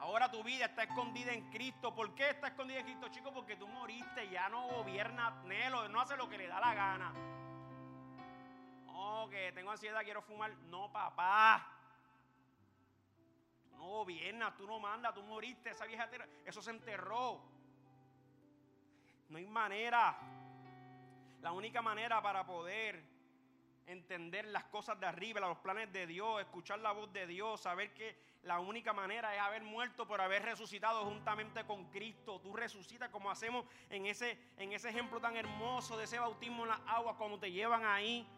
Ahora 0.00 0.30
tu 0.30 0.42
vida 0.42 0.64
está 0.64 0.84
escondida 0.84 1.30
en 1.30 1.50
Cristo. 1.50 1.94
¿Por 1.94 2.14
qué 2.14 2.30
está 2.30 2.46
escondida 2.46 2.78
en 2.78 2.86
Cristo, 2.86 3.08
chicos? 3.08 3.34
Porque 3.34 3.54
tú 3.54 3.68
moriste, 3.68 4.30
ya 4.30 4.48
no 4.48 4.66
gobierna 4.66 5.42
Nelo, 5.44 5.86
no 5.90 6.00
hace 6.00 6.16
lo 6.16 6.26
que 6.26 6.38
le 6.38 6.46
da 6.46 6.58
la 6.58 6.72
gana. 6.72 7.12
No, 8.86 9.28
que 9.28 9.52
tengo 9.52 9.70
ansiedad, 9.70 10.00
quiero 10.04 10.22
fumar. 10.22 10.56
No, 10.70 10.90
papá. 10.90 11.70
No 13.72 13.88
gobiernas, 13.88 14.56
tú 14.56 14.66
no 14.66 14.80
mandas, 14.80 15.12
tú 15.12 15.22
moriste, 15.22 15.68
esa 15.68 15.84
vieja 15.84 16.08
eso 16.46 16.62
se 16.62 16.70
enterró. 16.70 17.42
No 19.28 19.36
hay 19.36 19.46
manera. 19.46 20.16
La 21.42 21.52
única 21.52 21.82
manera 21.82 22.22
para 22.22 22.46
poder 22.46 23.17
entender 23.88 24.44
las 24.46 24.64
cosas 24.64 25.00
de 25.00 25.06
arriba, 25.06 25.40
los 25.40 25.58
planes 25.58 25.90
de 25.92 26.06
Dios, 26.06 26.40
escuchar 26.40 26.78
la 26.78 26.92
voz 26.92 27.10
de 27.12 27.26
Dios, 27.26 27.62
saber 27.62 27.94
que 27.94 28.16
la 28.42 28.60
única 28.60 28.92
manera 28.92 29.34
es 29.34 29.40
haber 29.40 29.62
muerto 29.62 30.06
por 30.06 30.20
haber 30.20 30.42
resucitado 30.42 31.04
juntamente 31.04 31.64
con 31.64 31.86
Cristo. 31.90 32.38
Tú 32.40 32.54
resucitas 32.54 33.08
como 33.08 33.30
hacemos 33.30 33.64
en 33.88 34.06
ese, 34.06 34.38
en 34.58 34.72
ese 34.72 34.90
ejemplo 34.90 35.20
tan 35.20 35.36
hermoso 35.36 35.96
de 35.96 36.04
ese 36.04 36.18
bautismo 36.18 36.64
en 36.64 36.68
las 36.68 36.80
aguas 36.86 37.16
cuando 37.16 37.38
te 37.38 37.50
llevan 37.50 37.84
ahí 37.84 38.28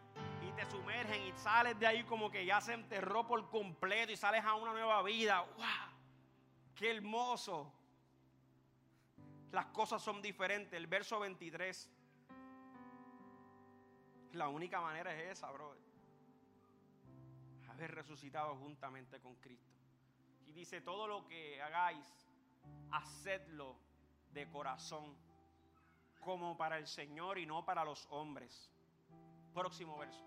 y 0.41 0.51
te 0.53 0.65
sumergen 0.71 1.21
y 1.21 1.33
sales 1.33 1.77
de 1.77 1.85
ahí 1.85 2.03
como 2.05 2.31
que 2.31 2.45
ya 2.45 2.61
se 2.61 2.73
enterró 2.73 3.27
por 3.27 3.49
completo 3.49 4.11
y 4.11 4.17
sales 4.17 4.43
a 4.45 4.55
una 4.55 4.71
nueva 4.71 5.03
vida. 5.03 5.41
¡Wow! 5.57 5.65
¡Qué 6.75 6.91
hermoso! 6.91 7.73
Las 9.51 9.65
cosas 9.67 10.01
son 10.01 10.21
diferentes. 10.21 10.73
El 10.73 10.87
verso 10.87 11.19
23 11.19 11.89
la 14.33 14.47
única 14.47 14.79
manera 14.79 15.13
es 15.13 15.37
esa, 15.37 15.51
bro. 15.51 15.75
Haber 17.69 17.95
resucitado 17.95 18.55
juntamente 18.55 19.19
con 19.19 19.35
Cristo. 19.35 19.71
Y 20.45 20.53
dice, 20.53 20.81
todo 20.81 21.07
lo 21.07 21.27
que 21.27 21.61
hagáis, 21.61 22.05
hacedlo 22.91 23.77
de 24.31 24.49
corazón, 24.49 25.15
como 26.19 26.57
para 26.57 26.77
el 26.77 26.87
Señor 26.87 27.37
y 27.37 27.45
no 27.45 27.65
para 27.65 27.83
los 27.83 28.07
hombres. 28.11 28.71
Próximo 29.53 29.97
verso. 29.97 30.23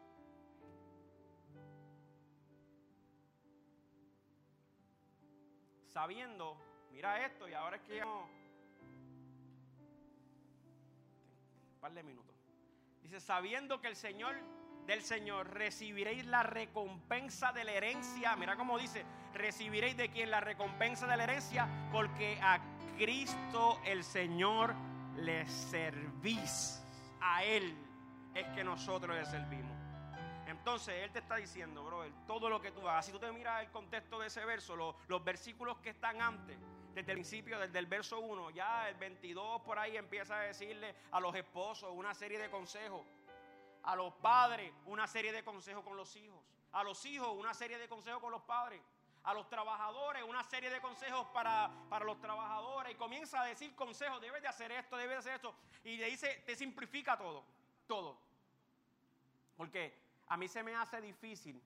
Sabiendo, 5.88 6.58
mira 6.90 7.24
esto, 7.24 7.48
y 7.48 7.54
ahora 7.54 7.76
es 7.76 7.82
que 7.82 8.02
Un 8.02 8.28
par 11.80 11.92
de 11.92 12.02
minutos. 12.02 12.33
Dice, 13.04 13.20
sabiendo 13.20 13.80
que 13.80 13.88
el 13.88 13.96
Señor 13.96 14.35
del 14.87 15.02
Señor 15.02 15.50
recibiréis 15.50 16.26
la 16.26 16.42
recompensa 16.42 17.52
de 17.52 17.64
la 17.64 17.72
herencia. 17.72 18.35
Mira 18.37 18.56
cómo 18.56 18.79
dice, 18.79 19.04
recibiréis 19.35 19.96
de 19.96 20.10
quien 20.10 20.31
la 20.31 20.40
recompensa 20.40 21.06
de 21.06 21.16
la 21.16 21.24
herencia, 21.24 21.68
porque 21.92 22.38
a 22.42 22.60
Cristo 22.96 23.79
el 23.85 24.04
Señor 24.04 24.74
le 25.16 25.46
servís. 25.46 26.83
A 27.20 27.44
Él 27.44 27.76
es 28.35 28.46
que 28.48 28.64
nosotros 28.64 29.14
le 29.14 29.24
servimos. 29.26 29.76
Entonces 30.46 30.94
Él 31.02 31.10
te 31.10 31.18
está 31.18 31.37
diciendo, 31.37 31.85
bro, 31.85 32.04
todo 32.26 32.48
lo 32.48 32.60
que 32.60 32.70
tú 32.70 32.88
hagas. 32.88 33.04
Si 33.04 33.12
tú 33.12 33.18
te 33.18 33.31
miras 33.33 33.62
el 33.62 33.70
contexto 33.70 34.18
de 34.18 34.29
ese 34.29 34.44
verso, 34.46 34.76
los 34.76 35.24
versículos 35.24 35.79
que 35.79 35.90
están 35.90 36.22
antes, 36.22 36.56
desde 36.94 37.10
el 37.10 37.16
principio, 37.18 37.58
desde 37.58 37.78
el 37.80 37.86
verso 37.86 38.20
1, 38.20 38.50
ya 38.50 38.88
el 38.88 38.94
22 38.94 39.62
por 39.62 39.78
ahí 39.78 39.96
empieza 39.96 40.38
a 40.38 40.42
decirle 40.42 40.94
a 41.10 41.18
los 41.18 41.34
esposos 41.34 41.90
una 41.92 42.14
serie 42.14 42.38
de 42.38 42.48
consejos, 42.48 43.04
a 43.82 43.96
los 43.96 44.14
padres 44.14 44.72
una 44.86 45.06
serie 45.08 45.32
de 45.32 45.42
consejos 45.42 45.82
con 45.82 45.96
los 45.96 46.14
hijos, 46.14 46.40
a 46.70 46.84
los 46.84 47.04
hijos 47.04 47.28
una 47.36 47.52
serie 47.52 47.78
de 47.78 47.88
consejos 47.88 48.20
con 48.20 48.30
los 48.30 48.42
padres, 48.42 48.80
a 49.24 49.34
los 49.34 49.48
trabajadores 49.48 50.22
una 50.22 50.44
serie 50.44 50.70
de 50.70 50.80
consejos 50.80 51.26
para, 51.34 51.68
para 51.90 52.04
los 52.04 52.20
trabajadores 52.20 52.92
y 52.92 52.94
comienza 52.94 53.42
a 53.42 53.46
decir 53.46 53.74
consejos, 53.74 54.20
debes 54.20 54.42
de 54.42 54.48
hacer 54.48 54.70
esto, 54.70 54.96
debes 54.96 55.16
de 55.16 55.18
hacer 55.18 55.34
esto. 55.34 55.54
Y 55.82 55.96
le 55.96 56.06
dice, 56.06 56.44
te 56.46 56.54
simplifica 56.54 57.18
todo, 57.18 57.44
todo. 57.88 58.16
Porque 59.56 59.98
a 60.28 60.36
mí 60.36 60.46
se 60.46 60.62
me 60.62 60.76
hace 60.76 61.00
difícil 61.00 61.60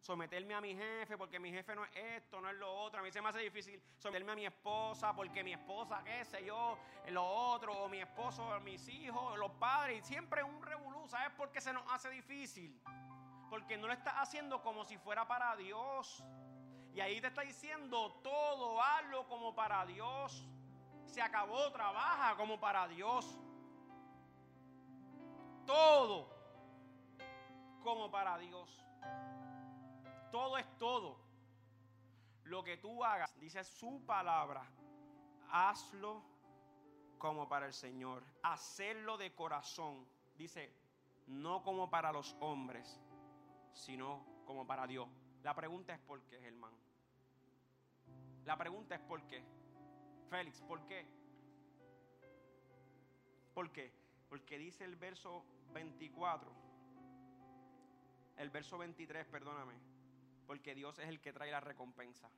someterme 0.00 0.54
a 0.54 0.60
mi 0.60 0.74
jefe 0.74 1.18
porque 1.18 1.38
mi 1.38 1.50
jefe 1.50 1.74
no 1.74 1.84
es 1.84 1.90
esto, 1.94 2.40
no 2.40 2.48
es 2.48 2.56
lo 2.56 2.72
otro. 2.72 3.00
A 3.00 3.02
mí 3.02 3.10
se 3.10 3.20
me 3.20 3.28
hace 3.28 3.40
difícil 3.40 3.82
someterme 3.98 4.32
a 4.32 4.36
mi 4.36 4.46
esposa 4.46 5.14
porque 5.14 5.42
mi 5.42 5.52
esposa, 5.52 6.02
qué 6.04 6.24
sé 6.24 6.44
yo, 6.44 6.78
lo 7.08 7.24
otro, 7.24 7.72
o 7.84 7.88
mi 7.88 8.00
esposo, 8.00 8.58
mis 8.60 8.88
hijos, 8.88 9.38
los 9.38 9.50
padres. 9.52 9.98
Y 10.00 10.06
siempre 10.06 10.42
un 10.42 10.62
revolú, 10.62 11.06
¿sabes 11.08 11.30
por 11.32 11.50
qué 11.50 11.60
se 11.60 11.72
nos 11.72 11.82
hace 11.92 12.10
difícil? 12.10 12.80
Porque 13.50 13.76
no 13.76 13.86
lo 13.86 13.92
estás 13.92 14.14
haciendo 14.18 14.62
como 14.62 14.84
si 14.84 14.98
fuera 14.98 15.26
para 15.26 15.56
Dios. 15.56 16.22
Y 16.94 17.00
ahí 17.00 17.20
te 17.20 17.28
está 17.28 17.42
diciendo 17.42 18.20
todo, 18.22 18.82
hazlo 18.82 19.26
como 19.28 19.54
para 19.54 19.84
Dios. 19.86 20.44
Se 21.06 21.22
acabó, 21.22 21.70
trabaja 21.72 22.36
como 22.36 22.60
para 22.60 22.86
Dios. 22.88 23.38
Todo 25.66 26.28
como 27.82 28.10
para 28.10 28.36
Dios. 28.38 28.87
Todo 30.30 30.58
es 30.58 30.66
todo. 30.78 31.18
Lo 32.44 32.62
que 32.64 32.76
tú 32.76 33.04
hagas, 33.04 33.38
dice 33.38 33.62
su 33.64 34.04
palabra, 34.06 34.64
hazlo 35.50 36.22
como 37.18 37.48
para 37.48 37.66
el 37.66 37.72
Señor. 37.72 38.24
Hacerlo 38.42 39.18
de 39.18 39.34
corazón. 39.34 40.06
Dice, 40.36 40.72
no 41.26 41.62
como 41.62 41.90
para 41.90 42.12
los 42.12 42.36
hombres, 42.40 43.00
sino 43.72 44.24
como 44.46 44.66
para 44.66 44.86
Dios. 44.86 45.08
La 45.42 45.54
pregunta 45.54 45.94
es 45.94 46.00
por 46.00 46.22
qué, 46.22 46.36
hermano. 46.46 46.76
La 48.44 48.56
pregunta 48.56 48.94
es 48.94 49.00
por 49.02 49.22
qué. 49.26 49.44
Félix, 50.30 50.62
¿por 50.62 50.86
qué? 50.86 51.06
¿Por 53.54 53.70
qué? 53.72 53.92
Porque 54.28 54.58
dice 54.58 54.84
el 54.84 54.96
verso 54.96 55.44
24, 55.72 56.50
el 58.36 58.50
verso 58.50 58.78
23, 58.78 59.26
perdóname, 59.26 59.74
porque 60.48 60.74
Dios 60.74 60.98
es 60.98 61.06
el 61.08 61.20
que 61.20 61.30
trae 61.30 61.50
la 61.50 61.60
recompensa. 61.60 62.30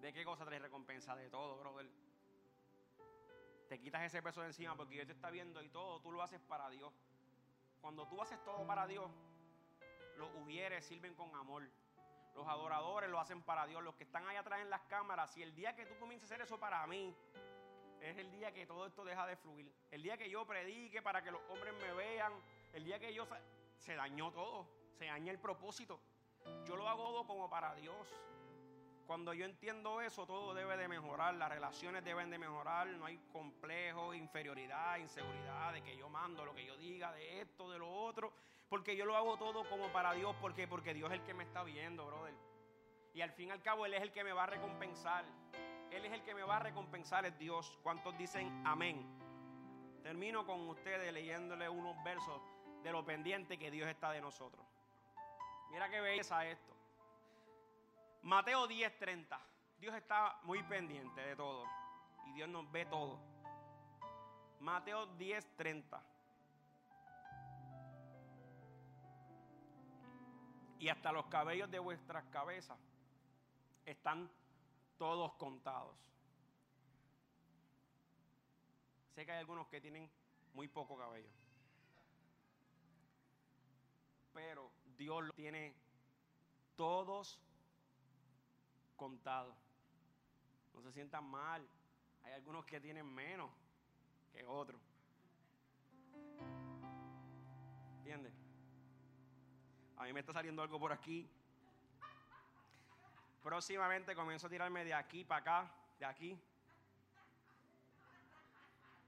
¿De 0.00 0.12
qué 0.12 0.24
cosa 0.24 0.44
trae 0.44 0.58
recompensa? 0.58 1.14
De 1.14 1.30
todo, 1.30 1.56
brother. 1.58 1.88
Te 3.68 3.78
quitas 3.78 4.02
ese 4.02 4.20
peso 4.20 4.40
de 4.40 4.48
encima 4.48 4.76
porque 4.76 4.96
Dios 4.96 5.06
te 5.06 5.12
está 5.12 5.30
viendo 5.30 5.62
y 5.62 5.68
todo, 5.68 6.00
tú 6.00 6.10
lo 6.10 6.20
haces 6.20 6.40
para 6.40 6.68
Dios. 6.70 6.92
Cuando 7.80 8.08
tú 8.08 8.20
haces 8.20 8.42
todo 8.42 8.66
para 8.66 8.88
Dios, 8.88 9.08
los 10.16 10.28
hubieres 10.42 10.84
sirven 10.84 11.14
con 11.14 11.32
amor. 11.36 11.70
Los 12.34 12.48
adoradores 12.48 13.08
lo 13.08 13.20
hacen 13.20 13.40
para 13.40 13.64
Dios. 13.68 13.80
Los 13.80 13.94
que 13.94 14.02
están 14.02 14.26
allá 14.26 14.40
atrás 14.40 14.60
en 14.60 14.70
las 14.70 14.82
cámaras. 14.82 15.36
Y 15.36 15.44
el 15.44 15.54
día 15.54 15.76
que 15.76 15.86
tú 15.86 15.96
comiences 16.00 16.28
a 16.28 16.34
hacer 16.34 16.44
eso 16.44 16.58
para 16.58 16.84
mí, 16.88 17.14
es 18.00 18.16
el 18.16 18.28
día 18.32 18.52
que 18.52 18.66
todo 18.66 18.86
esto 18.86 19.04
deja 19.04 19.24
de 19.24 19.36
fluir. 19.36 19.72
El 19.92 20.02
día 20.02 20.18
que 20.18 20.28
yo 20.28 20.44
predique 20.44 21.00
para 21.00 21.22
que 21.22 21.30
los 21.30 21.40
hombres 21.48 21.72
me 21.74 21.92
vean. 21.92 22.32
El 22.72 22.82
día 22.82 22.98
que 22.98 23.14
yo... 23.14 23.24
Se 23.78 23.94
dañó 23.94 24.32
todo. 24.32 24.81
Se 24.98 25.06
daña 25.06 25.32
el 25.32 25.38
propósito. 25.38 26.00
Yo 26.66 26.76
lo 26.76 26.88
hago 26.88 27.04
todo 27.04 27.26
como 27.26 27.48
para 27.48 27.74
Dios. 27.74 28.08
Cuando 29.06 29.34
yo 29.34 29.44
entiendo 29.44 30.00
eso, 30.00 30.26
todo 30.26 30.54
debe 30.54 30.76
de 30.76 30.88
mejorar, 30.88 31.34
las 31.34 31.48
relaciones 31.48 32.04
deben 32.04 32.30
de 32.30 32.38
mejorar, 32.38 32.86
no 32.86 33.06
hay 33.06 33.18
complejo, 33.32 34.14
inferioridad, 34.14 34.96
inseguridad 34.98 35.72
de 35.72 35.82
que 35.82 35.96
yo 35.96 36.08
mando 36.08 36.44
lo 36.44 36.54
que 36.54 36.64
yo 36.64 36.76
diga, 36.76 37.12
de 37.12 37.40
esto, 37.40 37.70
de 37.70 37.78
lo 37.78 37.90
otro, 37.90 38.32
porque 38.68 38.96
yo 38.96 39.04
lo 39.04 39.16
hago 39.16 39.36
todo 39.36 39.68
como 39.68 39.92
para 39.92 40.14
Dios, 40.14 40.34
¿por 40.36 40.54
qué? 40.54 40.66
Porque 40.66 40.94
Dios 40.94 41.10
es 41.10 41.18
el 41.18 41.24
que 41.26 41.34
me 41.34 41.44
está 41.44 41.62
viendo, 41.62 42.06
brother. 42.06 42.34
Y 43.12 43.20
al 43.20 43.32
fin 43.32 43.48
y 43.48 43.50
al 43.50 43.60
cabo 43.60 43.84
Él 43.84 43.94
es 43.94 44.02
el 44.02 44.12
que 44.12 44.24
me 44.24 44.32
va 44.32 44.44
a 44.44 44.46
recompensar. 44.46 45.24
Él 45.90 46.06
es 46.06 46.12
el 46.12 46.22
que 46.22 46.34
me 46.34 46.42
va 46.42 46.56
a 46.56 46.60
recompensar, 46.60 47.26
es 47.26 47.38
Dios. 47.38 47.78
¿Cuántos 47.82 48.16
dicen 48.16 48.62
amén? 48.66 49.04
Termino 50.02 50.46
con 50.46 50.68
ustedes 50.68 51.12
leyéndole 51.12 51.68
unos 51.68 52.02
versos 52.02 52.40
de 52.82 52.90
lo 52.90 53.04
pendiente 53.04 53.58
que 53.58 53.70
Dios 53.70 53.88
está 53.88 54.10
de 54.10 54.22
nosotros. 54.22 54.71
Mira 55.72 55.88
qué 55.88 56.00
belleza 56.02 56.46
esto. 56.46 56.70
Mateo 58.22 58.68
10:30. 58.68 59.40
Dios 59.78 59.94
está 59.94 60.38
muy 60.42 60.62
pendiente 60.64 61.20
de 61.20 61.34
todo. 61.34 61.64
Y 62.26 62.32
Dios 62.34 62.48
nos 62.50 62.70
ve 62.70 62.84
todo. 62.84 63.18
Mateo 64.60 65.06
10:30. 65.16 66.02
Y 70.78 70.90
hasta 70.90 71.10
los 71.10 71.26
cabellos 71.26 71.70
de 71.70 71.78
vuestras 71.78 72.24
cabezas 72.26 72.78
están 73.86 74.30
todos 74.98 75.32
contados. 75.34 75.96
Sé 79.14 79.24
que 79.24 79.32
hay 79.32 79.38
algunos 79.38 79.68
que 79.68 79.80
tienen 79.80 80.10
muy 80.52 80.68
poco 80.68 80.98
cabello. 80.98 81.30
Pero 84.34 84.70
Dios 84.96 85.24
lo 85.24 85.32
tiene 85.32 85.74
todos 86.76 87.40
contado. 88.96 89.54
No 90.74 90.80
se 90.82 90.92
sientan 90.92 91.24
mal. 91.24 91.66
Hay 92.24 92.32
algunos 92.32 92.64
que 92.64 92.80
tienen 92.80 93.06
menos 93.06 93.50
que 94.32 94.44
otros. 94.46 94.80
¿Entiendes? 97.98 98.32
A 99.96 100.04
mí 100.04 100.12
me 100.12 100.20
está 100.20 100.32
saliendo 100.32 100.62
algo 100.62 100.78
por 100.78 100.92
aquí. 100.92 101.28
Próximamente 103.42 104.14
comienzo 104.14 104.46
a 104.46 104.50
tirarme 104.50 104.84
de 104.84 104.94
aquí 104.94 105.24
para 105.24 105.40
acá, 105.40 105.74
de 105.98 106.04
aquí. 106.06 106.40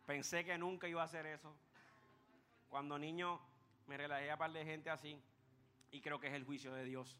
Pensé 0.06 0.44
que 0.44 0.58
nunca 0.58 0.88
iba 0.88 1.02
a 1.02 1.04
hacer 1.04 1.24
eso. 1.26 1.54
Cuando 2.68 2.98
niño 2.98 3.40
me 3.86 3.96
relajé 3.96 4.30
a 4.30 4.36
par 4.36 4.52
de 4.52 4.64
gente 4.64 4.90
así 4.90 5.22
y 5.94 6.00
creo 6.00 6.18
que 6.18 6.26
es 6.26 6.34
el 6.34 6.42
juicio 6.42 6.74
de 6.74 6.82
Dios. 6.82 7.16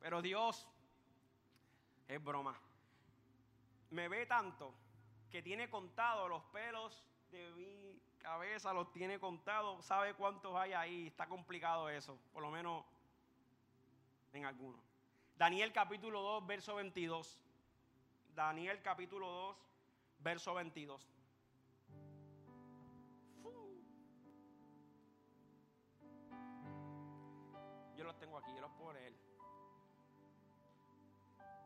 Pero 0.00 0.22
Dios 0.22 0.66
es 2.08 2.24
broma. 2.24 2.58
Me 3.90 4.08
ve 4.08 4.24
tanto 4.24 4.72
que 5.30 5.42
tiene 5.42 5.68
contado 5.68 6.28
los 6.28 6.42
pelos 6.44 7.04
de 7.30 7.50
mi 7.50 8.00
cabeza, 8.22 8.72
los 8.72 8.90
tiene 8.90 9.20
contados, 9.20 9.84
sabe 9.84 10.14
cuántos 10.14 10.56
hay 10.56 10.72
ahí. 10.72 11.08
Está 11.08 11.26
complicado 11.26 11.90
eso, 11.90 12.18
por 12.32 12.42
lo 12.42 12.50
menos 12.50 12.82
en 14.32 14.46
algunos. 14.46 14.80
Daniel 15.36 15.74
capítulo 15.74 16.22
2, 16.22 16.46
verso 16.46 16.76
22. 16.76 17.38
Daniel 18.34 18.80
capítulo 18.80 19.28
2, 19.28 19.56
verso 20.20 20.54
22. 20.54 21.06
Los 28.06 28.18
tengo 28.18 28.38
aquí, 28.38 28.54
yo 28.54 28.60
los 28.60 28.72
puedo 28.72 28.92
leer. 28.92 29.12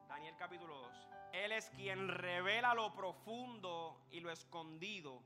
Daniel 0.09 0.34
capítulo 0.36 0.76
2. 0.76 1.09
Él 1.32 1.53
es 1.53 1.70
quien 1.70 2.09
revela 2.09 2.74
lo 2.74 2.93
profundo 2.93 4.01
y 4.11 4.20
lo 4.20 4.30
escondido. 4.30 5.22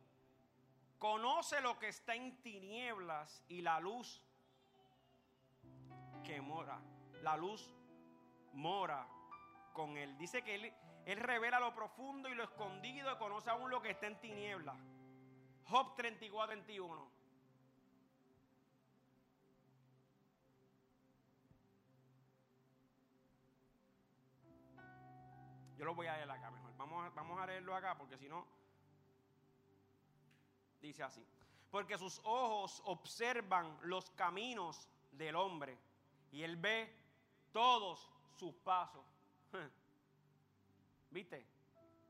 Conoce 0.99 1.61
lo 1.61 1.79
que 1.79 1.89
está 1.89 2.15
en 2.15 2.43
tinieblas 2.43 3.43
y 3.49 3.63
la 3.63 3.81
luz 3.81 4.23
que 6.25 6.41
mora. 6.41 6.81
La 7.23 7.37
luz 7.37 7.75
mora 8.53 9.07
con 9.73 9.97
él. 9.97 10.17
Dice 10.19 10.43
que 10.43 10.55
él, 10.57 10.73
él 11.07 11.21
revela 11.21 11.61
lo 11.61 11.75
profundo 11.75 12.29
y 12.29 12.35
lo 12.35 12.45
escondido 12.45 13.13
y 13.13 13.17
conoce 13.17 13.51
aún 13.51 13.71
lo 13.71 13.81
que 13.81 13.91
está 13.91 14.07
en 14.07 14.21
tinieblas. 14.21 14.77
Job 15.67 15.95
34, 15.97 16.49
21. 16.49 17.14
Yo 25.77 25.85
lo 25.85 25.95
voy 25.95 26.07
a 26.07 26.17
leer 26.17 26.31
acá 26.31 26.51
mejor. 26.51 26.77
Vamos 26.77 27.07
a, 27.07 27.11
vamos 27.11 27.39
a 27.41 27.47
leerlo 27.47 27.75
acá 27.75 27.97
porque 27.97 28.17
si 28.17 28.29
no, 28.29 28.47
dice 30.81 31.03
así. 31.03 31.27
Porque 31.71 31.99
sus 31.99 32.21
ojos 32.25 32.83
observan 32.85 33.79
los 33.83 34.11
caminos 34.11 34.89
del 35.13 35.35
hombre 35.37 35.79
y 36.31 36.43
él 36.43 36.57
ve 36.57 36.95
todos 37.53 38.09
sus 38.35 38.55
pasos. 38.55 39.05
¿Viste? 41.11 41.47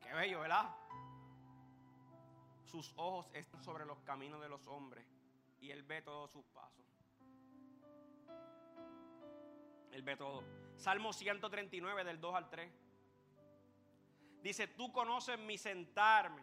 Qué 0.02 0.12
bello, 0.12 0.40
¿verdad? 0.40 0.74
Sus 2.64 2.92
ojos 2.96 3.30
están 3.32 3.62
sobre 3.62 3.86
los 3.86 4.00
caminos 4.00 4.40
de 4.40 4.48
los 4.48 4.66
hombres 4.66 5.06
y 5.60 5.70
él 5.70 5.82
ve 5.82 6.02
todos 6.02 6.30
sus 6.30 6.44
pasos. 6.46 6.84
Él 9.92 10.02
ve 10.02 10.16
todo. 10.16 10.42
Salmo 10.76 11.12
139 11.12 12.04
del 12.04 12.20
2 12.20 12.34
al 12.34 12.50
3. 12.50 12.83
Dice, 14.44 14.66
tú 14.66 14.92
conoces 14.92 15.38
mi 15.38 15.56
sentarme 15.56 16.42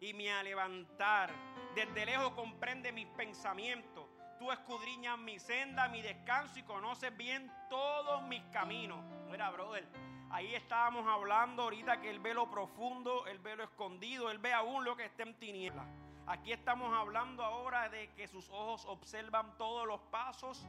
y 0.00 0.12
mi 0.14 0.24
levantar. 0.42 1.30
Desde 1.76 2.04
lejos 2.04 2.32
comprende 2.32 2.90
mis 2.90 3.06
pensamientos. 3.06 4.04
Tú 4.36 4.50
escudriñas 4.50 5.16
mi 5.16 5.38
senda, 5.38 5.86
mi 5.86 6.02
descanso 6.02 6.58
y 6.58 6.64
conoces 6.64 7.16
bien 7.16 7.48
todos 7.70 8.20
mis 8.24 8.42
caminos. 8.46 8.98
Mira, 9.30 9.48
brother, 9.50 9.86
ahí 10.28 10.56
estábamos 10.56 11.06
hablando 11.06 11.62
ahorita 11.62 12.00
que 12.00 12.10
Él 12.10 12.18
ve 12.18 12.34
lo 12.34 12.50
profundo, 12.50 13.28
Él 13.28 13.38
ve 13.38 13.54
lo 13.54 13.62
escondido, 13.62 14.28
Él 14.32 14.38
ve 14.38 14.52
aún 14.52 14.84
lo 14.84 14.96
que 14.96 15.04
está 15.04 15.22
en 15.22 15.38
tinieblas. 15.38 15.86
Aquí 16.26 16.50
estamos 16.50 16.92
hablando 16.92 17.44
ahora 17.44 17.88
de 17.88 18.12
que 18.14 18.26
sus 18.26 18.50
ojos 18.50 18.84
observan 18.86 19.56
todos 19.56 19.86
los 19.86 20.00
pasos 20.10 20.66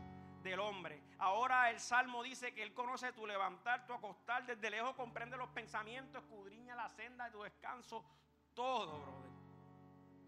del 0.52 0.60
hombre. 0.60 1.02
Ahora 1.20 1.70
el 1.70 1.80
Salmo 1.80 2.24
dice 2.24 2.54
que 2.54 2.64
Él 2.64 2.74
conoce 2.74 3.12
tu 3.14 3.26
levantar, 3.26 3.86
tu 3.86 3.93
acostar, 3.93 4.45
desde 4.45 4.70
lejos 4.70 4.95
comprende 4.95 5.38
los 5.38 5.50
pensamientos, 5.50 6.24
escudriña 6.24 6.76
la 6.76 6.89
senda 6.89 7.26
de 7.26 7.32
tu 7.32 7.43
descanso, 7.43 8.04
todo, 8.54 9.00
brother. 9.00 9.32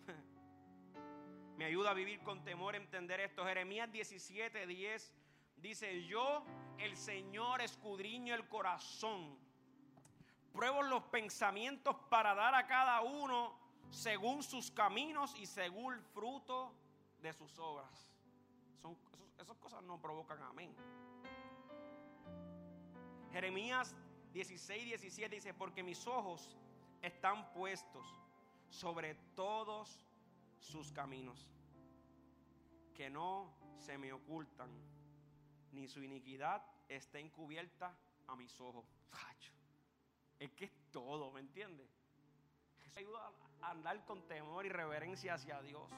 Me 1.58 1.66
ayuda 1.66 1.92
a 1.92 1.94
vivir 1.94 2.22
con 2.22 2.44
temor, 2.44 2.76
entender 2.76 3.20
esto. 3.20 3.46
Jeremías 3.46 3.92
17, 3.92 4.68
10 4.68 5.14
dice, 5.58 6.06
yo, 6.06 6.46
el 6.78 6.96
Señor, 6.98 7.62
escudriño 7.62 8.34
el 8.36 8.48
corazón. 8.48 9.38
Pruebo 10.54 10.82
los 10.84 11.04
pensamientos 11.04 11.96
para 12.10 12.34
dar 12.34 12.56
a 12.56 12.68
cada 12.68 13.02
uno 13.02 13.58
según 13.92 14.44
sus 14.44 14.72
caminos 14.72 15.36
y 15.38 15.46
según 15.46 15.94
el 15.94 16.02
fruto 16.02 16.74
de 17.22 17.34
sus 17.34 17.58
obras. 17.60 18.10
Esas 19.40 19.58
cosas 19.58 19.84
no 19.84 20.00
provocan 20.00 20.42
amén. 20.44 20.76
Jeremías 23.32 23.96
16, 24.34 24.86
17 24.86 25.36
dice, 25.36 25.54
porque 25.54 25.84
mis 25.84 26.06
ojos 26.08 26.58
están 27.02 27.52
puestos 27.54 28.06
sobre 28.70 29.16
todos 29.36 30.06
sus 30.60 30.92
caminos, 30.92 31.48
que 32.94 33.10
no 33.10 33.54
se 33.78 33.98
me 33.98 34.12
ocultan, 34.12 34.70
ni 35.72 35.88
su 35.88 36.04
iniquidad 36.04 36.64
está 36.88 37.20
encubierta 37.20 37.96
a 38.28 38.36
mis 38.36 38.60
ojos. 38.60 38.86
Es 40.40 40.52
que 40.54 40.66
es 40.66 40.72
todo, 40.92 41.32
¿me 41.32 41.42
entiendes? 41.42 41.90
Ayuda 42.96 43.32
a 43.62 43.72
andar 43.72 44.06
con 44.06 44.26
temor 44.28 44.66
y 44.66 44.70
reverencia 44.70 45.34
hacia 45.34 45.62
Dios. 45.62 45.92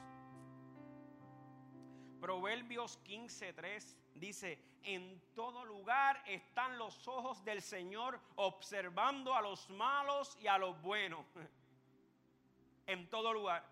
Proverbios 2.21 2.99
15:3 3.03 3.97
dice, 4.13 4.59
en 4.83 5.19
todo 5.33 5.65
lugar 5.65 6.21
están 6.27 6.77
los 6.77 7.07
ojos 7.07 7.43
del 7.43 7.63
Señor 7.63 8.19
observando 8.35 9.33
a 9.33 9.41
los 9.41 9.67
malos 9.71 10.37
y 10.39 10.45
a 10.45 10.59
los 10.59 10.79
buenos. 10.83 11.25
en 12.85 13.09
todo 13.09 13.33
lugar. 13.33 13.67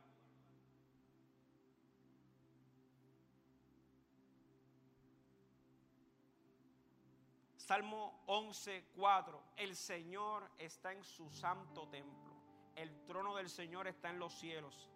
Salmo 7.57 8.23
11:4, 8.25 9.39
el 9.57 9.75
Señor 9.75 10.49
está 10.57 10.91
en 10.91 11.03
su 11.03 11.29
santo 11.29 11.87
templo. 11.89 12.33
El 12.75 13.05
trono 13.05 13.35
del 13.35 13.47
Señor 13.47 13.87
está 13.87 14.09
en 14.09 14.17
los 14.17 14.33
cielos. 14.33 14.89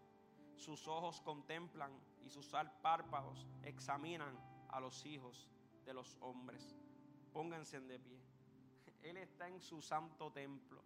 Sus 0.56 0.88
ojos 0.88 1.22
contemplan 1.22 1.92
y 2.26 2.30
sus 2.30 2.52
párpados 2.82 3.48
examinan 3.64 4.38
a 4.70 4.80
los 4.80 5.06
hijos 5.06 5.48
de 5.86 5.94
los 5.94 6.18
hombres. 6.22 6.76
Pónganse 7.32 7.80
de 7.82 8.00
pie. 8.00 8.22
Él 9.02 9.18
está 9.18 9.48
en 9.48 9.60
su 9.60 9.82
santo 9.82 10.32
templo. 10.32 10.84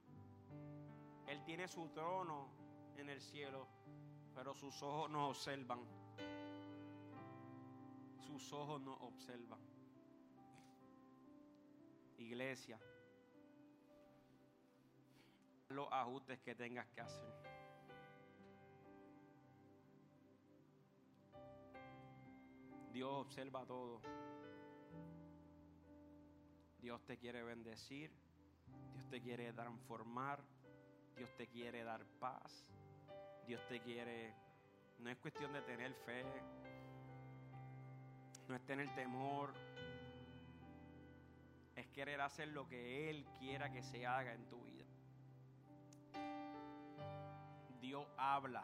Él 1.28 1.44
tiene 1.44 1.68
su 1.68 1.90
trono 1.90 2.50
en 2.96 3.10
el 3.10 3.22
cielo, 3.22 3.68
pero 4.34 4.54
sus 4.54 4.82
ojos 4.82 5.10
no 5.10 5.28
observan. 5.28 5.82
Sus 8.20 8.54
ojos 8.54 8.82
no 8.82 8.94
observan. 8.94 9.60
Iglesia, 12.18 12.80
los 15.70 15.88
ajustes 15.92 16.40
que 16.40 16.56
tengas 16.56 16.88
que 16.88 17.02
hacer. 17.02 17.57
Dios 22.98 23.14
observa 23.14 23.64
todo. 23.64 24.02
Dios 26.80 27.00
te 27.06 27.16
quiere 27.20 27.44
bendecir. 27.44 28.12
Dios 28.96 29.08
te 29.12 29.22
quiere 29.22 29.54
transformar. 29.54 30.44
Dios 31.16 31.30
te 31.38 31.46
quiere 31.46 31.84
dar 31.84 32.04
paz. 32.20 32.66
Dios 33.46 33.62
te 33.68 33.82
quiere... 33.82 34.34
No 34.98 35.12
es 35.12 35.18
cuestión 35.18 35.54
de 35.54 35.62
tener 35.62 35.94
fe. 35.94 36.26
No 38.48 38.56
es 38.56 38.66
tener 38.66 38.90
temor. 38.96 39.54
Es 41.76 41.86
querer 41.90 42.20
hacer 42.22 42.48
lo 42.48 42.68
que 42.68 43.12
Él 43.12 43.28
quiera 43.38 43.72
que 43.72 43.84
se 43.84 44.08
haga 44.08 44.34
en 44.34 44.50
tu 44.50 44.60
vida. 44.64 44.86
Dios 47.80 48.08
habla. 48.18 48.64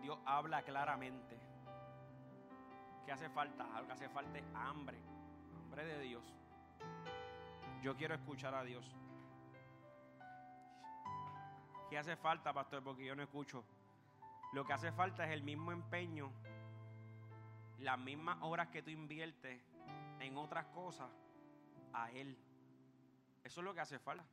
Dios 0.00 0.18
habla 0.24 0.62
claramente. 0.62 1.49
¿Qué 3.10 3.14
hace 3.14 3.28
falta? 3.28 3.64
Algo 3.74 3.88
que 3.88 3.92
hace 3.94 4.08
falta 4.08 4.38
es 4.38 4.44
hambre. 4.54 4.96
Hambre 5.64 5.84
de 5.84 5.98
Dios. 5.98 6.22
Yo 7.82 7.96
quiero 7.96 8.14
escuchar 8.14 8.54
a 8.54 8.62
Dios. 8.62 8.94
¿Qué 11.88 11.98
hace 11.98 12.14
falta, 12.14 12.52
pastor? 12.52 12.84
Porque 12.84 13.04
yo 13.04 13.16
no 13.16 13.24
escucho. 13.24 13.64
Lo 14.52 14.64
que 14.64 14.74
hace 14.74 14.92
falta 14.92 15.24
es 15.24 15.32
el 15.32 15.42
mismo 15.42 15.72
empeño, 15.72 16.30
las 17.80 17.98
mismas 17.98 18.38
horas 18.42 18.68
que 18.68 18.80
tú 18.80 18.90
inviertes 18.90 19.60
en 20.20 20.36
otras 20.36 20.66
cosas 20.66 21.10
a 21.92 22.12
Él. 22.12 22.38
Eso 23.42 23.60
es 23.60 23.64
lo 23.64 23.74
que 23.74 23.80
hace 23.80 23.98
falta. 23.98 24.24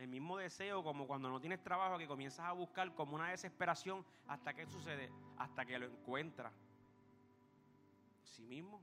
El 0.00 0.08
mismo 0.08 0.38
deseo 0.38 0.82
como 0.82 1.06
cuando 1.06 1.30
no 1.30 1.40
tienes 1.40 1.62
trabajo 1.62 1.98
que 1.98 2.08
comienzas 2.08 2.46
a 2.46 2.52
buscar 2.52 2.92
como 2.96 3.14
una 3.14 3.28
desesperación 3.28 4.04
hasta 4.26 4.54
que 4.54 4.66
sucede, 4.66 5.08
hasta 5.38 5.64
que 5.64 5.78
lo 5.78 5.86
encuentras 5.86 6.52
sí 8.26 8.46
mismo. 8.46 8.82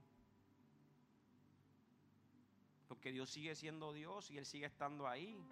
Porque 2.88 3.12
Dios 3.12 3.30
sigue 3.30 3.56
siendo 3.56 3.94
Dios 3.94 4.30
y 4.32 4.38
Él 4.38 4.46
sigue 4.46 4.66
estando 4.66 5.08
ahí. 5.08 5.44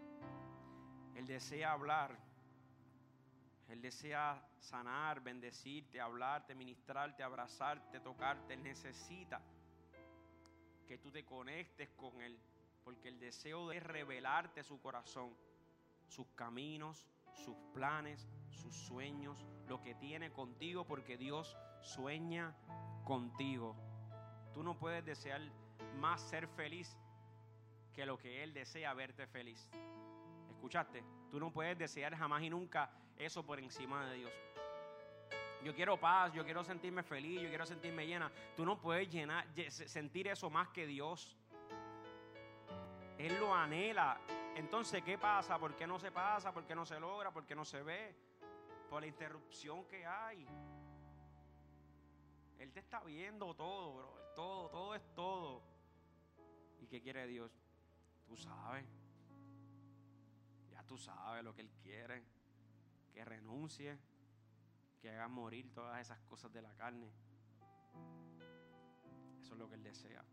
Él 1.16 1.26
desea 1.28 1.72
hablar. 1.72 2.18
Él 3.68 3.82
desea 3.82 4.46
sanar, 4.60 5.22
bendecirte, 5.22 6.02
hablarte, 6.02 6.56
ministrarte, 6.56 7.24
abrazarte, 7.24 8.00
tocarte. 8.00 8.54
Él 8.54 8.64
necesita 8.64 9.42
que 10.88 10.98
tú 10.98 11.10
te 11.12 11.24
conectes 11.24 11.90
con 11.92 12.22
Él. 12.22 12.38
Porque 12.84 13.10
el 13.10 13.20
deseo 13.20 13.70
de 13.70 13.80
revelarte 13.80 14.64
su 14.64 14.80
corazón, 14.82 15.36
sus 16.08 16.28
caminos, 16.36 17.08
sus 17.34 17.56
planes, 17.74 18.28
sus 18.50 18.76
sueños, 18.76 19.46
lo 19.68 19.82
que 19.82 19.96
tiene 19.96 20.32
contigo, 20.32 20.86
porque 20.86 21.18
Dios 21.18 21.56
sueña 21.82 22.56
contigo. 23.04 23.76
Tú 24.54 24.64
no 24.64 24.78
puedes 24.78 25.04
desear 25.06 25.42
más 26.00 26.22
ser 26.22 26.48
feliz 26.48 26.98
que 27.94 28.06
lo 28.06 28.18
que 28.18 28.44
Él 28.44 28.54
desea 28.54 28.94
verte 28.94 29.28
feliz. 29.28 29.70
¿Escuchaste? 30.50 31.04
Tú 31.30 31.40
no 31.40 31.52
puedes 31.52 31.78
desear 31.78 32.16
jamás 32.16 32.42
y 32.44 32.50
nunca 32.50 32.90
eso 33.18 33.46
por 33.46 33.60
encima 33.60 34.06
de 34.06 34.16
Dios. 34.18 34.32
Yo 35.64 35.76
quiero 35.76 36.00
paz, 36.00 36.34
yo 36.34 36.44
quiero 36.44 36.64
sentirme 36.64 37.04
feliz, 37.04 37.42
yo 37.42 37.50
quiero 37.50 37.66
sentirme 37.66 38.08
llena. 38.08 38.32
Tú 38.56 38.66
no 38.66 38.80
puedes 38.80 39.10
llenar, 39.10 39.46
sentir 39.70 40.28
eso 40.28 40.50
más 40.50 40.70
que 40.70 40.88
Dios. 40.88 41.38
Él 43.18 43.40
lo 43.40 43.54
anhela. 43.54 44.20
Entonces, 44.56 45.04
¿qué 45.04 45.18
pasa? 45.18 45.60
¿Por 45.60 45.76
qué 45.76 45.86
no 45.86 46.00
se 46.00 46.12
pasa? 46.12 46.52
¿Por 46.52 46.66
qué 46.66 46.74
no 46.74 46.86
se 46.86 47.00
logra? 47.00 47.32
¿Por 47.32 47.46
qué 47.46 47.56
no 47.56 47.64
se 47.64 47.84
ve? 47.84 48.16
Por 48.90 49.02
la 49.02 49.08
interrupción 49.08 49.86
que 49.86 50.06
hay. 50.06 50.48
Él 52.62 52.72
te 52.72 52.80
está 52.80 53.00
viendo 53.04 53.56
todo, 53.56 53.96
bro. 53.96 54.14
Todo, 54.36 54.70
todo 54.70 54.94
es 54.94 55.02
todo. 55.16 55.64
¿Y 56.80 56.86
qué 56.86 57.02
quiere 57.02 57.26
Dios? 57.26 57.52
Tú 58.28 58.38
sabes. 58.38 58.86
Ya 60.70 60.84
tú 60.84 60.96
sabes 60.96 61.44
lo 61.44 61.56
que 61.56 61.62
Él 61.62 61.72
quiere. 61.82 62.24
Que 63.14 63.26
renuncie. 63.26 63.98
Que 65.02 65.10
haga 65.10 65.28
morir 65.28 65.74
todas 65.74 66.00
esas 66.02 66.22
cosas 66.22 66.54
de 66.54 66.62
la 66.62 66.72
carne. 66.76 67.12
Eso 69.42 69.54
es 69.54 69.60
lo 69.60 69.68
que 69.68 69.74
Él 69.74 69.84
desea. 69.84 70.24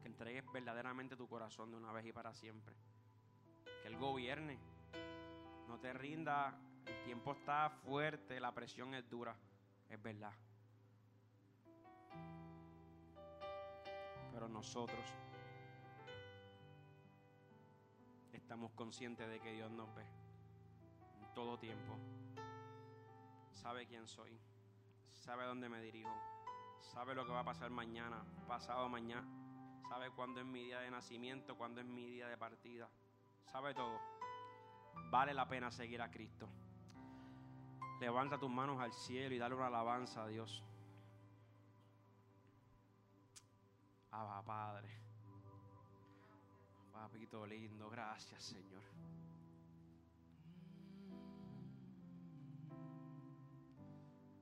Que 0.00 0.06
entregues 0.06 0.44
verdaderamente 0.52 1.16
tu 1.16 1.26
corazón 1.28 1.72
de 1.72 1.78
una 1.78 1.90
vez 1.90 2.06
y 2.06 2.12
para 2.12 2.32
siempre. 2.32 2.76
Que 3.82 3.88
Él 3.88 3.96
gobierne. 3.96 4.56
No 5.66 5.80
te 5.80 5.92
rinda. 5.92 6.56
El 6.86 7.02
tiempo 7.02 7.32
está 7.32 7.70
fuerte. 7.70 8.38
La 8.38 8.54
presión 8.54 8.94
es 8.94 9.10
dura. 9.10 9.36
Es 9.88 10.00
verdad. 10.00 10.32
Pero 14.40 14.48
nosotros 14.48 15.04
estamos 18.32 18.72
conscientes 18.72 19.28
de 19.28 19.38
que 19.38 19.52
Dios 19.52 19.70
nos 19.70 19.94
ve 19.94 20.06
en 21.20 21.34
todo 21.34 21.58
tiempo. 21.58 21.98
Sabe 23.50 23.86
quién 23.86 24.08
soy, 24.08 24.40
sabe 25.12 25.44
dónde 25.44 25.68
me 25.68 25.82
dirijo 25.82 26.08
sabe 26.80 27.14
lo 27.14 27.26
que 27.26 27.32
va 27.32 27.40
a 27.40 27.44
pasar 27.44 27.70
mañana, 27.70 28.24
pasado 28.48 28.88
mañana, 28.88 29.28
sabe 29.90 30.10
cuándo 30.10 30.40
es 30.40 30.46
mi 30.46 30.64
día 30.64 30.80
de 30.80 30.90
nacimiento, 30.90 31.54
cuándo 31.54 31.82
es 31.82 31.86
mi 31.86 32.06
día 32.06 32.26
de 32.26 32.38
partida, 32.38 32.88
sabe 33.44 33.74
todo. 33.74 34.00
Vale 35.10 35.34
la 35.34 35.46
pena 35.46 35.70
seguir 35.70 36.00
a 36.00 36.10
Cristo. 36.10 36.48
Levanta 38.00 38.38
tus 38.38 38.50
manos 38.50 38.80
al 38.80 38.94
cielo 38.94 39.34
y 39.34 39.38
dale 39.38 39.54
una 39.54 39.66
alabanza 39.66 40.24
a 40.24 40.28
Dios. 40.28 40.64
Abba, 44.12 44.42
Padre. 44.42 44.88
Papito 46.92 47.46
lindo, 47.46 47.88
gracias, 47.88 48.42
Señor. 48.42 48.82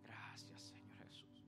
Gracias, 0.02 0.60
Señor 0.62 0.96
Jesús. 0.98 1.44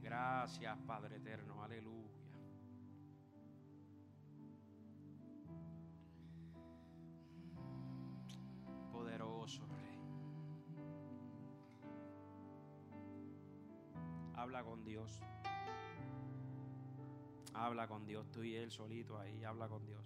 Gracias, 0.00 0.78
Padre 0.86 1.16
eterno. 1.16 1.62
Aleluya. 1.62 2.03
Habla 14.44 14.62
con 14.62 14.84
Dios. 14.84 15.22
Habla 17.54 17.88
con 17.88 18.04
Dios, 18.04 18.30
tú 18.30 18.42
y 18.42 18.54
él 18.56 18.70
solito 18.70 19.18
ahí, 19.18 19.42
habla 19.42 19.68
con 19.68 19.86
Dios. 19.86 20.04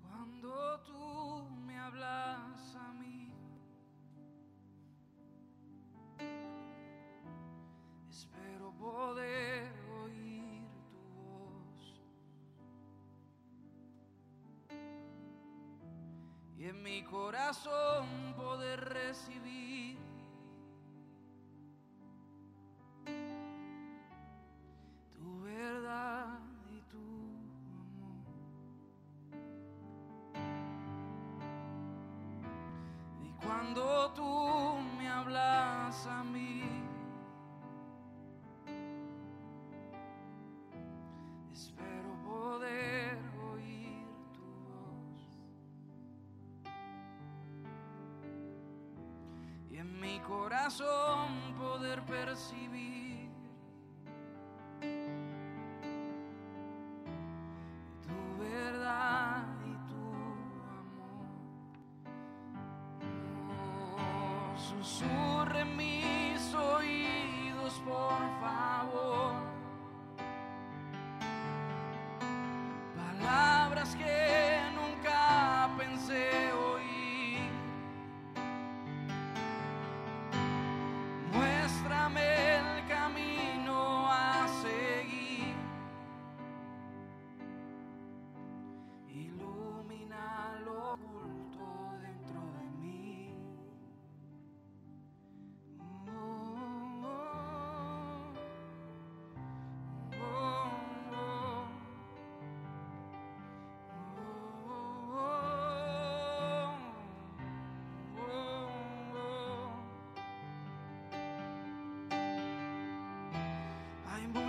Cuando 0.00 0.80
tú 0.80 1.48
me 1.64 1.78
hablas 1.78 2.74
a 2.74 2.92
mí, 2.94 3.32
espero 8.10 8.72
poder 8.72 9.72
oír 10.02 10.66
tu 10.90 11.22
voz. 11.22 12.02
Y 16.58 16.64
en 16.64 16.82
mi 16.82 17.04
corazón 17.04 18.34
poder 18.34 18.80
recibir 18.80 20.01
poder 52.32 52.38
percibir 52.38 53.30
tu 58.02 58.14
verdad 58.42 59.44
y 59.66 59.74
tu 59.88 60.04
amor. 60.80 61.26
Susurra 64.56 65.60
en 65.60 65.76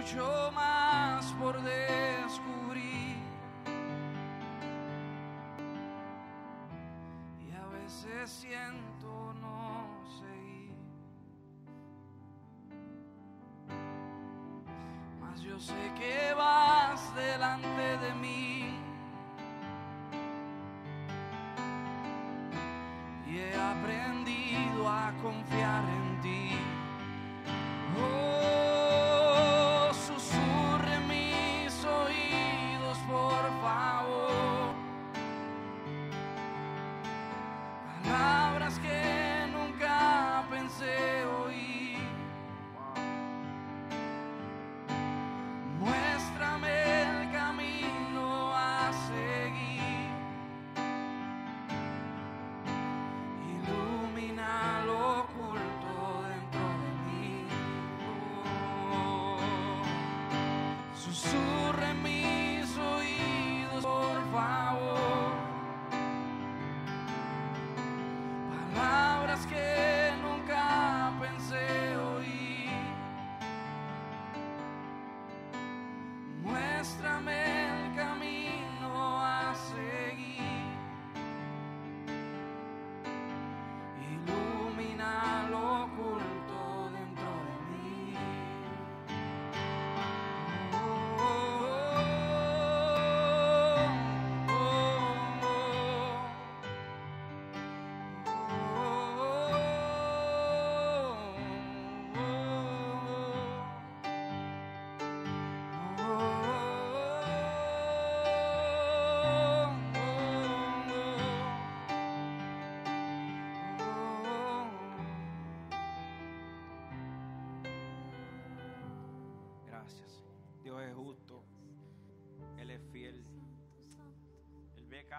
mucho 0.04 0.52
más 0.54 1.26
por 1.40 1.56
descubrir. 1.62 3.16
Y 7.40 7.52
a 7.56 7.66
veces 7.80 8.30
siento 8.30 9.34
no 9.40 9.88
seguir. 10.20 10.76
Mas 15.22 15.42
yo 15.42 15.58
sé 15.58 15.74
que 15.98 16.34
vas 16.34 17.16
delante 17.16 17.98
de 17.98 18.14
mí. 18.16 18.78
Y 23.26 23.38
he 23.38 23.56
aprendido 23.56 24.90
a 24.90 25.14
confiar 25.22 25.63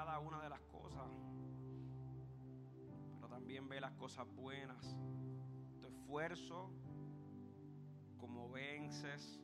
cada 0.04 0.18
una 0.18 0.42
de 0.42 0.50
las 0.50 0.60
cosas. 0.64 1.10
también 3.30 3.68
ve 3.68 3.80
las 3.80 3.92
cosas 3.92 4.26
buenas, 4.36 4.96
tu 5.80 5.86
esfuerzo, 5.86 6.70
cómo 8.18 8.50
vences, 8.50 9.42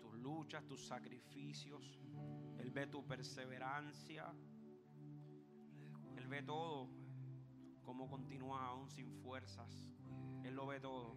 tus 0.00 0.14
luchas, 0.14 0.64
tus 0.66 0.86
sacrificios. 0.86 2.00
Él 2.58 2.70
ve 2.70 2.86
tu 2.86 3.04
perseverancia. 3.06 4.32
Él 6.16 6.26
ve 6.28 6.42
todo, 6.42 6.88
cómo 7.82 8.08
continúas 8.08 8.62
aún 8.62 8.88
sin 8.88 9.10
fuerzas. 9.20 9.86
Él 10.44 10.54
lo 10.54 10.66
ve 10.66 10.80
todo. 10.80 11.16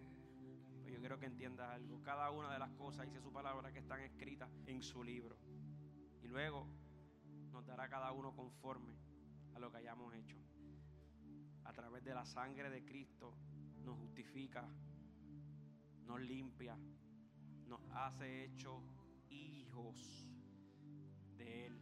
Pero 0.82 0.96
yo 0.96 1.00
quiero 1.00 1.18
que 1.18 1.26
entiendas 1.26 1.70
algo. 1.70 2.02
Cada 2.02 2.30
una 2.30 2.52
de 2.52 2.58
las 2.58 2.72
cosas, 2.72 3.06
dice 3.06 3.20
su 3.20 3.32
palabra, 3.32 3.72
que 3.72 3.78
están 3.78 4.00
escritas 4.00 4.50
en 4.66 4.82
su 4.82 5.02
libro. 5.02 5.38
Y 6.22 6.28
luego 6.28 6.66
nos 7.56 7.64
dará 7.64 7.88
cada 7.88 8.12
uno 8.12 8.34
conforme 8.34 8.98
a 9.54 9.58
lo 9.58 9.70
que 9.70 9.78
hayamos 9.78 10.14
hecho. 10.14 10.36
A 11.64 11.72
través 11.72 12.04
de 12.04 12.12
la 12.12 12.26
sangre 12.26 12.68
de 12.68 12.84
Cristo 12.84 13.32
nos 13.82 13.96
justifica, 13.96 14.68
nos 16.04 16.20
limpia, 16.20 16.76
nos 17.66 17.80
hace 17.92 18.44
hecho 18.44 18.82
hijos 19.30 20.28
de 21.38 21.66
Él. 21.68 21.80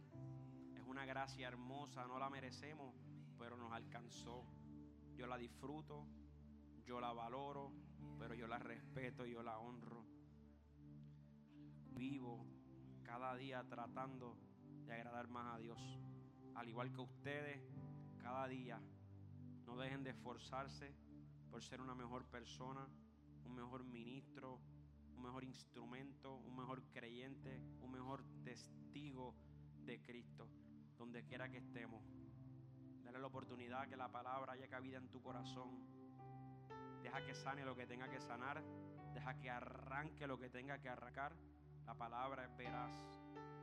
Es 0.77 0.83
una 0.87 1.05
gracia 1.05 1.49
hermosa, 1.49 2.07
no 2.07 2.19
la 2.19 2.29
merecemos, 2.29 2.95
pero 3.37 3.57
nos 3.57 3.73
alcanzó. 3.73 4.45
Yo 5.17 5.27
la 5.27 5.37
disfruto, 5.37 6.07
yo 6.85 7.01
la 7.01 7.11
valoro, 7.11 7.73
pero 8.17 8.33
yo 8.33 8.47
la 8.47 8.59
respeto 8.59 9.25
y 9.25 9.33
yo 9.33 9.43
la 9.43 9.59
honro. 9.59 10.05
Vivo 11.97 12.45
cada 13.03 13.35
día 13.35 13.61
tratando 13.67 14.37
de 14.85 14.93
agradar 14.93 15.27
más 15.27 15.55
a 15.55 15.59
Dios. 15.59 15.79
Al 16.55 16.69
igual 16.69 16.91
que 16.91 17.01
ustedes, 17.01 17.59
cada 18.21 18.47
día 18.47 18.79
no 19.65 19.77
dejen 19.77 20.03
de 20.03 20.11
esforzarse 20.11 20.93
por 21.49 21.63
ser 21.63 21.81
una 21.81 21.95
mejor 21.95 22.25
persona, 22.25 22.87
un 23.45 23.55
mejor 23.55 23.83
ministro, 23.83 24.59
un 25.15 25.23
mejor 25.23 25.43
instrumento, 25.43 26.35
un 26.35 26.55
mejor 26.55 26.83
creyente, 26.91 27.61
un 27.81 27.91
mejor 27.91 28.23
testigo 28.43 29.35
de 29.85 30.01
Cristo, 30.01 30.47
donde 30.97 31.23
quiera 31.25 31.49
que 31.49 31.57
estemos. 31.57 32.03
Dale 33.03 33.19
la 33.19 33.27
oportunidad 33.27 33.87
que 33.87 33.97
la 33.97 34.09
palabra 34.09 34.53
haya 34.53 34.67
cabida 34.67 34.97
en 34.97 35.09
tu 35.09 35.21
corazón. 35.21 35.87
Deja 37.01 37.23
que 37.25 37.35
sane 37.35 37.63
lo 37.63 37.75
que 37.75 37.85
tenga 37.85 38.09
que 38.09 38.19
sanar. 38.19 38.63
Deja 39.13 39.37
que 39.37 39.49
arranque 39.49 40.27
lo 40.27 40.37
que 40.37 40.49
tenga 40.49 40.79
que 40.79 40.89
arrancar. 40.89 41.35
La 41.85 41.93
palabra 41.95 42.45
es 42.45 42.57
veraz. 42.57 42.91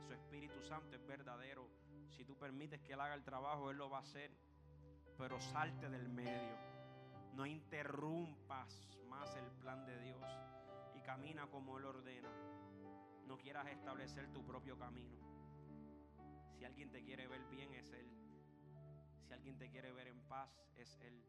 Su 0.05 0.13
Espíritu 0.13 0.61
Santo 0.61 0.95
es 0.95 1.05
verdadero. 1.05 1.69
Si 2.09 2.25
tú 2.25 2.37
permites 2.37 2.81
que 2.81 2.93
Él 2.93 3.01
haga 3.01 3.15
el 3.15 3.23
trabajo, 3.23 3.71
Él 3.71 3.77
lo 3.77 3.89
va 3.89 3.97
a 3.97 4.01
hacer. 4.01 4.31
Pero 5.17 5.39
salte 5.39 5.89
del 5.89 6.09
medio. 6.09 6.57
No 7.33 7.45
interrumpas 7.45 8.89
más 9.09 9.35
el 9.35 9.49
plan 9.59 9.85
de 9.85 9.99
Dios. 9.99 10.25
Y 10.95 11.01
camina 11.01 11.47
como 11.47 11.77
Él 11.77 11.85
ordena. 11.85 12.29
No 13.25 13.37
quieras 13.37 13.67
establecer 13.67 14.31
tu 14.31 14.45
propio 14.45 14.77
camino. 14.77 15.17
Si 16.57 16.65
alguien 16.65 16.91
te 16.91 17.03
quiere 17.03 17.27
ver 17.27 17.43
bien, 17.49 17.73
es 17.73 17.91
Él. 17.91 18.09
Si 19.25 19.33
alguien 19.33 19.57
te 19.57 19.69
quiere 19.69 19.91
ver 19.91 20.07
en 20.07 20.21
paz, 20.27 20.49
es 20.75 20.97
Él. 21.01 21.23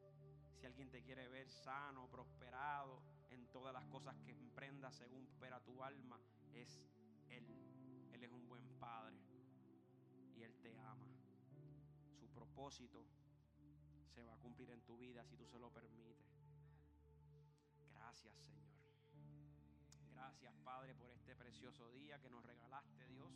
Si 0.54 0.66
alguien 0.66 0.90
te 0.90 1.02
quiere 1.02 1.28
ver 1.28 1.50
sano, 1.50 2.08
prosperado 2.08 3.02
en 3.30 3.46
todas 3.48 3.72
las 3.72 3.84
cosas 3.86 4.16
que 4.24 4.32
emprendas 4.32 4.94
según 4.96 5.26
opera 5.26 5.60
tu 5.60 5.82
alma, 5.82 6.18
es 6.52 6.82
Él. 7.28 7.46
Él 8.14 8.22
es 8.22 8.30
un 8.30 8.48
buen 8.48 8.64
Padre 8.78 9.18
y 10.36 10.42
Él 10.42 10.54
te 10.62 10.78
ama. 10.78 11.06
Su 12.20 12.28
propósito 12.28 13.04
se 14.14 14.22
va 14.22 14.34
a 14.34 14.38
cumplir 14.38 14.70
en 14.70 14.80
tu 14.82 14.96
vida 14.96 15.24
si 15.24 15.36
tú 15.36 15.46
se 15.48 15.58
lo 15.58 15.70
permites. 15.70 16.16
Gracias 17.92 18.32
Señor. 18.36 18.62
Gracias 20.12 20.54
Padre 20.62 20.94
por 20.94 21.10
este 21.10 21.34
precioso 21.34 21.90
día 21.90 22.20
que 22.20 22.30
nos 22.30 22.44
regalaste 22.44 23.08
Dios. 23.08 23.34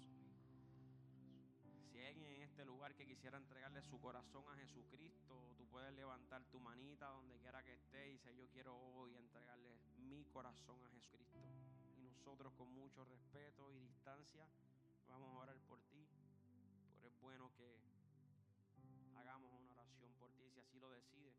Si 1.90 1.98
hay 1.98 2.06
alguien 2.06 2.30
en 2.34 2.42
este 2.42 2.64
lugar 2.64 2.94
que 2.94 3.04
quisiera 3.04 3.38
entregarle 3.38 3.82
su 3.82 3.98
corazón 3.98 4.44
a 4.48 4.56
Jesucristo, 4.56 5.54
tú 5.56 5.66
puedes 5.66 5.92
levantar 5.94 6.44
tu 6.44 6.60
manita 6.60 7.08
donde 7.08 7.36
quiera 7.38 7.64
que 7.64 7.72
esté 7.72 8.06
y 8.06 8.12
dice 8.12 8.36
yo 8.36 8.48
quiero 8.50 8.76
hoy 8.76 9.16
entregarle 9.16 9.80
mi 9.96 10.24
corazón 10.26 10.78
a 10.86 10.90
Jesucristo. 10.90 11.38
Y 11.96 12.02
nosotros 12.02 12.52
con 12.54 12.72
mucho 12.72 13.04
respeto 13.04 13.72
y 13.72 13.80
distancia 13.80 14.46
vamos 15.08 15.34
a 15.34 15.38
orar 15.38 15.58
por 15.66 15.80
ti. 15.90 16.06
Pero 16.94 17.08
es 17.08 17.20
bueno 17.20 17.52
que 17.54 17.80
hagamos 19.16 19.52
una 19.52 19.72
oración 19.72 20.12
por 20.14 20.32
ti 20.32 20.48
si 20.50 20.60
así 20.60 20.78
lo 20.78 20.90
decides. 20.90 21.36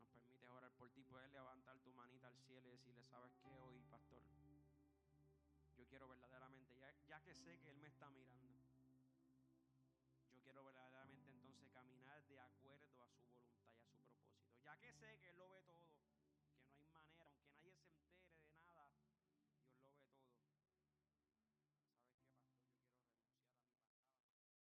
Nos 0.00 0.08
permites 0.08 0.48
orar 0.50 0.72
por 0.72 0.90
ti, 0.90 1.04
puedes 1.04 1.30
levantar 1.32 1.78
tu 1.80 1.92
manita 1.92 2.28
al 2.28 2.36
cielo 2.38 2.68
y 2.68 2.72
decirle, 2.72 3.04
¿sabes 3.04 3.32
qué 3.42 3.58
hoy, 3.60 3.80
pastor? 3.90 4.22
Yo 5.76 5.86
quiero 5.86 6.08
verdaderamente, 6.08 6.76
ya, 6.78 6.94
ya 7.06 7.20
que 7.22 7.34
sé 7.34 7.58
que 7.58 7.70
Él 7.70 7.78
me 7.78 7.88
está 7.88 8.08
mirando, 8.10 8.54
yo 10.30 10.40
quiero 10.42 10.64
verdaderamente 10.64 11.32
entonces 11.32 11.68
caminar 11.70 12.24
de 12.26 12.38
acuerdo 12.38 13.02
a 13.02 13.08
su 13.08 13.24
voluntad 13.26 13.58
y 13.58 13.60
a 13.60 13.86
su 13.86 13.90
propósito. 13.90 14.62
Ya 14.62 14.76
que 14.78 14.92
sé 14.92 15.18
que 15.18 15.28
Él 15.30 15.38
lo 15.38 15.48
ve 15.48 15.62
todo 15.62 15.83